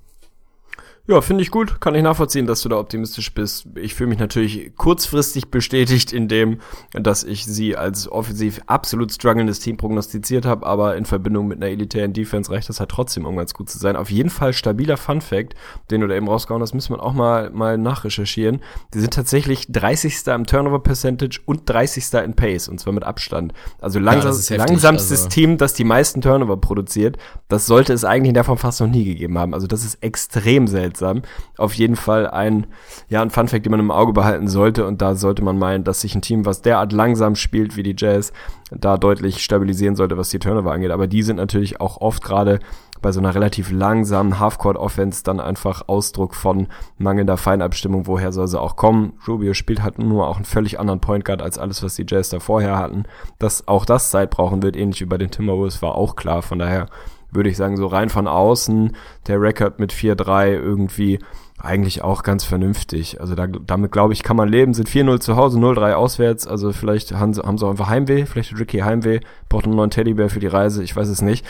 [1.08, 1.82] Ja, finde ich gut.
[1.82, 3.66] Kann ich nachvollziehen, dass du da optimistisch bist.
[3.76, 6.60] Ich fühle mich natürlich kurzfristig bestätigt in dem,
[6.94, 11.72] dass ich sie als offensiv absolut struggelndes Team prognostiziert habe, aber in Verbindung mit einer
[11.72, 13.96] elitären Defense reicht das halt trotzdem, um ganz gut zu sein.
[13.96, 15.56] Auf jeden Fall stabiler Fun Fact,
[15.90, 18.62] den du da eben rausgehauen hast, müssen wir auch mal, mal nachrecherchieren.
[18.94, 20.28] Die sind tatsächlich 30.
[20.28, 22.14] im Turnover Percentage und 30.
[22.24, 23.54] in Pace, und zwar mit Abstand.
[23.82, 25.30] Also langsam, ja, langsamstes also.
[25.30, 27.18] Team, das die meisten Turnover produziert.
[27.48, 29.56] Das sollte es eigentlich in der Form fast noch nie gegeben haben.
[29.56, 31.22] Also das ist extrem selten seltsam.
[31.58, 32.68] Auf jeden Fall ein,
[33.10, 34.86] ja, ein Funfact, den man im Auge behalten sollte.
[34.86, 37.96] Und da sollte man meinen, dass sich ein Team, was derart langsam spielt wie die
[37.98, 38.34] Jazz,
[38.72, 40.92] da deutlich stabilisieren sollte, was die Turnover angeht.
[40.92, 42.60] Aber die sind natürlich auch oft gerade
[43.02, 46.68] bei so einer relativ langsamen Halfcourt-Offense dann einfach Ausdruck von
[47.00, 49.14] mangelnder Feinabstimmung, woher soll sie auch kommen.
[49.28, 52.30] Rubio spielt halt nur auch einen völlig anderen Point Guard als alles, was die Jazz
[52.30, 53.06] da vorher hatten.
[53.40, 56.44] Dass auch das Zeit brauchen wird, ähnlich wie bei den Timberwolves, war auch klar.
[56.44, 56.88] Von daher
[57.32, 58.96] würde ich sagen, so rein von außen,
[59.28, 61.20] der Rekord mit 4-3 irgendwie
[61.64, 63.22] eigentlich auch ganz vernünftig.
[63.22, 64.74] Also da, damit glaube ich, kann man leben.
[64.74, 66.48] Sind 4-0 zu Hause, 0-3 auswärts.
[66.48, 68.26] Also vielleicht haben sie, haben sie auch einfach Heimweh.
[68.26, 69.20] Vielleicht Ricky Heimweh,
[69.50, 70.84] braucht einen neuen Teddybär für die Reise.
[70.84, 71.46] Ich weiß es nicht.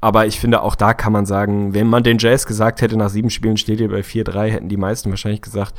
[0.00, 3.08] Aber ich finde, auch da kann man sagen, wenn man den Jazz gesagt hätte, nach
[3.08, 5.74] sieben Spielen steht ihr bei 4-3, hätten die meisten wahrscheinlich gesagt,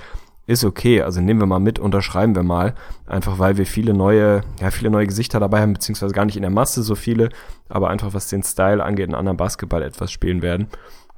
[0.48, 1.02] ist okay.
[1.02, 2.76] Also nehmen wir mal mit, unterschreiben wir mal.
[3.08, 6.44] Einfach weil wir viele neue, ja, viele neue Gesichter dabei haben, beziehungsweise gar nicht in
[6.44, 7.30] der Masse so viele,
[7.70, 10.68] aber einfach was den Style angeht, in anderen Basketball etwas spielen werden.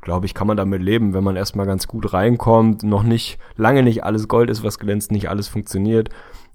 [0.01, 3.83] Glaube ich, kann man damit leben, wenn man erstmal ganz gut reinkommt, noch nicht, lange
[3.83, 6.09] nicht alles Gold ist, was glänzt, nicht alles funktioniert.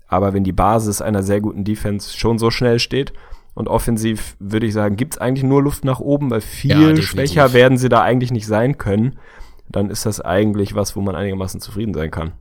[0.08, 3.12] Aber wenn die Basis einer sehr guten Defense schon so schnell steht,
[3.54, 7.52] und offensiv würde ich sagen, gibt's eigentlich nur Luft nach oben, weil viel ja, schwächer
[7.52, 9.18] werden sie da eigentlich nicht sein können.
[9.68, 12.32] Dann ist das eigentlich was, wo man einigermaßen zufrieden sein kann.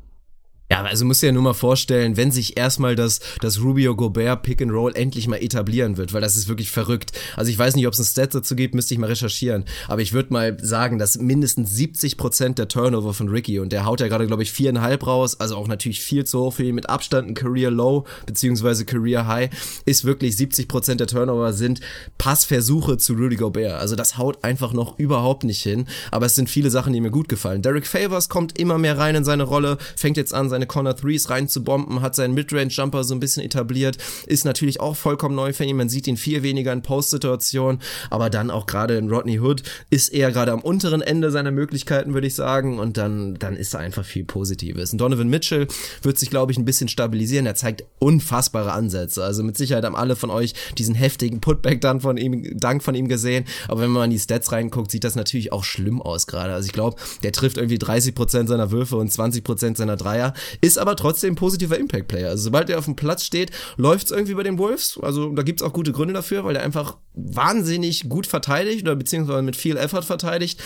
[0.72, 3.94] Ja, also musst du dir ja nur mal vorstellen, wenn sich erstmal das, das Rubio
[3.94, 7.12] Gobert Pick and Roll endlich mal etablieren wird, weil das ist wirklich verrückt.
[7.36, 9.66] Also ich weiß nicht, ob es ein Stat dazu gibt, müsste ich mal recherchieren.
[9.90, 13.84] Aber ich würde mal sagen, dass mindestens 70 Prozent der Turnover von Ricky und der
[13.84, 16.76] haut ja gerade, glaube ich, viereinhalb raus, also auch natürlich viel zu hoch für ihn
[16.76, 19.50] mit Abstand ein Career Low beziehungsweise Career High,
[19.84, 21.82] ist wirklich 70 Prozent der Turnover sind
[22.18, 23.74] Passversuche zu Rudy Gobert.
[23.82, 25.86] Also das haut einfach noch überhaupt nicht hin.
[26.12, 27.62] Aber es sind viele Sachen, die mir gut gefallen.
[27.62, 30.96] Derek Favors kommt immer mehr rein in seine Rolle, fängt jetzt an, seine seine Corner
[30.96, 33.98] Threes reinzubomben, hat seinen Midrange-Jumper so ein bisschen etabliert,
[34.28, 35.76] ist natürlich auch vollkommen neu für ihn.
[35.76, 37.82] Man sieht ihn viel weniger in Post-Situationen,
[38.12, 42.14] aber dann auch gerade in Rodney Hood ist er gerade am unteren Ende seiner Möglichkeiten,
[42.14, 44.92] würde ich sagen, und dann, dann ist da einfach viel Positives.
[44.92, 45.68] Und Donovan Mitchell
[46.04, 47.48] wird sich, glaube ich, ein bisschen stabilisieren.
[47.48, 49.24] Er zeigt unfassbare Ansätze.
[49.24, 52.94] Also mit Sicherheit haben alle von euch diesen heftigen Putback dann von ihm, Dank von
[52.94, 53.46] ihm gesehen.
[53.68, 56.54] Aber wenn man in die Stats reinguckt, sieht das natürlich auch schlimm aus gerade.
[56.54, 60.34] Also ich glaube, der trifft irgendwie 30 Prozent seiner Würfe und 20 Prozent seiner Dreier
[60.60, 62.30] ist aber trotzdem ein positiver Impact-Player.
[62.30, 65.00] Also sobald er auf dem Platz steht, läuft es irgendwie bei den Wolves.
[65.02, 69.42] Also da gibt's auch gute Gründe dafür, weil er einfach wahnsinnig gut verteidigt oder beziehungsweise
[69.42, 70.62] mit viel Effort verteidigt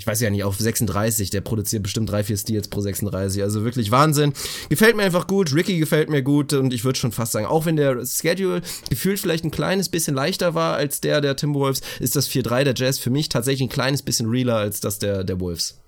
[0.00, 3.64] ich weiß ja nicht, auf 36, der produziert bestimmt drei, vier Steals pro 36, also
[3.64, 4.32] wirklich Wahnsinn.
[4.70, 7.66] Gefällt mir einfach gut, Ricky gefällt mir gut und ich würde schon fast sagen, auch
[7.66, 12.16] wenn der Schedule gefühlt vielleicht ein kleines bisschen leichter war als der der Timberwolves, ist
[12.16, 15.38] das 4-3 der Jazz für mich tatsächlich ein kleines bisschen realer als das der, der
[15.38, 15.78] Wolves.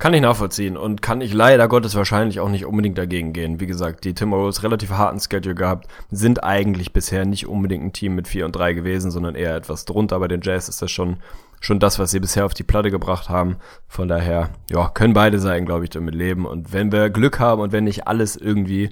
[0.00, 3.60] Kann ich nachvollziehen und kann ich leider Gottes wahrscheinlich auch nicht unbedingt dagegen gehen.
[3.60, 8.14] Wie gesagt, die Timberwolves relativ harten Schedule gehabt, sind eigentlich bisher nicht unbedingt ein Team
[8.14, 10.18] mit 4 und 3 gewesen, sondern eher etwas drunter.
[10.18, 11.18] Bei den Jazz ist das schon,
[11.60, 13.56] schon das, was sie bisher auf die Platte gebracht haben.
[13.88, 16.46] Von daher, ja, können beide Seiten, glaube ich, damit leben.
[16.46, 18.88] Und wenn wir Glück haben und wenn nicht alles irgendwie,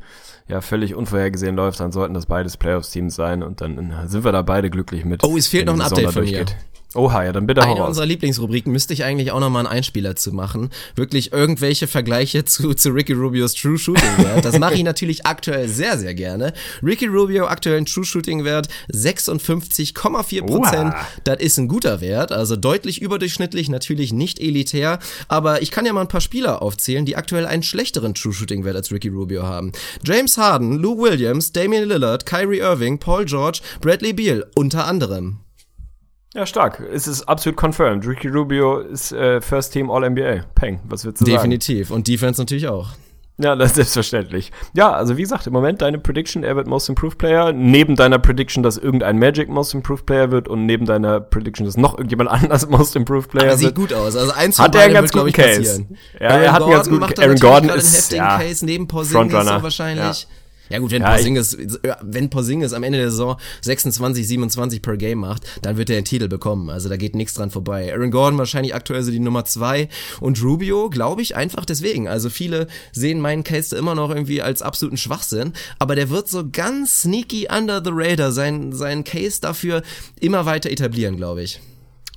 [0.46, 4.42] ja, völlig unvorhergesehen läuft, dann sollten das beides Playoffs-Teams sein und dann sind wir da
[4.42, 5.24] beide glücklich mit.
[5.24, 6.44] Oh, es fehlt noch ein Update von mir.
[6.94, 10.32] Oha, ja, dann bitte Eine unserer Lieblingsrubriken müsste ich eigentlich auch nochmal einen Einspieler zu
[10.32, 10.70] machen.
[10.94, 14.46] Wirklich irgendwelche Vergleiche zu, zu Ricky Rubios True Shooting Wert.
[14.46, 16.54] Das mache ich natürlich aktuell sehr, sehr gerne.
[16.82, 20.94] Ricky Rubio aktuell ein True Shooting Wert 56,4 Prozent.
[20.94, 21.06] Oha.
[21.24, 24.98] Das ist ein guter Wert, also deutlich überdurchschnittlich, natürlich nicht elitär.
[25.28, 28.64] Aber ich kann ja mal ein paar Spieler aufzählen, die aktuell einen schlechteren True Shooting
[28.64, 29.72] Wert als Ricky Rubio haben.
[30.04, 35.40] James Harden, Lou Williams, Damian Lillard, Kyrie Irving, Paul George, Bradley Beal unter anderem.
[36.38, 36.80] Ja, stark.
[36.94, 38.06] Es ist absolut confirmed.
[38.06, 40.44] Ricky Rubio ist äh, First Team All-NBA.
[40.54, 41.36] Peng, was willst du sagen?
[41.36, 41.90] Definitiv.
[41.90, 42.90] Und Defense natürlich auch.
[43.40, 44.52] Ja, das ist selbstverständlich.
[44.72, 47.52] Ja, also wie gesagt, im Moment deine Prediction, er wird Most Improved Player.
[47.52, 51.76] Neben deiner Prediction, dass irgendein Magic Most Improved Player wird und neben deiner Prediction, dass
[51.76, 53.74] noch irgendjemand anders Most Improved Player Aber sieht wird.
[53.76, 54.14] gut aus.
[54.14, 55.58] Also eins Hat er einen ganz guten Case.
[55.58, 55.98] passieren.
[56.20, 59.32] Ja, er hat einen ganz guten- Aaron Gordon ist, einen heftigen ja, Case neben Porzingis
[59.34, 60.22] wahrscheinlich.
[60.22, 60.28] Ja.
[60.78, 61.56] Gut, wenn Ja, Porzingis,
[62.02, 66.04] wenn Porzingis am Ende der Saison 26, 27 per Game macht, dann wird er den
[66.04, 66.70] Titel bekommen.
[66.70, 67.92] Also da geht nichts dran vorbei.
[67.92, 69.88] Aaron Gordon wahrscheinlich aktuell so die Nummer zwei
[70.20, 72.08] und Rubio, glaube ich, einfach deswegen.
[72.08, 76.28] Also viele sehen meinen Case da immer noch irgendwie als absoluten Schwachsinn, aber der wird
[76.28, 79.82] so ganz sneaky under the radar sein, seinen Case dafür
[80.20, 81.60] immer weiter etablieren, glaube ich.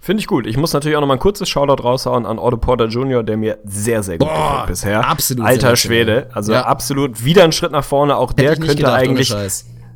[0.04, 0.48] Finde ich gut.
[0.48, 3.38] Ich muss natürlich auch noch mal ein kurzes Shoutout raushauen an Otto Porter Jr., der
[3.38, 5.08] mir sehr, sehr gut Boah, gefällt bisher.
[5.08, 5.76] absolut Alter.
[5.76, 6.28] Schwede.
[6.34, 6.64] Also Ja.
[6.66, 8.18] absolut wieder ein Schritt nach vorne.
[8.18, 9.32] Auch der ich nicht könnte gedacht, eigentlich.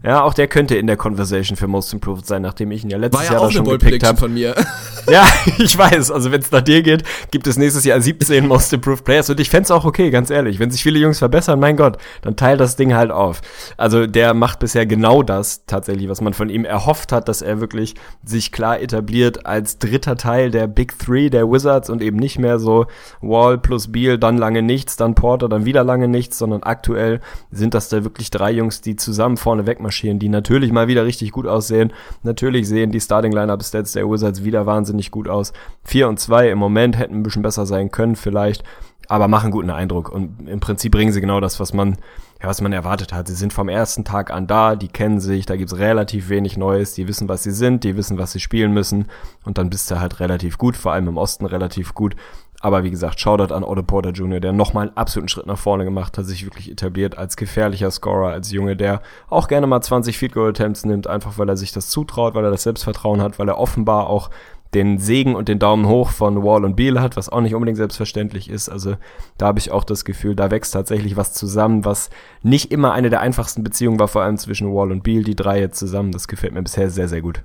[0.05, 2.97] Ja, auch der könnte in der Conversation für Most Improved sein, nachdem ich ihn ja
[2.97, 4.17] letztes War ja Jahr auch da eine schon Bold gepickt habe.
[4.17, 4.55] von mir.
[5.07, 5.27] Ja,
[5.59, 6.09] ich weiß.
[6.09, 9.29] Also wenn es nach dir geht, gibt es nächstes Jahr 17 Most Improved Players.
[9.29, 10.57] Und ich fänd's auch okay, ganz ehrlich.
[10.57, 13.41] Wenn sich viele Jungs verbessern, mein Gott, dann teil das Ding halt auf.
[13.77, 17.61] Also der macht bisher genau das tatsächlich, was man von ihm erhofft hat, dass er
[17.61, 17.93] wirklich
[18.23, 22.57] sich klar etabliert als dritter Teil der Big Three der Wizards und eben nicht mehr
[22.57, 22.87] so
[23.21, 27.19] Wall plus Beal, dann lange nichts, dann Porter, dann wieder lange nichts, sondern aktuell
[27.51, 31.31] sind das da wirklich drei Jungs, die zusammen vorne wegmarschieren, die natürlich mal wieder richtig
[31.31, 31.93] gut aussehen.
[32.23, 35.53] Natürlich sehen die Starting Lineup Stats der Wizards wieder wahnsinnig gut aus.
[35.83, 38.63] 4 und 2 im Moment hätten ein bisschen besser sein können vielleicht,
[39.07, 41.97] aber machen guten Eindruck und im Prinzip bringen sie genau das, was man
[42.41, 43.27] ja, was man erwartet hat.
[43.27, 46.93] Sie sind vom ersten Tag an da, die kennen sich, da gibt's relativ wenig Neues,
[46.93, 49.05] die wissen, was sie sind, die wissen, was sie spielen müssen
[49.45, 52.15] und dann bist du halt relativ gut, vor allem im Osten relativ gut.
[52.61, 55.83] Aber wie gesagt, Shoutout an Otto Porter Jr., der nochmal einen absoluten Schritt nach vorne
[55.83, 60.17] gemacht hat, sich wirklich etabliert als gefährlicher Scorer, als Junge, der auch gerne mal 20
[60.17, 63.37] Field Goal Attempts nimmt, einfach weil er sich das zutraut, weil er das Selbstvertrauen hat,
[63.39, 64.29] weil er offenbar auch
[64.73, 67.77] den Segen und den Daumen hoch von Wall und Beal hat, was auch nicht unbedingt
[67.77, 68.67] selbstverständlich ist.
[68.67, 68.97] Also
[69.37, 72.09] da habe ich auch das Gefühl, da wächst tatsächlich was zusammen, was
[72.43, 75.59] nicht immer eine der einfachsten Beziehungen war, vor allem zwischen Wall und Beal, die drei
[75.59, 76.11] jetzt zusammen.
[76.11, 77.43] Das gefällt mir bisher sehr, sehr gut.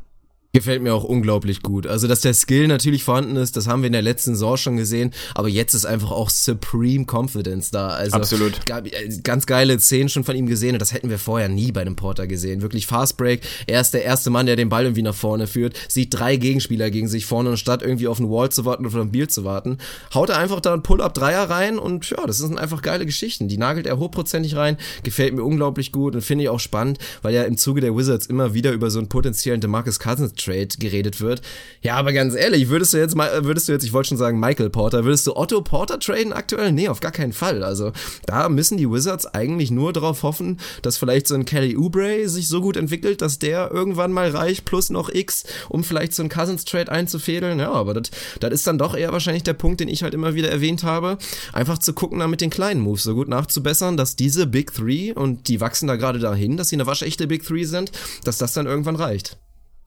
[0.52, 1.86] Gefällt mir auch unglaublich gut.
[1.86, 4.76] Also, dass der Skill natürlich vorhanden ist, das haben wir in der letzten Saison schon
[4.76, 7.88] gesehen, aber jetzt ist einfach auch Supreme Confidence da.
[7.90, 8.54] Also, Absolut.
[8.68, 11.82] äh, Ganz geile Szenen schon von ihm gesehen und das hätten wir vorher nie bei
[11.82, 12.62] einem Porter gesehen.
[12.62, 13.42] Wirklich Fast Break.
[13.68, 16.90] Er ist der erste Mann, der den Ball irgendwie nach vorne führt, sieht drei Gegenspieler
[16.90, 19.28] gegen sich vorne und statt irgendwie auf einen Wall zu warten oder auf ein Biel
[19.28, 19.78] zu warten,
[20.14, 23.46] haut er einfach da einen Pull-Up-Dreier rein und ja, das sind einfach geile Geschichten.
[23.46, 27.34] Die nagelt er hochprozentig rein, gefällt mir unglaublich gut und finde ich auch spannend, weil
[27.34, 31.20] ja im Zuge der Wizards immer wieder über so einen potenziellen DeMarcus Cousins Trade geredet
[31.20, 31.42] wird.
[31.82, 34.40] Ja, aber ganz ehrlich, würdest du jetzt mal, würdest du jetzt, ich wollte schon sagen
[34.40, 36.72] Michael Porter, würdest du Otto Porter traden aktuell?
[36.72, 37.62] Nee, auf gar keinen Fall.
[37.62, 37.92] Also
[38.26, 42.48] da müssen die Wizards eigentlich nur darauf hoffen, dass vielleicht so ein Kelly Oubre sich
[42.48, 46.30] so gut entwickelt, dass der irgendwann mal reicht, plus noch X, um vielleicht so einen
[46.30, 47.58] Cousins Trade einzufädeln.
[47.58, 48.10] Ja, aber das
[48.50, 51.18] ist dann doch eher wahrscheinlich der Punkt, den ich halt immer wieder erwähnt habe.
[51.52, 55.12] Einfach zu gucken, da mit den kleinen Moves so gut nachzubessern, dass diese Big Three,
[55.12, 57.92] und die wachsen da gerade dahin, dass sie eine waschechte Big Three sind,
[58.24, 59.38] dass das dann irgendwann reicht.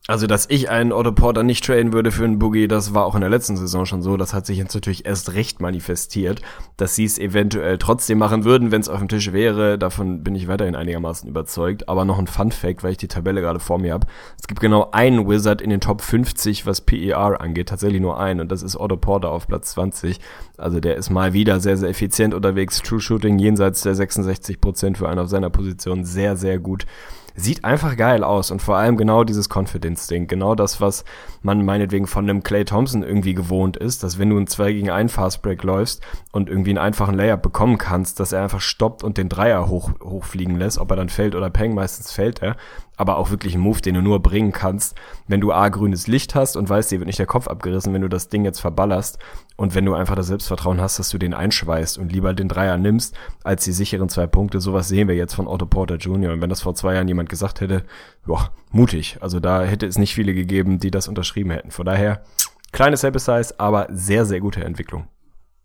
[0.10, 3.16] Also, dass ich einen Otto Porter nicht traden würde für einen Boogie, das war auch
[3.16, 4.18] in der letzten Saison schon so.
[4.18, 6.42] Das hat sich jetzt natürlich erst recht manifestiert,
[6.76, 9.78] dass sie es eventuell trotzdem machen würden, wenn es auf dem Tisch wäre.
[9.78, 11.88] Davon bin ich weiterhin einigermaßen überzeugt.
[11.88, 14.06] Aber noch ein Fun Fact, weil ich die Tabelle gerade vor mir habe.
[14.38, 17.70] Es gibt genau einen Wizard in den Top 50, was PER angeht.
[17.70, 18.42] Tatsächlich nur einen.
[18.42, 20.20] Und das ist Otto Porter auf Platz 20.
[20.58, 22.82] Also der ist mal wieder sehr, sehr effizient unterwegs.
[22.82, 26.04] True Shooting jenseits der 66% für einen auf seiner Position.
[26.04, 26.86] Sehr, sehr gut
[27.36, 31.04] sieht einfach geil aus und vor allem genau dieses Confidence-Ding, genau das, was
[31.42, 34.90] man meinetwegen von einem Clay Thompson irgendwie gewohnt ist, dass wenn du ein 2 gegen
[34.90, 39.18] 1 Fastbreak läufst und irgendwie einen einfachen Layup bekommen kannst, dass er einfach stoppt und
[39.18, 42.56] den Dreier hoch, hochfliegen lässt, ob er dann fällt oder peng, meistens fällt er,
[42.98, 44.96] aber auch wirklich ein Move, den du nur bringen kannst,
[45.28, 48.02] wenn du A, grünes Licht hast und weißt, dir wird nicht der Kopf abgerissen, wenn
[48.02, 49.20] du das Ding jetzt verballerst
[49.56, 52.78] und wenn du einfach das Selbstvertrauen hast, dass du den einschweißt und lieber den Dreier
[52.78, 56.34] nimmst, als die sicheren zwei Punkte, sowas sehen wir jetzt von Otto Porter Jr.
[56.34, 57.84] Und wenn das vor zwei Jahren jemand gesagt hätte,
[58.26, 59.18] boah, mutig.
[59.22, 61.72] Also da hätte es nicht viele gegeben, die das unterschrieben hätten.
[61.72, 62.24] Von daher,
[62.72, 65.08] kleine Sample Size, aber sehr, sehr gute Entwicklung.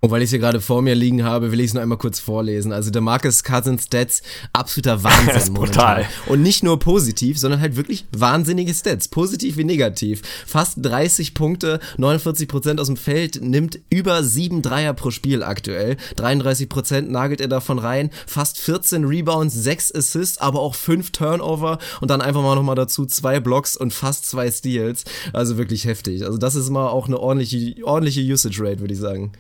[0.01, 2.20] Und weil ich sie gerade vor mir liegen habe, will ich es nur einmal kurz
[2.20, 2.72] vorlesen.
[2.72, 4.22] Also der Marcus Cousins Stats,
[4.52, 6.02] absoluter Wahnsinn Das ist brutal.
[6.02, 6.32] momentan.
[6.32, 9.09] Und nicht nur positiv, sondern halt wirklich wahnsinnige Stats.
[9.09, 10.22] Positiv wie negativ.
[10.47, 15.97] Fast 30 Punkte, 49 Prozent aus dem Feld, nimmt über 7 Dreier pro Spiel aktuell.
[16.14, 18.10] 33 Prozent nagelt er davon rein.
[18.27, 21.78] Fast 14 Rebounds, 6 Assists, aber auch 5 Turnover.
[22.01, 25.05] Und dann einfach mal nochmal dazu zwei Blocks und fast zwei Steals.
[25.32, 26.24] Also wirklich heftig.
[26.24, 29.32] Also das ist mal auch eine ordentliche, ordentliche Usage Rate, würde ich sagen.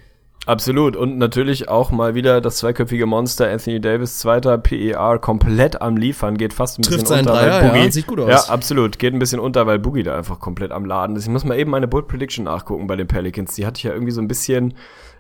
[0.46, 0.96] Absolut.
[0.96, 6.38] Und natürlich auch mal wieder das zweiköpfige Monster Anthony Davis, zweiter PER, komplett am Liefern,
[6.38, 8.30] geht fast ein Trifft bisschen unter, Dreier, weil Boogie, ja, sieht gut aus.
[8.30, 8.98] Ja, absolut.
[8.98, 11.24] Geht ein bisschen unter, weil Boogie da einfach komplett am Laden ist.
[11.24, 13.54] Ich muss mal eben meine Bold Prediction nachgucken bei den Pelicans.
[13.56, 14.74] Die hatte ich ja irgendwie so ein bisschen,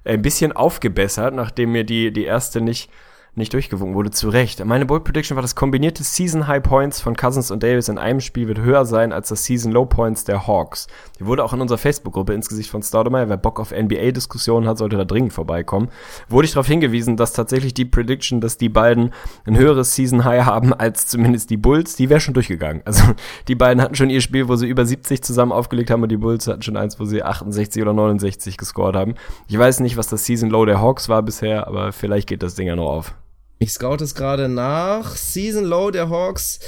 [0.04, 2.90] äh, ein bisschen aufgebessert, nachdem mir die, die erste nicht,
[3.34, 4.64] nicht durchgewunken wurde, zu Recht.
[4.64, 8.20] Meine Bold Prediction war, das kombinierte Season High Points von Cousins und Davis in einem
[8.20, 10.88] Spiel wird höher sein als das Season Low Points der Hawks.
[11.18, 14.78] Die wurde auch in unserer Facebook-Gruppe ins Gesicht von Staudemeyer, wer Bock auf NBA-Diskussionen hat,
[14.78, 15.88] sollte da dringend vorbeikommen.
[16.28, 19.12] Wurde ich darauf hingewiesen, dass tatsächlich die Prediction, dass die beiden
[19.46, 22.82] ein höheres Season High haben als zumindest die Bulls, die wäre schon durchgegangen.
[22.84, 23.02] Also
[23.48, 26.16] die beiden hatten schon ihr Spiel, wo sie über 70 zusammen aufgelegt haben und die
[26.16, 29.14] Bulls hatten schon eins, wo sie 68 oder 69 gescored haben.
[29.46, 32.54] Ich weiß nicht, was das Season Low der Hawks war bisher, aber vielleicht geht das
[32.54, 33.14] Ding ja noch auf.
[33.58, 35.16] Ich scout es gerade nach.
[35.16, 36.60] Season Low der Hawks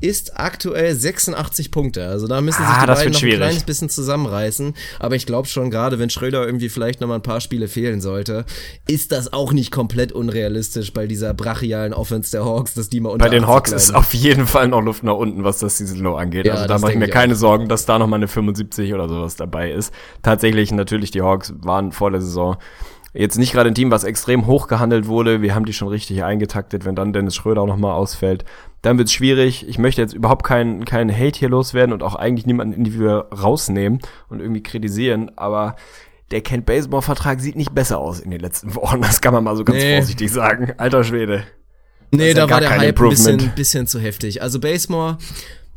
[0.00, 2.06] ist aktuell 86 Punkte.
[2.06, 3.36] Also da müssen sich Ah, die beiden noch ein schwierig.
[3.38, 4.74] kleines bisschen zusammenreißen.
[5.00, 8.00] Aber ich glaube schon, gerade wenn Schröder irgendwie vielleicht noch mal ein paar Spiele fehlen
[8.00, 8.44] sollte,
[8.86, 13.08] ist das auch nicht komplett unrealistisch bei dieser brachialen Offense der Hawks, dass die mal
[13.10, 13.98] unter Bei den 80 Hawks ist bleiben.
[13.98, 16.46] auf jeden Fall noch Luft nach unten, was das Season Low angeht.
[16.46, 17.38] Ja, also da mache ich mir keine auch.
[17.38, 19.92] Sorgen, dass da noch mal eine 75 oder sowas dabei ist.
[20.22, 22.56] Tatsächlich natürlich, die Hawks waren vor der Saison
[23.14, 25.42] jetzt nicht gerade ein Team, was extrem hoch gehandelt wurde.
[25.42, 26.84] Wir haben die schon richtig eingetaktet.
[26.84, 28.44] Wenn dann Dennis Schröder auch noch mal ausfällt,
[28.82, 29.66] dann wird's schwierig.
[29.68, 34.00] Ich möchte jetzt überhaupt keinen keinen Hate hier loswerden und auch eigentlich niemanden individuell rausnehmen
[34.28, 35.76] und irgendwie kritisieren, aber
[36.30, 39.00] der Kent Baseball Vertrag sieht nicht besser aus in den letzten Wochen.
[39.00, 39.96] Das kann man mal so ganz Nee.
[39.96, 40.72] vorsichtig sagen.
[40.76, 41.44] Alter Schwede.
[42.10, 44.40] Nee, da war der Hype ein bisschen, bisschen zu heftig.
[44.40, 45.18] Also Basemore,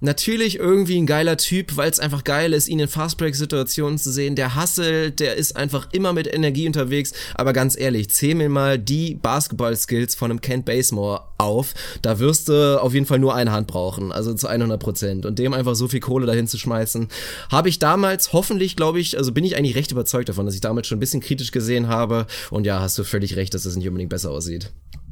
[0.01, 4.35] natürlich irgendwie ein geiler Typ, weil es einfach geil ist, ihn in Fastbreak-Situationen zu sehen.
[4.35, 7.13] Der Hustle, der ist einfach immer mit Energie unterwegs.
[7.35, 11.73] Aber ganz ehrlich, zähl mir mal die Basketball-Skills von einem Kent Basemore auf.
[12.01, 15.25] Da wirst du auf jeden Fall nur eine Hand brauchen, also zu 100 Prozent.
[15.25, 17.07] Und dem einfach so viel Kohle dahin zu schmeißen,
[17.51, 20.61] habe ich damals hoffentlich, glaube ich, also bin ich eigentlich recht überzeugt davon, dass ich
[20.61, 22.25] damals schon ein bisschen kritisch gesehen habe.
[22.49, 24.71] Und ja, hast du völlig recht, dass es nicht unbedingt besser aussieht.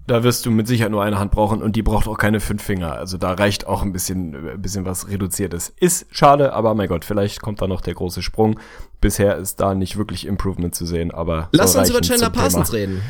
[0.09, 2.63] Da wirst du mit Sicherheit nur eine Hand brauchen und die braucht auch keine fünf
[2.63, 2.93] Finger.
[2.93, 5.71] Also da reicht auch ein bisschen, ein bisschen was Reduziertes.
[5.79, 8.59] Ist schade, aber mein Gott, vielleicht kommt da noch der große Sprung.
[9.01, 12.31] Bisher ist da nicht wirklich Improvement zu sehen, aber Lass soll uns über Chandler.
[12.31, 13.03] Parsons reden.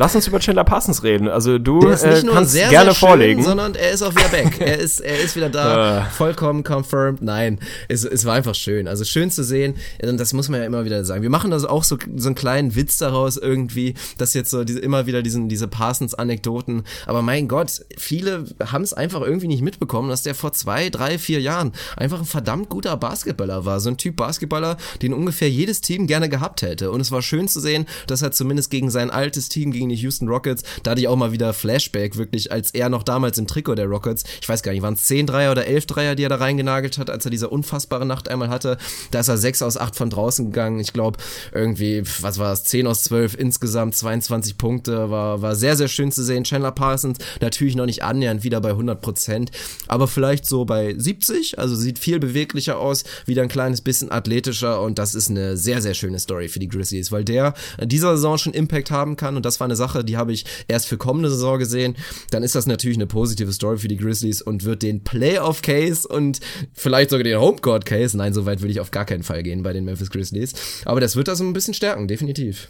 [0.00, 1.28] Lass uns über Chandler Parsons reden.
[1.28, 3.42] Also du äh, nur kannst sehr, gerne sehr schön, vorlegen.
[3.42, 4.58] sondern er ist auch wieder back.
[4.60, 6.10] er ist, er ist wieder da, Äh.
[6.10, 7.20] vollkommen confirmed.
[7.20, 8.88] Nein, es, es war einfach schön.
[8.88, 9.74] Also schön zu sehen.
[10.02, 11.20] Und das muss man ja immer wieder sagen.
[11.20, 14.78] Wir machen also auch so, so einen kleinen Witz daraus irgendwie, dass jetzt so diese,
[14.78, 16.84] immer wieder diesen, diese Parsons-Anekdoten.
[17.04, 21.18] Aber mein Gott, viele haben es einfach irgendwie nicht mitbekommen, dass der vor zwei, drei,
[21.18, 23.80] vier Jahren einfach ein verdammt guter Basketballer war.
[23.80, 26.90] So ein Typ Basketballer, den ungefähr jedes Team gerne gehabt hätte.
[26.90, 29.96] Und es war schön zu sehen, dass er zumindest gegen sein altes Team, gegen die
[29.96, 33.46] Houston Rockets, da hatte ich auch mal wieder Flashback, wirklich, als er noch damals im
[33.46, 36.24] Trikot der Rockets, ich weiß gar nicht, waren es 10 Dreier oder 11 Dreier, die
[36.24, 38.78] er da reingenagelt hat, als er diese unfassbare Nacht einmal hatte.
[39.10, 40.80] Da ist er 6 aus 8 von draußen gegangen.
[40.80, 41.18] Ich glaube,
[41.52, 46.12] irgendwie, was war es, 10 aus 12 insgesamt, 22 Punkte, war, war sehr, sehr schön
[46.12, 46.44] zu sehen.
[46.44, 49.50] Chandler Parsons natürlich noch nicht annähernd wieder bei 100 Prozent,
[49.88, 54.80] aber vielleicht so bei 70, also sieht viel beweglicher aus, wieder ein kleines bisschen athletischer
[54.80, 58.16] und das ist eine sehr, sehr schöne Story für die Grizzlies, weil der in dieser
[58.16, 60.98] Saison schon Impact haben kann und das war eine Sache, die habe ich erst für
[60.98, 61.96] kommende Saison gesehen,
[62.30, 66.40] dann ist das natürlich eine positive Story für die Grizzlies und wird den Playoff-Case und
[66.72, 69.72] vielleicht sogar den Homecourt-Case, nein, so weit würde ich auf gar keinen Fall gehen bei
[69.72, 72.68] den Memphis Grizzlies, aber das wird das ein bisschen stärken, definitiv.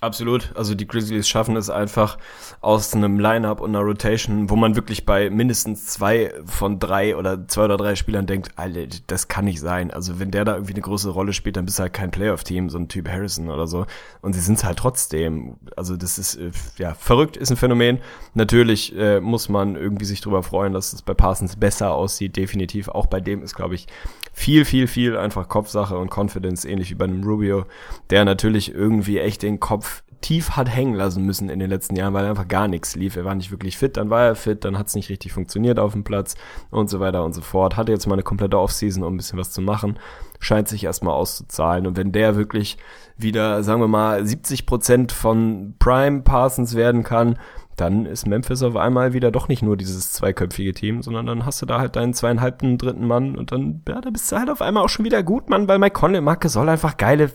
[0.00, 0.52] Absolut.
[0.54, 2.18] Also die Grizzlies schaffen es einfach
[2.60, 7.48] aus einem Lineup und einer Rotation, wo man wirklich bei mindestens zwei von drei oder
[7.48, 9.90] zwei oder drei Spielern denkt, Alter, das kann nicht sein.
[9.90, 12.70] Also wenn der da irgendwie eine große Rolle spielt, dann bist du halt kein Playoff-Team,
[12.70, 13.86] so ein Typ Harrison oder so.
[14.20, 15.56] Und sie sind es halt trotzdem.
[15.76, 17.98] Also das ist, äh, ja, verrückt ist ein Phänomen.
[18.34, 22.88] Natürlich äh, muss man irgendwie sich drüber freuen, dass es bei Parsons besser aussieht, definitiv.
[22.88, 23.88] Auch bei dem ist, glaube ich,
[24.32, 27.66] viel, viel, viel einfach Kopfsache und Confidence, ähnlich wie bei einem Rubio,
[28.10, 29.87] der natürlich irgendwie echt den Kopf
[30.20, 33.16] tief hat hängen lassen müssen in den letzten Jahren, weil einfach gar nichts lief.
[33.16, 35.78] Er war nicht wirklich fit, dann war er fit, dann hat es nicht richtig funktioniert
[35.78, 36.34] auf dem Platz
[36.70, 37.76] und so weiter und so fort.
[37.76, 39.98] Hatte jetzt mal eine komplette Offseason, um ein bisschen was zu machen.
[40.40, 41.86] Scheint sich erstmal auszuzahlen.
[41.86, 42.78] Und wenn der wirklich
[43.16, 47.38] wieder, sagen wir mal, 70 Prozent von Prime Parsons werden kann,
[47.76, 51.62] dann ist Memphis auf einmal wieder doch nicht nur dieses zweiköpfige Team, sondern dann hast
[51.62, 54.62] du da halt deinen zweieinhalbten dritten Mann und dann, ja, da bist du halt auf
[54.62, 57.30] einmal auch schon wieder gut, Mann, weil Mike Conley Marke soll einfach geile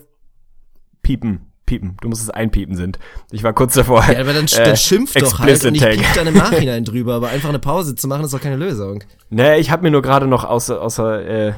[1.02, 1.98] Piepen piepen.
[2.02, 3.00] Du musst es einpiepen sind.
[3.32, 4.04] Ich war kurz davor.
[4.12, 7.16] Ja, aber dann, äh, dann schimpf doch halt und ich piep dann im Nachhinein drüber,
[7.16, 9.04] aber einfach eine Pause zu machen, ist doch keine Lösung.
[9.30, 11.54] Nee, ich habe mir nur gerade noch außer, außer äh,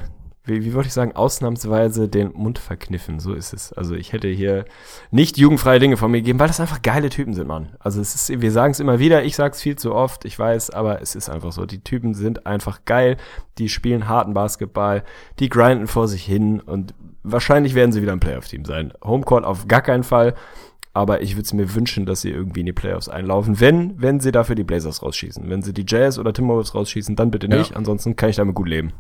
[0.46, 3.20] wie, wie wollte ich sagen, ausnahmsweise den Mund verkniffen.
[3.20, 3.74] So ist es.
[3.74, 4.66] Also ich hätte hier
[5.12, 7.76] nicht jugendfreie Dinge von mir gegeben, weil das einfach geile Typen sind, Mann.
[7.80, 10.70] Also es ist, wir sagen es immer wieder, ich sag's viel zu oft, ich weiß,
[10.70, 11.66] aber es ist einfach so.
[11.66, 13.18] Die Typen sind einfach geil,
[13.58, 15.04] die spielen harten Basketball,
[15.40, 16.94] die grinden vor sich hin und
[17.26, 18.94] wahrscheinlich werden sie wieder ein Playoff-Team sein.
[19.04, 20.36] Homecourt auf gar keinen Fall.
[20.94, 23.60] Aber ich würde es mir wünschen, dass sie irgendwie in die Playoffs einlaufen.
[23.60, 25.50] Wenn, wenn sie dafür die Blazers rausschießen.
[25.50, 27.76] Wenn sie die Jazz oder Timberwolves rausschießen, dann bitte nicht.
[27.76, 28.94] Ansonsten kann ich damit gut leben.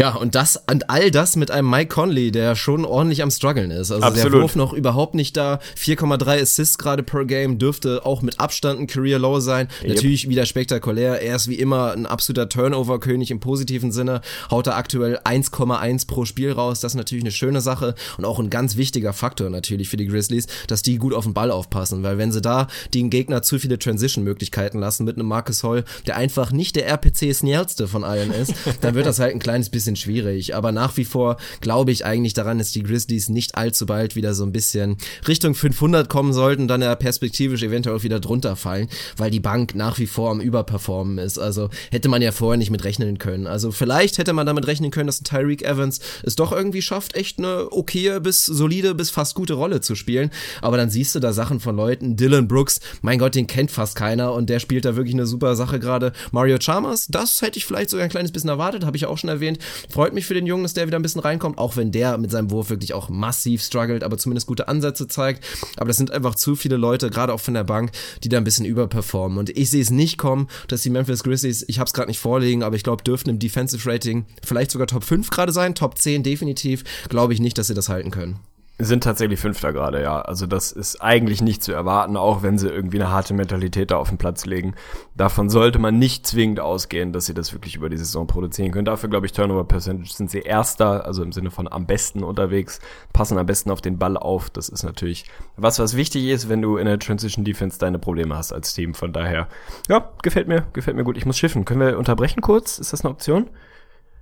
[0.00, 3.70] Ja, und das und all das mit einem Mike Conley, der schon ordentlich am struggeln
[3.70, 3.90] ist.
[3.90, 4.32] Also Absolut.
[4.32, 5.60] der Wurf noch überhaupt nicht da.
[5.76, 9.68] 4,3 Assists gerade per Game dürfte auch mit Abstand ein Career Low sein.
[9.82, 9.88] Yep.
[9.90, 11.20] Natürlich wieder spektakulär.
[11.20, 14.22] Er ist wie immer ein absoluter Turnover-König im positiven Sinne.
[14.50, 16.80] Haut er aktuell 1,1 pro Spiel raus.
[16.80, 20.06] Das ist natürlich eine schöne Sache und auch ein ganz wichtiger Faktor natürlich für die
[20.06, 23.58] Grizzlies, dass die gut auf den Ball aufpassen, weil wenn sie da den Gegner zu
[23.58, 28.54] viele Transition-Möglichkeiten lassen mit einem Marcus Holl, der einfach nicht der RPC-schnellste von allen ist,
[28.80, 30.54] dann wird das halt ein kleines bisschen schwierig.
[30.54, 34.34] Aber nach wie vor glaube ich eigentlich daran, dass die Grizzlies nicht allzu bald wieder
[34.34, 34.96] so ein bisschen
[35.26, 39.98] Richtung 500 kommen sollten, dann ja perspektivisch eventuell wieder drunter fallen, weil die Bank nach
[39.98, 41.38] wie vor am Überperformen ist.
[41.38, 43.46] Also hätte man ja vorher nicht mit rechnen können.
[43.46, 47.38] Also vielleicht hätte man damit rechnen können, dass Tyreek Evans es doch irgendwie schafft, echt
[47.38, 50.30] eine okaye bis solide bis fast gute Rolle zu spielen.
[50.62, 53.96] Aber dann siehst du da Sachen von Leuten, Dylan Brooks, mein Gott, den kennt fast
[53.96, 56.12] keiner und der spielt da wirklich eine super Sache gerade.
[56.32, 59.30] Mario Chalmers, das hätte ich vielleicht sogar ein kleines bisschen erwartet, habe ich auch schon
[59.30, 59.58] erwähnt.
[59.88, 62.30] Freut mich für den Jungen, dass der wieder ein bisschen reinkommt, auch wenn der mit
[62.30, 65.44] seinem Wurf wirklich auch massiv struggelt, aber zumindest gute Ansätze zeigt.
[65.76, 67.92] Aber das sind einfach zu viele Leute, gerade auch von der Bank,
[68.22, 69.38] die da ein bisschen überperformen.
[69.38, 72.20] Und ich sehe es nicht kommen, dass die Memphis Grizzlies, ich habe es gerade nicht
[72.20, 75.98] vorliegen, aber ich glaube, dürften im Defensive Rating vielleicht sogar Top 5 gerade sein, Top
[75.98, 76.84] 10 definitiv.
[77.08, 78.40] Glaube ich nicht, dass sie das halten können.
[78.82, 80.22] Sind tatsächlich Fünfter gerade, ja.
[80.22, 83.98] Also das ist eigentlich nicht zu erwarten, auch wenn sie irgendwie eine harte Mentalität da
[83.98, 84.74] auf den Platz legen.
[85.14, 88.86] Davon sollte man nicht zwingend ausgehen, dass sie das wirklich über die Saison produzieren können.
[88.86, 92.80] Dafür, glaube ich, Turnover Percentage sind sie Erster, also im Sinne von am besten unterwegs,
[93.12, 94.48] passen am besten auf den Ball auf.
[94.50, 95.26] Das ist natürlich
[95.56, 98.94] was, was wichtig ist, wenn du in der Transition Defense deine Probleme hast als Team.
[98.94, 99.48] Von daher,
[99.88, 101.16] ja, gefällt mir, gefällt mir gut.
[101.18, 101.64] Ich muss schiffen.
[101.64, 102.78] Können wir unterbrechen kurz?
[102.78, 103.50] Ist das eine Option?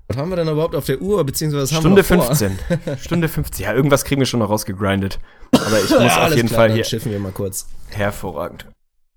[0.08, 2.34] Was haben wir denn überhaupt auf der Uhr, beziehungsweise was haben Stunde wir noch vor?
[2.36, 2.58] 15.
[3.00, 3.64] Stunde 15.
[3.64, 5.18] Ja, irgendwas kriegen wir schon noch rausgegrindet.
[5.52, 7.66] Aber ich muss Ja, auf jeden klar, Fall hier schiffen wir mal kurz.
[7.90, 8.64] hervorragend.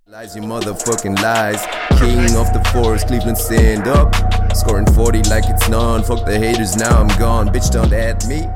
[0.06, 1.62] Lies, you motherfucking lies.
[1.98, 4.14] King of the forest, Cleveland stand up.
[4.54, 6.04] Scoring 40 like it's none.
[6.04, 7.50] Fuck the haters, now I'm gone.
[7.50, 8.50] Bitch, don't add me.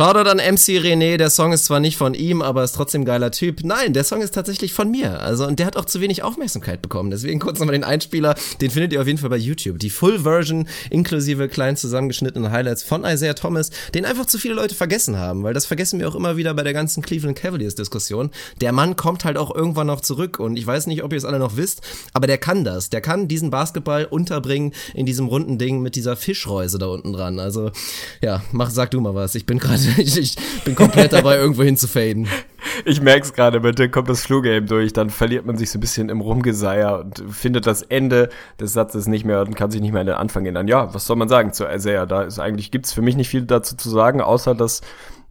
[0.00, 3.30] Shoutout an MC René, der Song ist zwar nicht von ihm, aber ist trotzdem geiler
[3.32, 3.62] Typ.
[3.64, 5.20] Nein, der Song ist tatsächlich von mir.
[5.20, 7.10] Also, und der hat auch zu wenig Aufmerksamkeit bekommen.
[7.10, 9.78] Deswegen kurz nochmal den Einspieler, den findet ihr auf jeden Fall bei YouTube.
[9.78, 14.74] Die Full Version inklusive klein zusammengeschnittenen Highlights von Isaiah Thomas, den einfach zu viele Leute
[14.74, 18.30] vergessen haben, weil das vergessen wir auch immer wieder bei der ganzen Cleveland Cavaliers Diskussion.
[18.62, 21.26] Der Mann kommt halt auch irgendwann noch zurück und ich weiß nicht, ob ihr es
[21.26, 21.82] alle noch wisst,
[22.14, 22.88] aber der kann das.
[22.88, 27.38] Der kann diesen Basketball unterbringen in diesem runden Ding mit dieser Fischreuse da unten dran.
[27.38, 27.70] Also,
[28.22, 29.34] ja, mach, sag du mal was.
[29.34, 32.28] Ich bin gerade, ich, ich bin komplett dabei, irgendwo hinzufaden.
[32.84, 36.08] Ich merk's gerade, bitte kommt das Flu-Game durch, dann verliert man sich so ein bisschen
[36.08, 40.02] im Rumgeseier und findet das Ende des Satzes nicht mehr und kann sich nicht mehr
[40.02, 40.68] an den Anfang erinnern.
[40.68, 42.06] Ja, was soll man sagen zu Isaiah?
[42.06, 44.82] Da ist eigentlich, gibt's für mich nicht viel dazu zu sagen, außer dass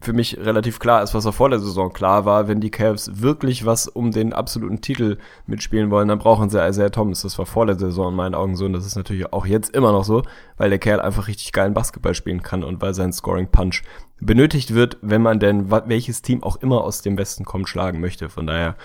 [0.01, 2.47] für mich relativ klar ist, was auch vor der Saison klar war.
[2.47, 6.89] Wenn die Cavs wirklich was um den absoluten Titel mitspielen wollen, dann brauchen sie Isaiah
[6.89, 7.23] Thomas.
[7.23, 9.75] Das war vor der Saison in meinen Augen so und das ist natürlich auch jetzt
[9.75, 10.23] immer noch so,
[10.57, 13.81] weil der Kerl einfach richtig geilen Basketball spielen kann und weil sein Scoring Punch
[14.21, 18.29] benötigt wird, wenn man denn welches Team auch immer aus dem Westen kommt schlagen möchte.
[18.29, 18.75] Von daher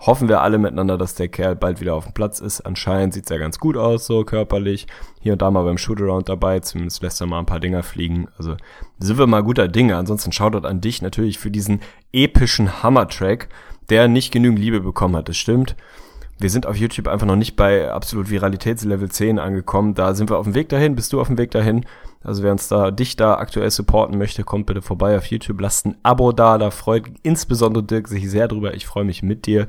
[0.00, 2.62] hoffen wir alle miteinander, dass der Kerl bald wieder auf dem Platz ist.
[2.62, 4.86] Anscheinend sieht's ja ganz gut aus, so körperlich.
[5.20, 8.28] Hier und da mal beim Shootaround dabei, zumindest lässt er mal ein paar Dinger fliegen.
[8.38, 8.56] Also
[8.98, 9.96] sind wir mal guter Dinge.
[9.96, 11.80] Ansonsten Shoutout an dich natürlich für diesen
[12.12, 13.48] epischen Hammer-Track,
[13.90, 15.28] der nicht genügend Liebe bekommen hat.
[15.28, 15.76] Das stimmt.
[16.40, 19.94] Wir sind auf YouTube einfach noch nicht bei absolut Viralitätslevel 10 angekommen.
[19.94, 20.96] Da sind wir auf dem Weg dahin.
[20.96, 21.84] Bist du auf dem Weg dahin?
[22.24, 25.60] Also wer uns da, dich da aktuell supporten möchte, kommt bitte vorbei auf YouTube.
[25.60, 26.56] Lasst ein Abo da.
[26.56, 28.72] Da freut insbesondere Dirk sich sehr drüber.
[28.72, 29.66] Ich freue mich mit dir.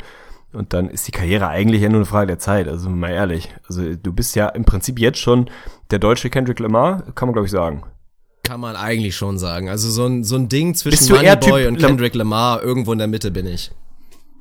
[0.53, 2.69] Und dann ist die Karriere eigentlich ja nur eine Frage der Zeit.
[2.69, 3.49] Also mal ehrlich.
[3.68, 5.49] Also du bist ja im Prinzip jetzt schon
[5.91, 7.84] der deutsche Kendrick Lamar, kann man glaube ich sagen.
[8.43, 9.68] Kann man eigentlich schon sagen.
[9.68, 13.30] Also so ein, so ein Ding zwischen Moneyboy und Kendrick Lamar, irgendwo in der Mitte
[13.30, 13.72] bin ich.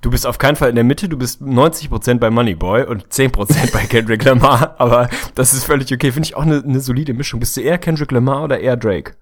[0.00, 3.72] Du bist auf keinen Fall in der Mitte, du bist 90% bei Moneyboy und 10%
[3.72, 6.10] bei Kendrick Lamar, aber das ist völlig okay.
[6.10, 7.40] Finde ich auch eine, eine solide Mischung.
[7.40, 9.14] Bist du eher Kendrick Lamar oder eher Drake?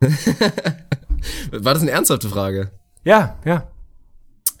[1.50, 2.70] War das eine ernsthafte Frage?
[3.02, 3.68] Ja, ja.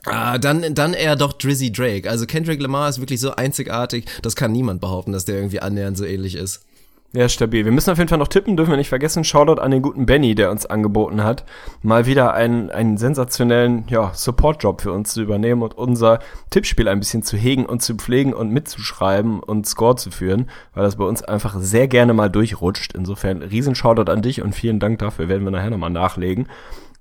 [0.06, 2.10] Ah, dann, dann eher doch Drizzy Drake.
[2.10, 5.96] Also Kendrick Lamar ist wirklich so einzigartig, das kann niemand behaupten, dass der irgendwie annähernd
[5.96, 6.66] so ähnlich ist.
[7.16, 7.64] Ja, stabil.
[7.64, 9.22] Wir müssen auf jeden Fall noch tippen, dürfen wir nicht vergessen.
[9.22, 11.44] Shoutout an den guten Benny, der uns angeboten hat,
[11.80, 16.18] mal wieder einen, einen sensationellen ja, Support-Job für uns zu übernehmen und unser
[16.50, 20.82] Tippspiel ein bisschen zu hegen und zu pflegen und mitzuschreiben und Score zu führen, weil
[20.82, 22.94] das bei uns einfach sehr gerne mal durchrutscht.
[22.94, 26.48] Insofern riesen Shoutout an dich und vielen Dank dafür, werden wir nachher nochmal nachlegen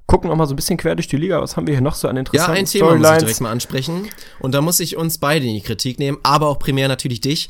[0.06, 1.41] gucken noch mal so ein bisschen quer durch die Liga.
[1.41, 3.52] Was haben wir hier noch so an interessanten Ja, ein Thema muss ich direkt mal
[3.52, 4.10] ansprechen.
[4.40, 7.48] Und da muss ich uns beide in die Kritik nehmen, aber auch primär natürlich dich.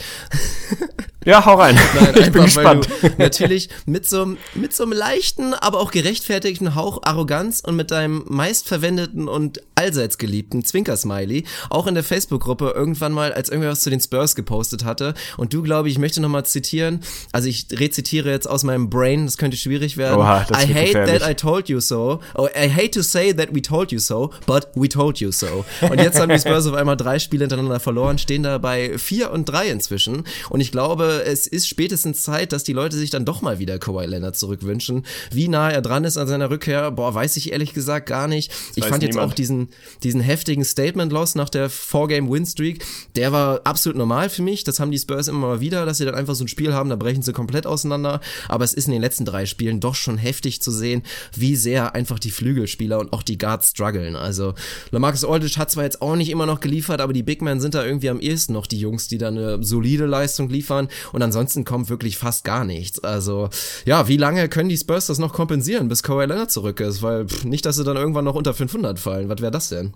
[1.26, 1.80] Ja, hau rein.
[1.96, 2.88] Nein, ich bin gespannt.
[3.18, 8.26] natürlich mit so, mit so einem leichten, aber auch gerechtfertigten Hauch Arroganz und mit deinem
[8.28, 14.00] meistverwendeten und allseits geliebten Zwinker-Smiley auch in der Facebook-Gruppe irgendwann mal als irgendwas zu den
[14.00, 15.14] Spurs gepostet hatte.
[15.38, 17.02] Und du, glaube ich, ich möchte noch mal zitieren,
[17.32, 20.20] also ich rezitiere jetzt aus meinem Brain, das könnte schwierig werden.
[20.20, 21.20] Oha, I hate gefährlich.
[21.20, 22.20] that I told you so.
[22.36, 25.66] Oh, I hate to say that we told you so, but we told you so.
[25.82, 29.32] Und jetzt haben die Spurs auf einmal drei Spiele hintereinander verloren, stehen da bei vier
[29.32, 30.24] und drei inzwischen.
[30.50, 33.80] Und ich glaube, es ist spätestens Zeit, dass die Leute sich dann doch mal wieder
[33.80, 35.06] Kawhi Leonard zurückwünschen.
[35.32, 38.52] Wie nah er dran ist an seiner Rückkehr, boah, weiß ich ehrlich gesagt gar nicht.
[38.76, 39.32] ich weiß fand jetzt niemand.
[39.32, 39.70] auch diesen,
[40.04, 42.84] diesen heftigen Statement-Loss nach der Four-Game-Win-Streak,
[43.16, 44.64] der war absolut normal für mich.
[44.64, 46.90] Das haben die Spurs immer mal wieder, dass sie dann einfach so ein Spiel haben,
[46.90, 48.22] da brechen sie komplett auseinander.
[48.48, 51.04] Aber es ist in den letzten drei Spielen doch schon heftig zu sehen,
[51.36, 54.16] wie sehr einfach die Flügelspieler und auch die Guards strugglen.
[54.16, 54.54] Also
[54.92, 57.74] Lamarcus Aldridge hat zwar jetzt auch nicht immer noch geliefert, aber die Big Men sind
[57.74, 61.66] da irgendwie am ehesten noch die Jungs, die da eine solide Leistung liefern und ansonsten
[61.66, 63.04] kommt wirklich fast gar nichts.
[63.04, 63.50] Also
[63.86, 67.02] ja, wie lange können die Spurs das noch kompensieren, bis Kawhi Leonard zurück ist?
[67.02, 69.30] Weil pff, nicht, dass sie dann irgendwann noch unter 500 fallen.
[69.30, 69.94] Was wäre das denn?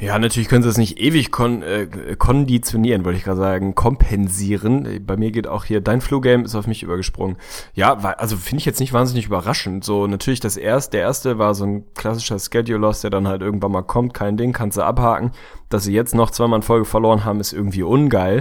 [0.00, 1.86] Ja, natürlich können sie es nicht ewig kon äh,
[2.18, 5.04] konditionieren, wollte ich gerade sagen, kompensieren.
[5.06, 7.36] Bei mir geht auch hier, dein Flu-Game ist auf mich übergesprungen.
[7.74, 9.84] Ja, also finde ich jetzt nicht wahnsinnig überraschend.
[9.84, 13.72] So, natürlich das erste, der erste war so ein klassischer Schedule-Loss, der dann halt irgendwann
[13.72, 15.32] mal kommt, kein Ding, kannst du abhaken.
[15.68, 18.40] Dass sie jetzt noch zweimal in Folge verloren haben, ist irgendwie ungeil.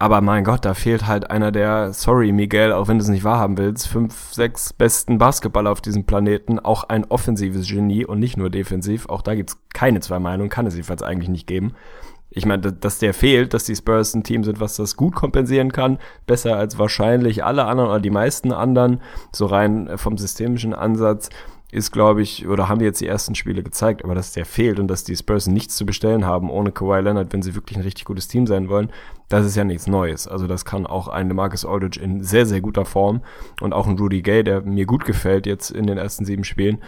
[0.00, 3.22] Aber mein Gott, da fehlt halt einer der, sorry Miguel, auch wenn du es nicht
[3.22, 8.38] wahrhaben willst, fünf, sechs besten Basketballer auf diesem Planeten, auch ein offensives Genie und nicht
[8.38, 9.10] nur defensiv.
[9.10, 11.74] Auch da gibt's keine zwei Meinungen, kann es jedenfalls eigentlich nicht geben.
[12.30, 15.70] Ich meine, dass der fehlt, dass die Spurs ein Team sind, was das gut kompensieren
[15.70, 19.02] kann, besser als wahrscheinlich alle anderen oder die meisten anderen,
[19.32, 21.28] so rein äh, vom systemischen Ansatz,
[21.72, 24.88] ist, glaube ich, oder haben jetzt die ersten Spiele gezeigt, aber dass der fehlt und
[24.88, 28.04] dass die Spurs nichts zu bestellen haben ohne Kawhi Leonard, wenn sie wirklich ein richtig
[28.04, 28.90] gutes Team sein wollen,
[29.28, 30.26] das ist ja nichts Neues.
[30.26, 33.22] Also das kann auch ein Marcus Aldridge in sehr, sehr guter Form
[33.60, 36.78] und auch ein Rudy Gay, der mir gut gefällt jetzt in den ersten sieben Spielen,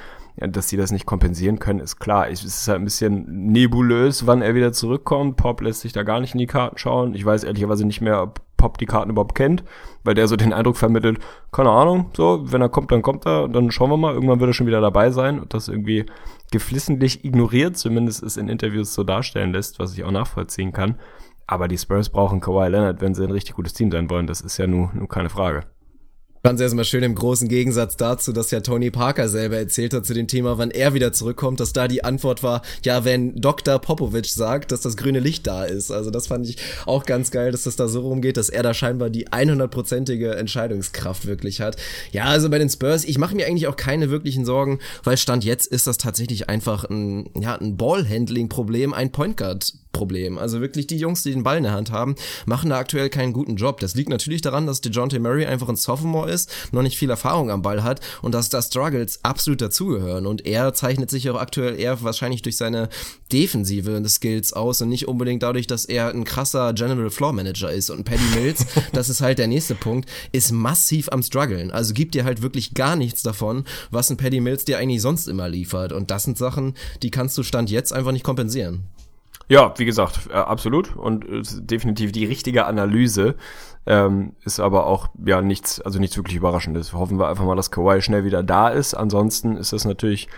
[0.40, 2.28] ja, dass sie das nicht kompensieren können, ist klar.
[2.28, 5.36] Es ist halt ein bisschen nebulös, wann er wieder zurückkommt.
[5.36, 7.14] Pop lässt sich da gar nicht in die Karten schauen.
[7.14, 9.64] Ich weiß ehrlicherweise nicht mehr, ob Pop die Karten überhaupt kennt,
[10.04, 11.18] weil der so den Eindruck vermittelt,
[11.50, 14.50] keine Ahnung, so, wenn er kommt, dann kommt er, dann schauen wir mal, irgendwann wird
[14.50, 16.06] er schon wieder dabei sein und das irgendwie
[16.52, 21.00] geflissentlich ignoriert, zumindest es in Interviews so darstellen lässt, was ich auch nachvollziehen kann.
[21.48, 24.28] Aber die Spurs brauchen Kawhi Leonard, wenn sie ein richtig gutes Team sein wollen.
[24.28, 25.64] Das ist ja nur keine Frage.
[26.44, 30.12] Es erstmal schön im großen Gegensatz dazu, dass ja Tony Parker selber erzählt hat zu
[30.12, 33.78] dem Thema, wann er wieder zurückkommt, dass da die Antwort war, ja, wenn Dr.
[33.78, 35.92] Popovic sagt, dass das grüne Licht da ist.
[35.92, 38.74] Also das fand ich auch ganz geil, dass das da so rumgeht, dass er da
[38.74, 41.76] scheinbar die 100%ige Entscheidungskraft wirklich hat.
[42.10, 45.44] Ja, also bei den Spurs, ich mache mir eigentlich auch keine wirklichen Sorgen, weil Stand
[45.44, 50.38] jetzt ist das tatsächlich einfach ein, ja, ein Ballhandling-Problem, ein Point Guard Problem.
[50.38, 52.16] Also wirklich die Jungs, die den Ball in der Hand haben,
[52.46, 53.80] machen da aktuell keinen guten Job.
[53.80, 57.50] Das liegt natürlich daran, dass DeJounte Murray einfach ein Sophomore ist, noch nicht viel Erfahrung
[57.50, 60.26] am Ball hat und dass da Struggles absolut dazugehören.
[60.26, 62.88] Und er zeichnet sich auch aktuell eher wahrscheinlich durch seine
[63.32, 67.90] defensive Skills aus und nicht unbedingt dadurch, dass er ein krasser General Floor Manager ist.
[67.90, 71.70] Und Paddy Mills, das ist halt der nächste Punkt, ist massiv am struggeln.
[71.70, 75.28] Also gibt dir halt wirklich gar nichts davon, was ein Paddy Mills dir eigentlich sonst
[75.28, 75.92] immer liefert.
[75.92, 78.84] Und das sind Sachen, die kannst du Stand jetzt einfach nicht kompensieren.
[79.48, 83.34] Ja, wie gesagt, äh, absolut und äh, definitiv die richtige Analyse.
[83.84, 86.92] Ähm, ist aber auch ja nichts, also nichts wirklich Überraschendes.
[86.92, 88.94] Hoffen wir einfach mal, dass Kawhi schnell wieder da ist.
[88.94, 90.28] Ansonsten ist das natürlich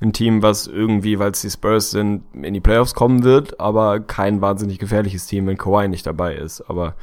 [0.00, 4.00] ein Team, was irgendwie, weil es die Spurs sind, in die Playoffs kommen wird, aber
[4.00, 6.60] kein wahnsinnig gefährliches Team, wenn Kawhi nicht dabei ist.
[6.62, 6.94] Aber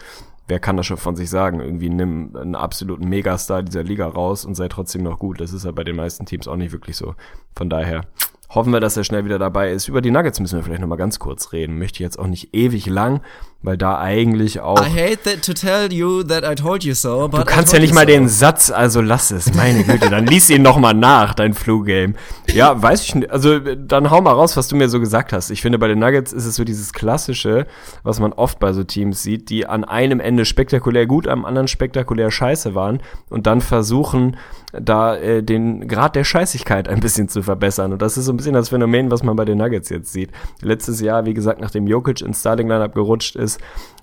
[0.48, 1.60] wer kann das schon von sich sagen?
[1.60, 5.40] Irgendwie nimm einen absoluten Megastar dieser Liga raus und sei trotzdem noch gut.
[5.40, 7.16] Das ist ja bei den meisten Teams auch nicht wirklich so.
[7.56, 8.06] Von daher
[8.50, 9.88] hoffen wir, dass er schnell wieder dabei ist.
[9.88, 11.78] Über die Nuggets müssen wir vielleicht noch mal ganz kurz reden.
[11.78, 13.22] Möchte jetzt auch nicht ewig lang,
[13.62, 14.80] weil da eigentlich auch.
[14.80, 17.80] I hate that to tell you that I told you so, but Du kannst ja
[17.80, 18.08] nicht mal so.
[18.08, 22.16] den Satz, also lass es, meine Güte, dann lies ihn noch mal nach, dein Flu-Game.
[22.54, 25.50] Ja, weiß ich nicht, also dann hau mal raus, was du mir so gesagt hast.
[25.50, 27.68] Ich finde, bei den Nuggets ist es so dieses Klassische,
[28.04, 31.68] was man oft bei so Teams sieht, die an einem Ende spektakulär gut, am anderen
[31.68, 34.38] spektakulär scheiße waren und dann versuchen,
[34.72, 37.92] da äh, den Grad der Scheißigkeit ein bisschen zu verbessern.
[37.92, 40.30] Und das ist so ein bisschen das Phänomen, was man bei den Nuggets jetzt sieht.
[40.62, 43.49] Letztes Jahr, wie gesagt, nachdem Jokic ins Starting-Lineup gerutscht ist,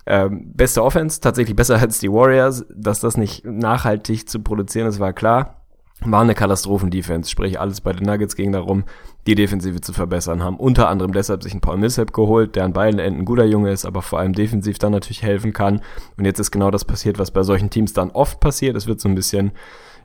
[0.07, 2.65] ähm, beste Offense, tatsächlich besser als die Warriors.
[2.75, 5.63] Dass das nicht nachhaltig zu produzieren ist, war klar.
[6.01, 8.85] War eine Katastrophen-Defense, sprich alles bei den Nuggets ging darum,
[9.27, 12.75] die Defensive zu verbessern, haben unter anderem deshalb sich einen Paul Millsap geholt, der an
[12.75, 15.81] beiden Enden ein guter Junge ist, aber vor allem defensiv dann natürlich helfen kann.
[16.19, 18.77] Und jetzt ist genau das passiert, was bei solchen Teams dann oft passiert.
[18.77, 19.53] Es wird so ein bisschen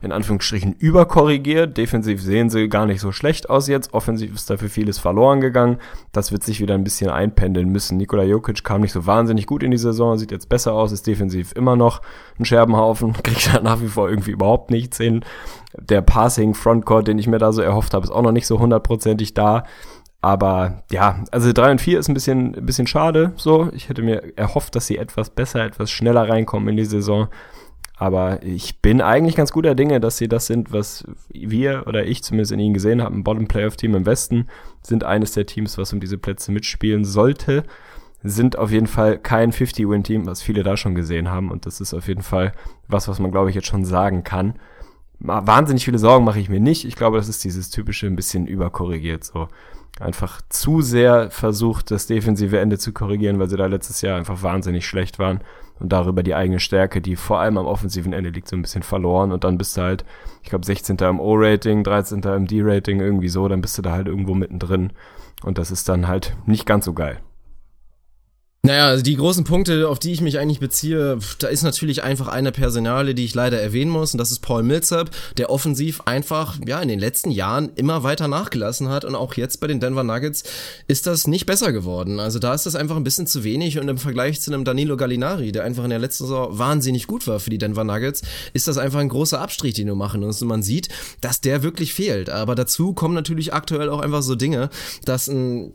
[0.02, 1.76] in Anführungsstrichen überkorrigiert.
[1.76, 3.94] Defensiv sehen sie gar nicht so schlecht aus jetzt.
[3.94, 5.78] Offensiv ist dafür vieles verloren gegangen.
[6.10, 7.96] Das wird sich wieder ein bisschen einpendeln müssen.
[7.96, 11.06] Nikola Jokic kam nicht so wahnsinnig gut in die Saison, sieht jetzt besser aus, ist
[11.06, 12.02] defensiv immer noch
[12.38, 15.24] ein Scherbenhaufen, kriegt da nach wie vor irgendwie überhaupt nichts hin.
[15.78, 18.58] Der Passing Frontcourt, den ich mir da so erhofft habe, ist auch noch nicht so
[18.58, 19.64] hundertprozentig da.
[20.24, 23.32] Aber ja, also 3 und 4 ist ein bisschen, ein bisschen schade.
[23.36, 27.28] So, ich hätte mir erhofft, dass sie etwas besser, etwas schneller reinkommen in die Saison.
[28.02, 32.24] Aber ich bin eigentlich ganz guter Dinge, dass sie das sind, was wir oder ich
[32.24, 33.22] zumindest in ihnen gesehen haben.
[33.22, 34.48] Bottom Playoff Team im Westen
[34.82, 37.62] sind eines der Teams, was um diese Plätze mitspielen sollte.
[38.24, 41.52] Sind auf jeden Fall kein 50-Win-Team, was viele da schon gesehen haben.
[41.52, 42.54] Und das ist auf jeden Fall
[42.88, 44.54] was, was man, glaube ich, jetzt schon sagen kann.
[45.20, 46.84] Wahnsinnig viele Sorgen mache ich mir nicht.
[46.84, 49.46] Ich glaube, das ist dieses typische ein bisschen überkorrigiert so
[50.00, 54.42] einfach zu sehr versucht, das defensive Ende zu korrigieren, weil sie da letztes Jahr einfach
[54.42, 55.42] wahnsinnig schlecht waren
[55.82, 58.84] und darüber die eigene Stärke, die vor allem am offensiven Ende liegt, so ein bisschen
[58.84, 60.04] verloren und dann bist du halt,
[60.42, 60.96] ich glaube, 16.
[60.98, 62.20] im O-Rating, 13.
[62.22, 64.92] im D-Rating, irgendwie so, dann bist du da halt irgendwo mittendrin
[65.42, 67.18] und das ist dann halt nicht ganz so geil.
[68.64, 72.28] Naja, also die großen Punkte, auf die ich mich eigentlich beziehe, da ist natürlich einfach
[72.28, 76.60] eine Personale, die ich leider erwähnen muss, und das ist Paul Millsap, der offensiv einfach,
[76.64, 80.04] ja, in den letzten Jahren immer weiter nachgelassen hat und auch jetzt bei den Denver
[80.04, 80.44] Nuggets
[80.86, 82.20] ist das nicht besser geworden.
[82.20, 84.96] Also da ist das einfach ein bisschen zu wenig und im Vergleich zu einem Danilo
[84.96, 88.22] Gallinari, der einfach in der letzten Saison wahnsinnig gut war für die Denver Nuggets,
[88.52, 90.88] ist das einfach ein großer Abstrich, den du machen musst und man sieht,
[91.20, 92.30] dass der wirklich fehlt.
[92.30, 94.70] Aber dazu kommen natürlich aktuell auch einfach so Dinge,
[95.04, 95.28] dass,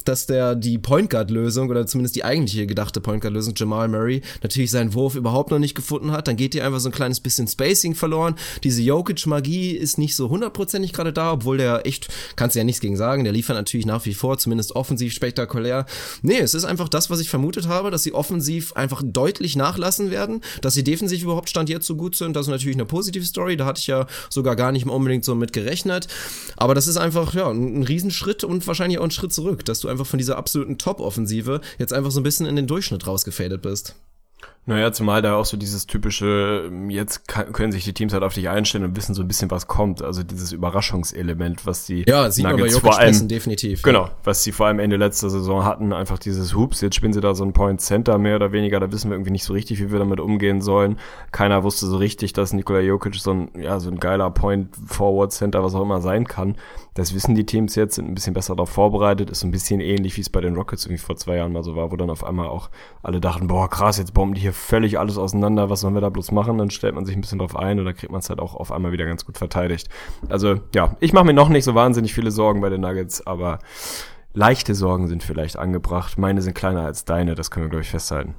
[0.06, 3.88] dass der die Point Guard Lösung oder zumindest die eigentliche gedachte Point Guard Lösung Jamal
[3.88, 6.92] Murray natürlich seinen Wurf überhaupt noch nicht gefunden hat, dann geht dir einfach so ein
[6.92, 8.36] kleines bisschen Spacing verloren.
[8.64, 12.64] Diese Jokic Magie ist nicht so hundertprozentig gerade da, obwohl der echt, kannst du ja
[12.64, 15.88] nichts gegen sagen, der liefert natürlich nach wie vor, zumindest offensiv spektakulär.
[16.22, 20.12] Nee, es ist einfach das, was ich vermutet habe, dass sie offensiv einfach deutlich nachlassen
[20.12, 22.36] werden, dass sie defensiv überhaupt Stand jetzt so gut sind.
[22.36, 25.26] Das ist natürlich eine positive Story, da hatte ich ja sogar gar nicht mehr unbedingt
[25.26, 26.08] so mit gerechnet.
[26.58, 29.88] Aber das ist einfach, ja, ein Riesenschritt und wahrscheinlich auch ein Schritt zurück, dass du
[29.88, 33.96] einfach von dieser absoluten Top-Offensive jetzt einfach so ein bisschen in den Durchschnitt rausgefadet bist.
[34.70, 38.34] Naja, zumal da auch so dieses typische, jetzt kann, können sich die Teams halt auf
[38.34, 40.02] dich einstellen und wissen so ein bisschen, was kommt.
[40.02, 43.82] Also dieses Überraschungselement, was die ja, sieht Nuggets man bei vor allem, definitiv.
[43.82, 44.12] Genau, ja.
[44.26, 47.34] was sie vor allem Ende letzter Saison hatten, einfach dieses Hoops, jetzt spielen sie da
[47.34, 49.90] so ein Point Center mehr oder weniger, da wissen wir irgendwie nicht so richtig, wie
[49.90, 51.00] wir damit umgehen sollen.
[51.32, 55.32] Keiner wusste so richtig, dass Nikola Jokic so ein, ja, so ein geiler Point Forward
[55.32, 56.58] Center, was auch immer sein kann.
[56.98, 59.82] Das wissen die Teams jetzt, sind ein bisschen besser darauf vorbereitet, ist so ein bisschen
[59.82, 62.10] ähnlich, wie es bei den Rockets irgendwie vor zwei Jahren mal so war, wo dann
[62.10, 62.72] auf einmal auch
[63.04, 66.10] alle dachten, boah, krass, jetzt bomben die hier völlig alles auseinander, was sollen wir da
[66.10, 66.58] bloß machen?
[66.58, 68.56] Dann stellt man sich ein bisschen drauf ein und dann kriegt man es halt auch
[68.56, 69.90] auf einmal wieder ganz gut verteidigt.
[70.28, 73.60] Also ja, ich mache mir noch nicht so wahnsinnig viele Sorgen bei den Nuggets, aber
[74.34, 76.18] leichte Sorgen sind vielleicht angebracht.
[76.18, 78.34] Meine sind kleiner als deine, das können wir, glaube ich, festhalten.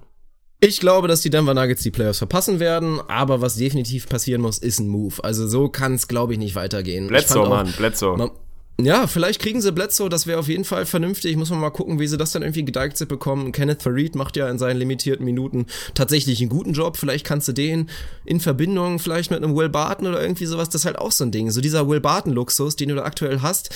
[0.58, 4.58] Ich glaube, dass die Denver Nuggets die Playoffs verpassen werden, aber was definitiv passieren muss,
[4.58, 5.22] ist ein Move.
[5.22, 7.06] Also so kann es, glaube ich, nicht weitergehen.
[7.06, 8.32] Bledsoe, Mann, Bledsoe.
[8.80, 11.36] Ja, vielleicht kriegen sie Bledsoe, das wäre auf jeden Fall vernünftig.
[11.36, 13.50] Muss man mal gucken, wie sie das dann irgendwie gedeichselt bekommen.
[13.50, 16.96] Kenneth Farid macht ja in seinen limitierten Minuten tatsächlich einen guten Job.
[16.96, 17.90] Vielleicht kannst du den
[18.24, 21.24] in Verbindung vielleicht mit einem Will Barton oder irgendwie sowas, das ist halt auch so
[21.24, 21.50] ein Ding.
[21.50, 23.74] So dieser Will Barton-Luxus, den du da aktuell hast,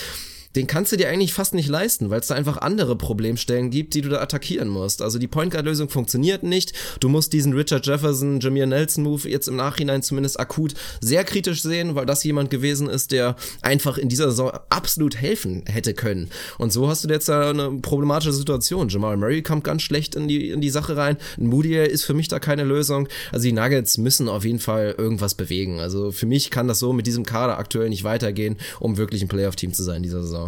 [0.57, 3.95] den kannst du dir eigentlich fast nicht leisten, weil es da einfach andere Problemstellen gibt,
[3.95, 5.03] die du da attackieren musst.
[5.03, 6.73] Also die Point Guard Lösung funktioniert nicht.
[7.01, 11.63] Du musst diesen Richard Jefferson, Jameer Nelson Move jetzt im Nachhinein zumindest akut sehr kritisch
[11.63, 16.29] sehen, weil das jemand gewesen ist, der einfach in dieser Saison absolut helfen hätte können.
[16.59, 18.89] Und so hast du jetzt da eine problematische Situation.
[18.89, 21.17] Jamal Murray kommt ganz schlecht in die, in die Sache rein.
[21.39, 23.09] Moody ist für mich da keine Lösung.
[23.31, 25.81] Also die Nuggets müssen auf jeden Fall irgendwas bewegen.
[25.81, 29.29] Also für mich kann das so mit diesem Kader aktuell nicht weitergehen, um wirklich ein
[29.29, 30.42] Playoff-Team zu sein in dieser Saison.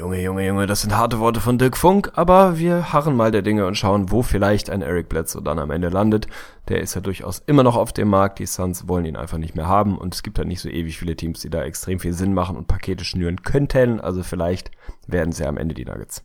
[0.00, 3.42] Junge, Junge, Junge, das sind harte Worte von Dirk Funk, aber wir harren mal der
[3.42, 6.26] Dinge und schauen, wo vielleicht ein Eric Bledsoe dann am Ende landet.
[6.68, 9.56] Der ist ja durchaus immer noch auf dem Markt, die Suns wollen ihn einfach nicht
[9.56, 12.14] mehr haben und es gibt halt nicht so ewig viele Teams, die da extrem viel
[12.14, 14.70] Sinn machen und Pakete schnüren könnten, also vielleicht
[15.06, 16.24] werden sie am Ende die Nuggets.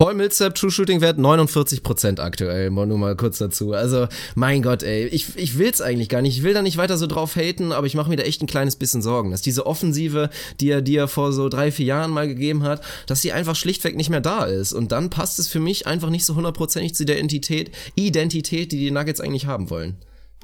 [0.00, 3.72] Paul Millsap, True Shooting Wert 49% aktuell, nur mal kurz dazu.
[3.72, 4.06] Also,
[4.36, 6.36] mein Gott, ey, ich, ich will's eigentlich gar nicht.
[6.36, 8.46] Ich will da nicht weiter so drauf haten, aber ich mache mir da echt ein
[8.46, 10.30] kleines bisschen Sorgen, dass diese Offensive,
[10.60, 13.96] die er dir vor so drei, vier Jahren mal gegeben hat, dass die einfach schlichtweg
[13.96, 14.72] nicht mehr da ist.
[14.72, 18.78] Und dann passt es für mich einfach nicht so hundertprozentig zu der Identität, Identität, die
[18.78, 19.96] die Nuggets eigentlich haben wollen.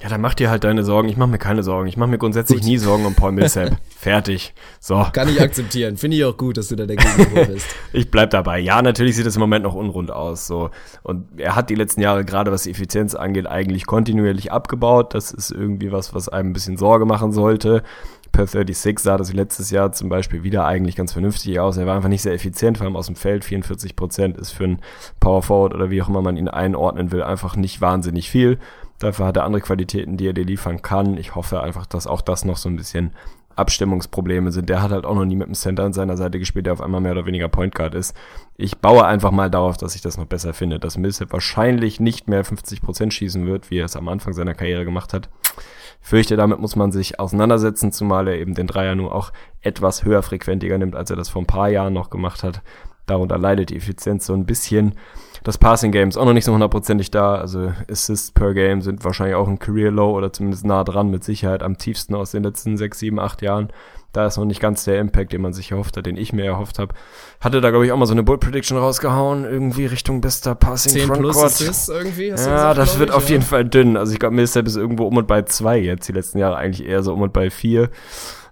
[0.03, 1.09] Ja, dann mach dir halt deine Sorgen.
[1.09, 1.89] Ich mache mir keine Sorgen.
[1.89, 2.69] Ich mache mir grundsätzlich Gut.
[2.69, 3.77] nie Sorgen um Paul Millsap.
[3.97, 4.53] Fertig.
[4.81, 5.07] So.
[5.13, 5.97] Kann ich akzeptieren.
[5.97, 7.67] Finde ich auch gut, dass du da dagegen bist.
[7.93, 8.59] Ich bleib dabei.
[8.59, 10.47] Ja, natürlich sieht es im Moment noch unrund aus.
[10.47, 10.71] So.
[11.05, 15.15] Und er hat die letzten Jahre, gerade was die Effizienz angeht, eigentlich kontinuierlich abgebaut.
[15.15, 17.83] Das ist irgendwie was, was einem ein bisschen Sorge machen sollte.
[18.33, 21.77] Per 36 sah das letztes Jahr zum Beispiel wieder eigentlich ganz vernünftig aus.
[21.77, 23.45] Er war einfach nicht sehr effizient, vor allem aus dem Feld.
[23.45, 24.81] 44 Prozent ist für einen
[25.21, 28.59] Power Forward oder wie auch immer man ihn einordnen will, einfach nicht wahnsinnig viel.
[28.99, 31.17] Dafür hat er andere Qualitäten, die er dir liefern kann.
[31.19, 33.13] Ich hoffe einfach, dass auch das noch so ein bisschen
[33.57, 34.69] Abstimmungsprobleme sind.
[34.69, 36.81] Der hat halt auch noch nie mit dem Center an seiner Seite gespielt, der auf
[36.81, 38.17] einmal mehr oder weniger Point Guard ist.
[38.57, 42.29] Ich baue einfach mal darauf, dass ich das noch besser finde, dass Millsap wahrscheinlich nicht
[42.29, 45.29] mehr 50% schießen wird, wie er es am Anfang seiner Karriere gemacht hat.
[46.03, 50.05] Ich fürchte, damit muss man sich auseinandersetzen, zumal er eben den Dreier nur auch etwas
[50.05, 52.63] höher frequentiger nimmt, als er das vor ein paar Jahren noch gemacht hat.
[53.07, 54.95] Darunter leidet die Effizienz so ein bisschen.
[55.45, 57.35] Das Passing Game ist auch noch nicht so hundertprozentig da.
[57.35, 61.23] Also Assists per Game sind wahrscheinlich auch ein Career Low oder zumindest nah dran, mit
[61.23, 63.69] Sicherheit am tiefsten aus den letzten sechs, sieben, acht Jahren.
[64.15, 66.45] Da ist noch nicht ganz der Impact, den man sich erhofft hat, den ich mir
[66.45, 66.95] erhofft habe.
[67.41, 70.93] Hatte da, glaube ich, auch mal so eine Bull Prediction rausgehauen, irgendwie Richtung bester Passing
[70.93, 71.45] 10 plus Frontcourt.
[71.45, 72.33] Assists irgendwie?
[72.33, 73.33] Hast Ja, gesagt, das wird ich, auf ja.
[73.33, 73.97] jeden Fall dünn.
[73.99, 76.09] Also ich glaube, Millsap ist irgendwo um und bei zwei jetzt.
[76.09, 77.91] Die letzten Jahre eigentlich eher so um und bei vier.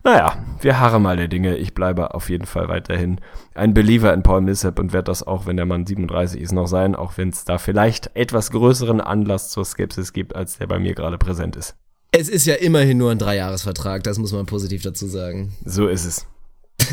[0.05, 1.57] Naja, wir harren mal der Dinge.
[1.57, 3.21] Ich bleibe auf jeden Fall weiterhin
[3.55, 6.67] ein Believer in Paul Millsap und werde das auch, wenn der Mann 37 ist, noch
[6.67, 10.81] sein, auch wenn es da vielleicht etwas größeren Anlass zur Skepsis gibt, als der bei
[10.81, 11.77] mir gerade präsent ist.
[12.11, 15.53] Es ist ja immerhin nur ein Dreijahresvertrag, das muss man positiv dazu sagen.
[15.65, 16.27] So ist es.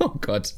[0.00, 0.54] Oh Gott.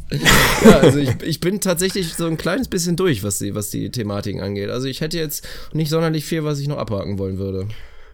[0.65, 3.91] Ja, also ich, ich bin tatsächlich so ein kleines bisschen durch, was die, was die
[3.91, 4.71] Thematiken angeht.
[4.71, 7.69] Also ich hätte jetzt nicht sonderlich viel, was ich noch abhaken wollen würde.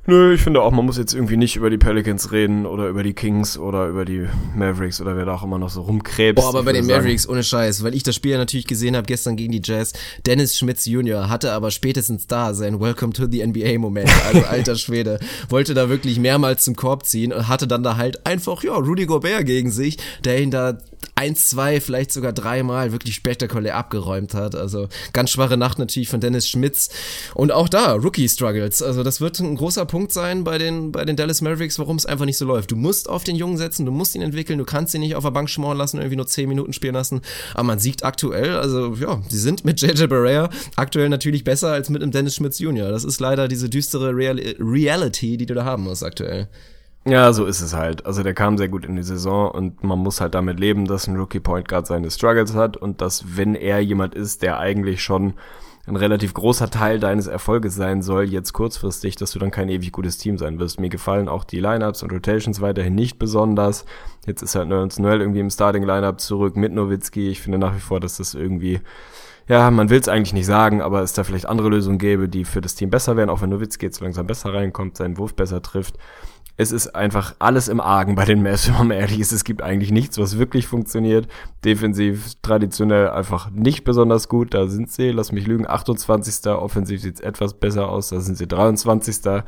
[0.04, 3.04] Nö, ich finde auch, man muss jetzt irgendwie nicht über die Pelicans reden oder über
[3.04, 4.26] die Kings oder über die
[4.56, 6.42] Mavericks oder wer da auch immer noch so rumkrebst.
[6.42, 8.96] Boah, aber bei den sagen, Mavericks, ohne Scheiß, weil ich das Spiel ja natürlich gesehen
[8.96, 9.92] habe gestern gegen die Jazz.
[10.26, 11.30] Dennis Schmitz Jr.
[11.30, 14.10] hatte aber spätestens da sein Welcome to the NBA-Moment.
[14.26, 15.20] Also alter Schwede.
[15.48, 19.06] Wollte da wirklich mehrmals zum Korb ziehen und hatte dann da halt einfach, ja, Rudy
[19.06, 20.78] Gobert gegen sich, der ihn da
[21.14, 24.54] eins, zwei, vielleicht sogar dreimal wirklich spektakulär abgeräumt hat.
[24.54, 26.90] Also ganz schwache Nacht natürlich von Dennis Schmitz.
[27.34, 28.82] Und auch da, Rookie-Struggles.
[28.82, 32.06] Also das wird ein großer Punkt sein bei den, bei den Dallas Mavericks, warum es
[32.06, 32.70] einfach nicht so läuft.
[32.70, 35.24] Du musst auf den Jungen setzen, du musst ihn entwickeln, du kannst ihn nicht auf
[35.24, 37.20] der Bank schmoren lassen, irgendwie nur 10 Minuten spielen lassen.
[37.54, 41.90] Aber man siegt aktuell, also ja, sie sind mit JJ Barea aktuell natürlich besser als
[41.90, 42.90] mit einem Dennis Schmitz Jr.
[42.90, 46.48] Das ist leider diese düstere Real Reality, die du da haben musst aktuell.
[47.04, 48.06] Ja, so ist es halt.
[48.06, 51.08] Also der kam sehr gut in die Saison und man muss halt damit leben, dass
[51.08, 55.02] ein Rookie Point Guard seine Struggles hat und dass wenn er jemand ist, der eigentlich
[55.02, 55.34] schon
[55.84, 59.90] ein relativ großer Teil deines Erfolges sein soll, jetzt kurzfristig, dass du dann kein ewig
[59.90, 60.78] gutes Team sein wirst.
[60.78, 63.84] Mir gefallen auch die Lineups und Rotations weiterhin nicht besonders.
[64.24, 67.30] Jetzt ist halt Nerds Noel irgendwie im Starting Lineup zurück mit Nowitzki.
[67.30, 68.80] Ich finde nach wie vor, dass das irgendwie
[69.48, 72.44] ja, man will es eigentlich nicht sagen, aber es da vielleicht andere Lösungen gäbe, die
[72.44, 75.60] für das Team besser wären, auch wenn Nowitzki jetzt langsam besser reinkommt, seinen Wurf besser
[75.60, 75.98] trifft.
[76.56, 79.32] Es ist einfach alles im Argen bei den Mavs, wenn man ehrlich ist.
[79.32, 81.28] Es gibt eigentlich nichts, was wirklich funktioniert.
[81.64, 84.54] Defensiv traditionell einfach nicht besonders gut.
[84.54, 86.46] Da sind sie, lass mich lügen, 28.
[86.52, 88.10] Offensiv sieht's etwas besser aus.
[88.10, 89.42] Da sind sie 23.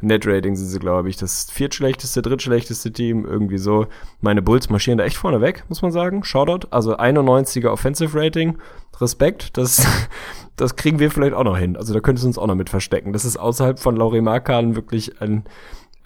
[0.00, 3.86] Net-Rating sind sie, glaube ich, das viertschlechteste, drittschlechteste Team, irgendwie so.
[4.20, 6.22] Meine Bulls marschieren da echt vorne weg, muss man sagen.
[6.22, 6.68] Shoutout.
[6.70, 8.58] Also 91er Offensive Rating.
[9.00, 9.56] Respekt.
[9.56, 9.86] Das,
[10.56, 11.76] das kriegen wir vielleicht auch noch hin.
[11.76, 13.14] Also da könnte es uns auch noch mit verstecken.
[13.14, 15.44] Das ist außerhalb von Laurie Markan wirklich ein,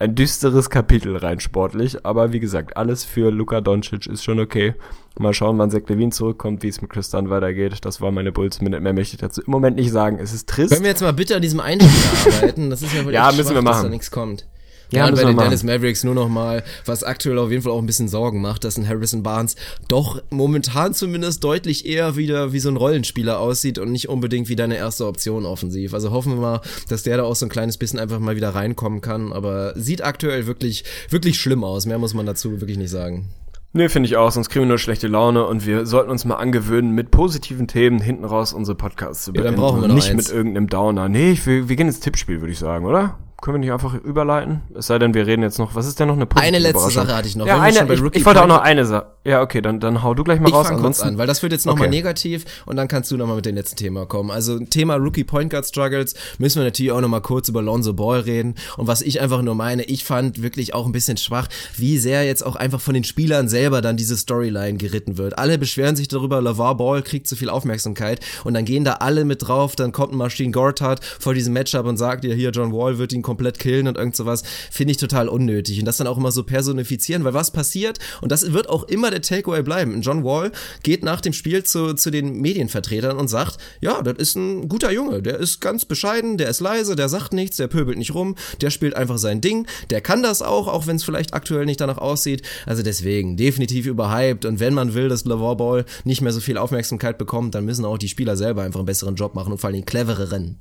[0.00, 2.04] ein düsteres Kapitel rein sportlich.
[2.04, 4.74] Aber wie gesagt, alles für Luka Doncic ist schon okay.
[5.18, 7.84] Mal schauen, wann Zach Levine zurückkommt, wie es mit Chris Dunn weitergeht.
[7.84, 8.60] Das war meine Bulls.
[8.60, 10.18] Mehr möchte ich dazu im Moment nicht sagen.
[10.18, 10.70] Es ist trist.
[10.72, 12.70] Können wir jetzt mal bitte an diesem Einspieler arbeiten?
[12.70, 13.82] Das ist ja wohl Ja, müssen schwach, wir dass machen.
[13.84, 14.46] da nichts kommt.
[14.92, 15.36] Ja, Ja, und bei wir den.
[15.36, 18.64] Dallas Mavericks nur noch mal, was aktuell auf jeden Fall auch ein bisschen Sorgen macht,
[18.64, 19.56] dass ein Harrison Barnes
[19.88, 24.56] doch momentan zumindest deutlich eher wieder wie so ein Rollenspieler aussieht und nicht unbedingt wie
[24.56, 25.94] deine erste Option offensiv.
[25.94, 28.50] Also hoffen wir mal, dass der da auch so ein kleines bisschen einfach mal wieder
[28.50, 31.86] reinkommen kann, aber sieht aktuell wirklich, wirklich schlimm aus.
[31.86, 33.28] Mehr muss man dazu wirklich nicht sagen.
[33.72, 36.34] Nee, finde ich auch, sonst kriegen wir nur schlechte Laune und wir sollten uns mal
[36.34, 39.52] angewöhnen, mit positiven Themen hinten raus unsere Podcasts zu Ja, beenden.
[39.52, 40.26] dann brauchen wir und noch nicht eins.
[40.26, 41.08] mit irgendeinem Downer.
[41.08, 43.20] Nee, ich will, wir gehen ins Tippspiel, würde ich sagen, oder?
[43.42, 44.60] Können wir nicht einfach überleiten?
[44.74, 46.90] Es sei denn, wir reden jetzt noch, was ist denn noch eine Eine letzte?
[46.90, 47.46] Sache hatte ich noch.
[47.46, 49.06] Ja, Wenn eine, ich, ich wollte auch noch eine Sache.
[49.24, 50.66] Ja, okay, dann, dann hau du gleich mal Ich raus.
[50.66, 51.96] kurz Ansonsten, an, weil das wird jetzt nochmal Okay.
[51.96, 54.30] negativ und dann kannst du nochmal mit dem letzten Thema kommen.
[54.30, 58.20] Also Thema Rookie Point Guard Struggles müssen wir natürlich auch nochmal kurz über Lonzo Ball
[58.20, 61.98] reden und was ich einfach nur meine, ich fand wirklich auch ein bisschen schwach, wie
[61.98, 65.38] sehr jetzt auch einfach von den Spielern selber dann diese Storyline geritten wird.
[65.38, 69.24] Alle beschweren sich darüber, LeVar Ball kriegt zu viel Aufmerksamkeit und dann gehen da alle
[69.24, 72.72] mit drauf, dann kommt ein Machine Gortat vor diesem Matchup und sagt dir hier, John
[72.72, 74.42] Wall wird ihn komplett killen und irgend sowas,
[74.72, 78.32] finde ich total unnötig und das dann auch immer so personifizieren, weil was passiert und
[78.32, 80.00] das wird auch immer der Takeaway bleiben.
[80.02, 80.50] John Wall
[80.82, 84.90] geht nach dem Spiel zu, zu den Medienvertretern und sagt, ja, das ist ein guter
[84.90, 88.34] Junge, der ist ganz bescheiden, der ist leise, der sagt nichts, der pöbelt nicht rum,
[88.60, 91.80] der spielt einfach sein Ding, der kann das auch, auch wenn es vielleicht aktuell nicht
[91.80, 92.42] danach aussieht.
[92.66, 96.58] Also deswegen, definitiv überhyped und wenn man will, dass LaVar Ball nicht mehr so viel
[96.58, 99.70] Aufmerksamkeit bekommt, dann müssen auch die Spieler selber einfach einen besseren Job machen und vor
[99.70, 100.58] allem clevereren.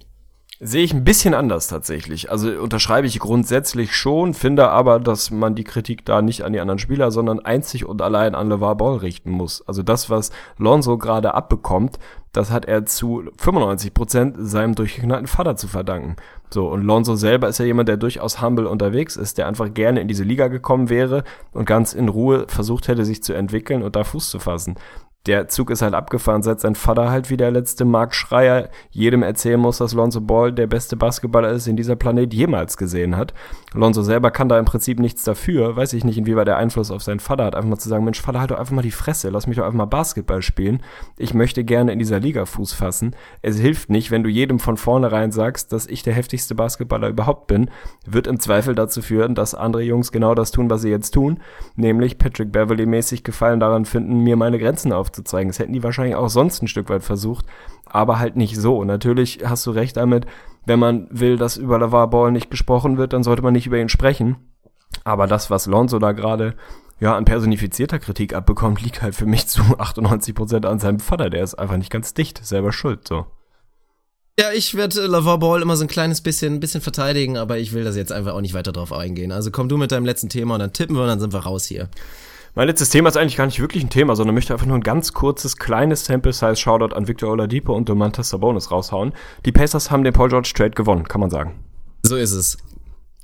[0.61, 2.29] Sehe ich ein bisschen anders tatsächlich.
[2.29, 6.59] Also unterschreibe ich grundsätzlich schon, finde aber, dass man die Kritik da nicht an die
[6.59, 9.65] anderen Spieler, sondern einzig und allein an LeVar Ball richten muss.
[9.69, 11.97] Also das, was Lonzo gerade abbekommt,
[12.33, 16.17] das hat er zu 95 Prozent seinem durchgeknallten Vater zu verdanken.
[16.49, 20.01] So, und Lonzo selber ist ja jemand, der durchaus humble unterwegs ist, der einfach gerne
[20.01, 21.23] in diese Liga gekommen wäre
[21.53, 24.75] und ganz in Ruhe versucht hätte, sich zu entwickeln und da Fuß zu fassen
[25.29, 29.21] der Zug ist halt abgefahren, seit sein Vater halt wie der letzte Mark Schreier jedem
[29.21, 33.35] erzählen muss, dass Lonzo Ball der beste Basketballer ist, den dieser Planet jemals gesehen hat.
[33.73, 37.03] Lonzo selber kann da im Prinzip nichts dafür, weiß ich nicht, inwieweit der Einfluss auf
[37.03, 39.29] seinen Vater hat, einfach mal zu sagen, Mensch, Vater, halt doch einfach mal die Fresse,
[39.29, 40.81] lass mich doch einfach mal Basketball spielen.
[41.17, 43.15] Ich möchte gerne in dieser Liga Fuß fassen.
[43.41, 47.47] Es hilft nicht, wenn du jedem von vornherein sagst, dass ich der heftigste Basketballer überhaupt
[47.47, 47.69] bin,
[48.05, 51.39] wird im Zweifel dazu führen, dass andere Jungs genau das tun, was sie jetzt tun,
[51.75, 55.49] nämlich Patrick Beverly mäßig Gefallen daran finden, mir meine Grenzen aufzuzeigen.
[55.49, 57.45] Das hätten die wahrscheinlich auch sonst ein Stück weit versucht,
[57.85, 58.83] aber halt nicht so.
[58.83, 60.25] Natürlich hast du recht damit,
[60.69, 63.79] wenn man will, dass über LaVar Ball nicht gesprochen wird, dann sollte man nicht über
[63.79, 64.37] ihn sprechen.
[65.03, 66.55] Aber das, was Lonzo da gerade
[66.99, 71.29] ja, an personifizierter Kritik abbekommt, liegt halt für mich zu 98% an seinem Vater.
[71.29, 73.25] Der ist einfach nicht ganz dicht, selber schuld, so.
[74.39, 77.83] Ja, ich werde LaVar Ball immer so ein kleines bisschen, bisschen verteidigen, aber ich will
[77.83, 79.33] das jetzt einfach auch nicht weiter drauf eingehen.
[79.33, 81.39] Also komm du mit deinem letzten Thema und dann tippen wir und dann sind wir
[81.39, 81.89] raus hier.
[82.55, 84.81] Mein letztes Thema ist eigentlich gar nicht wirklich ein Thema, sondern möchte einfach nur ein
[84.81, 89.13] ganz kurzes, kleines Sample-Size-Shoutout an Victor Oladipo und Domantas Sabonis raushauen.
[89.45, 91.63] Die Pacers haben den Paul George Trade gewonnen, kann man sagen.
[92.03, 92.57] So ist es.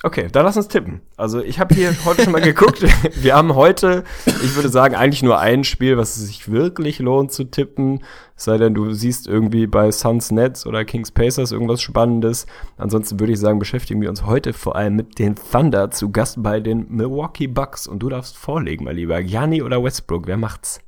[0.05, 1.01] Okay, dann lass uns tippen.
[1.17, 2.83] Also ich habe hier heute schon mal geguckt.
[3.15, 7.31] Wir haben heute, ich würde sagen, eigentlich nur ein Spiel, was es sich wirklich lohnt
[7.31, 8.03] zu tippen.
[8.35, 12.45] sei denn, du siehst irgendwie bei Suns Nets oder Kings Pacers irgendwas Spannendes.
[12.77, 16.43] Ansonsten würde ich sagen, beschäftigen wir uns heute vor allem mit den Thunder zu Gast
[16.43, 17.87] bei den Milwaukee Bucks.
[17.87, 19.23] Und du darfst vorlegen, mein Lieber.
[19.23, 20.81] Gianni oder Westbrook, wer macht's?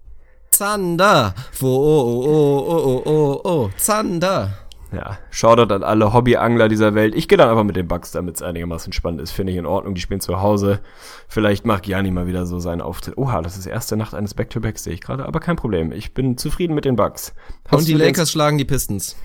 [0.56, 1.34] Thunder.
[1.58, 7.14] Wo, oh, oh, oh, oh, oh, oh, Thunder ja, Shoutout an alle Hobbyangler dieser Welt.
[7.16, 9.32] Ich gehe dann einfach mit den Bugs, damit es einigermaßen spannend ist.
[9.32, 9.96] Finde ich in Ordnung.
[9.96, 10.80] Die spielen zu Hause.
[11.28, 13.18] Vielleicht macht Gianni mal wieder so seinen Auftritt.
[13.18, 15.26] Oha, das ist erste Nacht eines Back-to-Backs, sehe ich gerade.
[15.26, 15.92] Aber kein Problem.
[15.92, 17.34] Ich bin zufrieden mit den Bugs.
[17.70, 19.18] Und die Lakers schlagen die Pistons.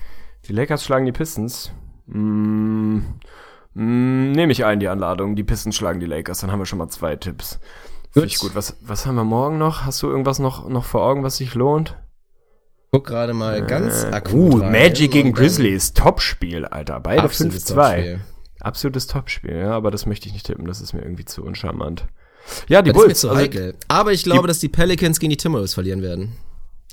[0.47, 1.71] Die Lakers schlagen die Pistons.
[2.07, 2.97] Mm,
[3.73, 5.35] mm, Nehme ich ein, die Anladung.
[5.37, 6.41] Die Pistons schlagen die Lakers.
[6.41, 7.59] Dann haben wir schon mal zwei Tipps.
[8.11, 8.53] Finde ich gut.
[8.53, 9.85] Was, was haben wir morgen noch?
[9.85, 11.97] Hast du irgendwas noch, noch vor Augen, was sich lohnt?
[12.93, 14.53] Guck gerade mal ganz äh, akut.
[14.53, 14.71] Uh, rein.
[14.71, 16.99] Magic gegen Grizzlies, Topspiel, Alter.
[16.99, 18.19] Beide 5-2.
[18.59, 22.05] Absolutes Topspiel, ja, aber das möchte ich nicht tippen, das ist mir irgendwie zu uncharmant.
[22.67, 23.13] Ja, die das Bulls.
[23.13, 23.75] Ist mir zu also, heikel.
[23.87, 26.33] Aber ich glaube, dass die Pelicans gegen die Timberwolves verlieren werden.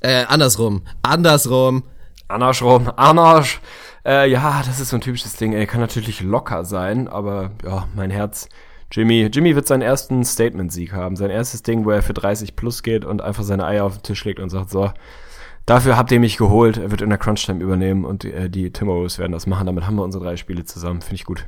[0.01, 0.81] Äh, andersrum.
[1.03, 1.83] Andersrum.
[2.27, 2.91] Andersrum.
[2.95, 3.59] Anders.
[4.03, 5.67] Äh, ja, das ist so ein typisches Ding, ey.
[5.67, 8.49] Kann natürlich locker sein, aber ja, mein Herz.
[8.91, 11.15] Jimmy, Jimmy wird seinen ersten Statement-Sieg haben.
[11.15, 14.03] Sein erstes Ding, wo er für 30 plus geht und einfach seine Eier auf den
[14.03, 14.91] Tisch legt und sagt, so,
[15.65, 16.77] Dafür habt ihr mich geholt.
[16.77, 19.67] Er wird in der Crunch-Time übernehmen und die, äh, die Timberwolves werden das machen.
[19.67, 21.01] Damit haben wir unsere drei Spiele zusammen.
[21.01, 21.47] Finde ich gut.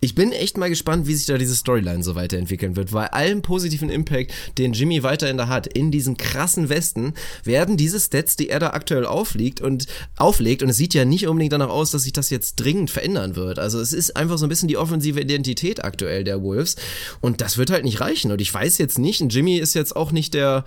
[0.00, 3.42] Ich bin echt mal gespannt, wie sich da diese Storyline so weiterentwickeln wird, weil allem
[3.42, 8.48] positiven Impact, den Jimmy weiterhin da hat, in diesem krassen Westen, werden diese Stats, die
[8.48, 9.86] er da aktuell auflegt und
[10.16, 13.36] auflegt, und es sieht ja nicht unbedingt danach aus, dass sich das jetzt dringend verändern
[13.36, 13.58] wird.
[13.58, 16.76] Also es ist einfach so ein bisschen die offensive Identität aktuell der Wolves
[17.20, 18.32] und das wird halt nicht reichen.
[18.32, 20.64] Und ich weiß jetzt nicht, und Jimmy ist jetzt auch nicht der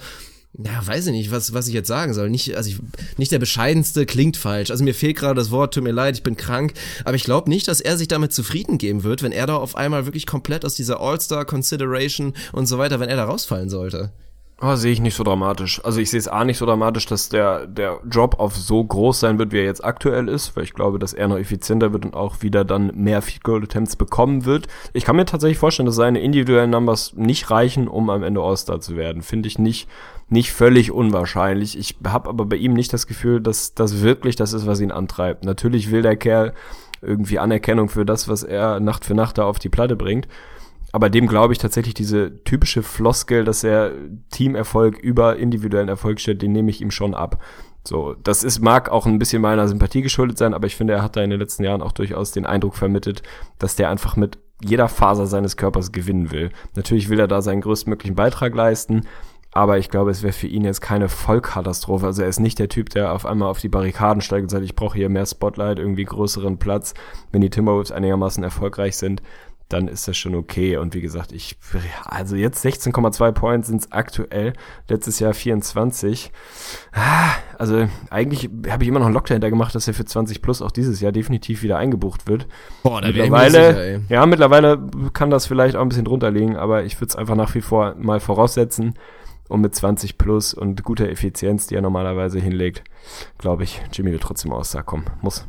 [0.53, 2.29] ja, weiß ich nicht, was, was ich jetzt sagen soll.
[2.29, 2.79] Nicht, also ich,
[3.17, 4.71] nicht der bescheidenste klingt falsch.
[4.71, 6.73] Also mir fehlt gerade das Wort, tut mir leid, ich bin krank.
[7.05, 9.75] Aber ich glaube nicht, dass er sich damit zufrieden geben wird, wenn er da auf
[9.75, 14.11] einmal wirklich komplett aus dieser All-Star-Consideration und so weiter, wenn er da rausfallen sollte.
[14.59, 15.85] Oh, sehe ich nicht so dramatisch.
[15.85, 19.19] Also ich sehe es A nicht so dramatisch, dass der, der Drop auf so groß
[19.19, 22.05] sein wird, wie er jetzt aktuell ist, weil ich glaube, dass er noch effizienter wird
[22.05, 24.67] und auch wieder dann mehr Field Goal Attempts bekommen wird.
[24.93, 28.81] Ich kann mir tatsächlich vorstellen, dass seine individuellen Numbers nicht reichen, um am Ende All-Star
[28.81, 29.21] zu werden.
[29.21, 29.87] Finde ich nicht,
[30.29, 31.77] nicht völlig unwahrscheinlich.
[31.77, 34.91] Ich habe aber bei ihm nicht das Gefühl, dass das wirklich das ist, was ihn
[34.91, 35.45] antreibt.
[35.45, 36.53] Natürlich will der Kerl
[37.01, 40.27] irgendwie Anerkennung für das, was er Nacht für Nacht da auf die Platte bringt.
[40.91, 43.91] Aber dem glaube ich tatsächlich diese typische Floskel, dass er
[44.31, 47.41] Teamerfolg über individuellen Erfolg stellt, den nehme ich ihm schon ab.
[47.85, 51.03] So, das ist, mag auch ein bisschen meiner Sympathie geschuldet sein, aber ich finde, er
[51.03, 53.23] hat da in den letzten Jahren auch durchaus den Eindruck vermittelt,
[53.59, 56.51] dass der einfach mit jeder Faser seines Körpers gewinnen will.
[56.75, 59.03] Natürlich will er da seinen größtmöglichen Beitrag leisten,
[59.51, 62.05] aber ich glaube, es wäre für ihn jetzt keine Vollkatastrophe.
[62.05, 64.63] Also er ist nicht der Typ, der auf einmal auf die Barrikaden steigt und sagt,
[64.65, 66.93] ich brauche hier mehr Spotlight, irgendwie größeren Platz,
[67.31, 69.21] wenn die Timberwolves einigermaßen erfolgreich sind
[69.69, 70.77] dann ist das schon okay.
[70.77, 71.57] Und wie gesagt, ich,
[72.05, 74.53] also jetzt 16,2 Points sind es aktuell,
[74.87, 76.31] letztes Jahr 24.
[76.93, 80.41] Ah, Also eigentlich habe ich immer noch einen Lock dahinter gemacht, dass er für 20
[80.41, 82.47] plus auch dieses Jahr definitiv wieder eingebucht wird.
[82.83, 83.99] Boah, da mittlerweile, sicher, ey.
[84.09, 84.79] ja, mittlerweile
[85.13, 87.61] kann das vielleicht auch ein bisschen drunter liegen, aber ich würde es einfach nach wie
[87.61, 88.93] vor mal voraussetzen.
[89.49, 92.83] Und mit 20 plus und guter Effizienz, die er normalerweise hinlegt,
[93.37, 95.47] glaube ich, Jimmy wird trotzdem aussah, komm, muss.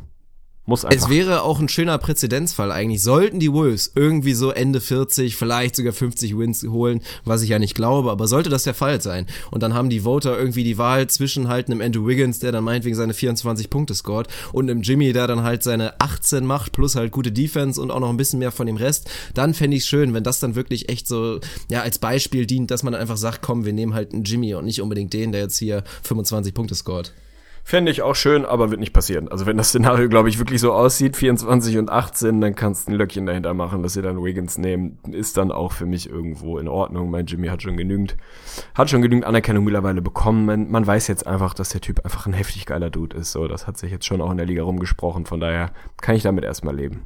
[0.69, 1.07] Muss einfach.
[1.07, 3.01] Es wäre auch ein schöner Präzedenzfall eigentlich.
[3.01, 7.57] Sollten die Wolves irgendwie so Ende 40, vielleicht sogar 50 Wins holen, was ich ja
[7.57, 9.25] nicht glaube, aber sollte das der Fall sein.
[9.49, 12.63] Und dann haben die Voter irgendwie die Wahl zwischen halt einem Andrew Wiggins, der dann
[12.63, 16.93] meinetwegen seine 24 Punkte scored, und einem Jimmy, der dann halt seine 18 macht, plus
[16.93, 19.09] halt gute Defense und auch noch ein bisschen mehr von dem Rest.
[19.33, 21.39] Dann fände ich schön, wenn das dann wirklich echt so,
[21.71, 24.65] ja, als Beispiel dient, dass man einfach sagt, komm, wir nehmen halt einen Jimmy und
[24.65, 27.11] nicht unbedingt den, der jetzt hier 25 Punkte scored.
[27.69, 29.27] Fände ich auch schön, aber wird nicht passieren.
[29.27, 32.91] Also wenn das Szenario, glaube ich, wirklich so aussieht, 24 und 18, dann kannst du
[32.91, 34.97] ein Löckchen dahinter machen, dass sie dann Wiggins nehmen.
[35.11, 37.11] Ist dann auch für mich irgendwo in Ordnung.
[37.11, 38.17] Mein Jimmy hat schon genügend,
[38.73, 40.47] hat schon genügend Anerkennung mittlerweile bekommen.
[40.47, 43.33] Man, man weiß jetzt einfach, dass der Typ einfach ein heftig geiler Dude ist.
[43.33, 45.27] So, das hat sich jetzt schon auch in der Liga rumgesprochen.
[45.27, 45.69] Von daher
[46.01, 47.03] kann ich damit erstmal leben.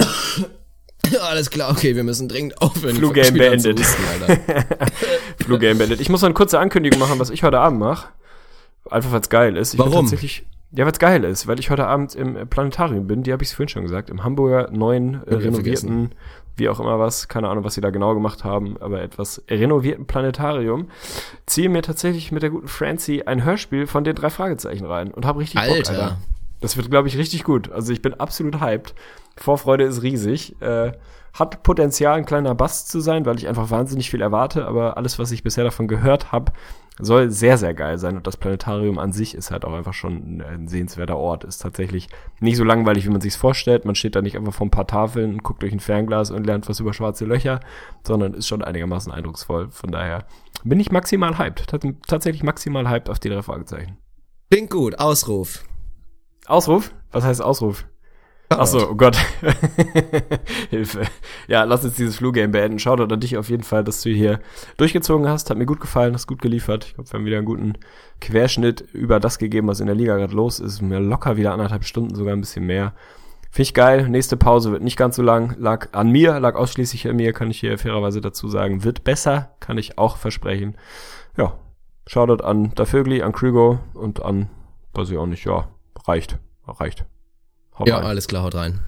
[1.24, 2.96] Alles klar, okay, wir müssen dringend aufhören.
[2.96, 3.82] Zu beendet.
[5.44, 6.00] Flu-Game beendet.
[6.00, 8.08] Ich muss noch eine kurze Ankündigung machen, was ich heute Abend mache.
[8.90, 9.74] Einfach weil es geil ist.
[9.74, 10.06] Ich bin Warum?
[10.06, 13.50] tatsächlich, ja, es geil ist, weil ich heute Abend im Planetarium bin, die habe ich
[13.50, 16.16] vorhin schon gesagt, im Hamburger neuen äh, renovierten,
[16.56, 20.06] wie auch immer was, keine Ahnung, was sie da genau gemacht haben, aber etwas renovierten
[20.06, 20.90] Planetarium,
[21.46, 25.26] ziehe mir tatsächlich mit der guten Francie ein Hörspiel von den drei Fragezeichen rein und
[25.26, 25.92] habe richtig Bock, Alter.
[25.92, 26.18] Alter.
[26.60, 27.72] Das wird, glaube ich, richtig gut.
[27.72, 28.96] Also ich bin absolut hyped.
[29.36, 30.60] Vorfreude ist riesig.
[30.62, 30.94] Äh,
[31.34, 35.18] hat Potenzial, ein kleiner Bass zu sein, weil ich einfach wahnsinnig viel erwarte, aber alles,
[35.18, 36.54] was ich bisher davon gehört habe,
[37.00, 38.16] soll sehr, sehr geil sein.
[38.18, 41.44] Und das Planetarium an sich ist halt auch einfach schon ein, sehenswerter Ort.
[41.44, 42.08] Ist tatsächlich
[42.40, 43.86] nicht so langweilig, wie man sich's vorstellt.
[43.86, 46.46] Man steht da nicht einfach vor ein paar Tafeln und guckt durch ein Fernglas und
[46.46, 47.60] lernt was über schwarze Löcher,
[48.06, 49.70] sondern ist schon einigermaßen eindrucksvoll.
[49.70, 50.26] Von daher
[50.64, 51.68] bin ich maximal hyped.
[51.68, 53.98] Tat- Tatsächlich maximal hyped auf die drei Fragezeichen.
[54.52, 55.64] Klingt gut, Ausruf.
[56.46, 56.94] Ausruf?
[57.12, 57.86] Was heißt Ausruf?
[58.60, 59.18] Ach so, oh Gott.
[60.70, 61.04] Hilfe.
[61.48, 62.80] Ja, lass uns dieses Flu-Game beenden.
[62.80, 64.40] Shoutout an dich auf jeden Fall, dass du hier
[64.78, 65.50] durchgezogen hast.
[65.50, 66.86] Hat mir gut gefallen, hast gut geliefert.
[66.86, 67.74] Ich glaube, wir haben wieder einen guten
[68.22, 70.82] Querschnitt über das gegeben, was in der Liga gerade los ist.
[70.82, 72.94] Mir locker wieder anderthalb Stunden, sogar ein bisschen mehr.
[73.52, 74.10] Finde ich geil.
[74.10, 75.56] Nächste Pause wird nicht ganz so lang.
[75.60, 78.84] Lag an mir, lag ausschließlich an mir, kann ich hier fairerweise dazu sagen.
[78.84, 80.76] Wird besser, kann ich auch versprechen.
[81.38, 81.58] Ja,
[82.06, 84.50] Shoutout an Dafögli, an Krügo und an,
[84.94, 85.70] weiß ich auch nicht, ja,
[86.06, 86.38] reicht.
[86.68, 87.06] Reicht.
[87.80, 88.06] Haut Ja, rein.
[88.06, 88.80] alles klar, haut rein.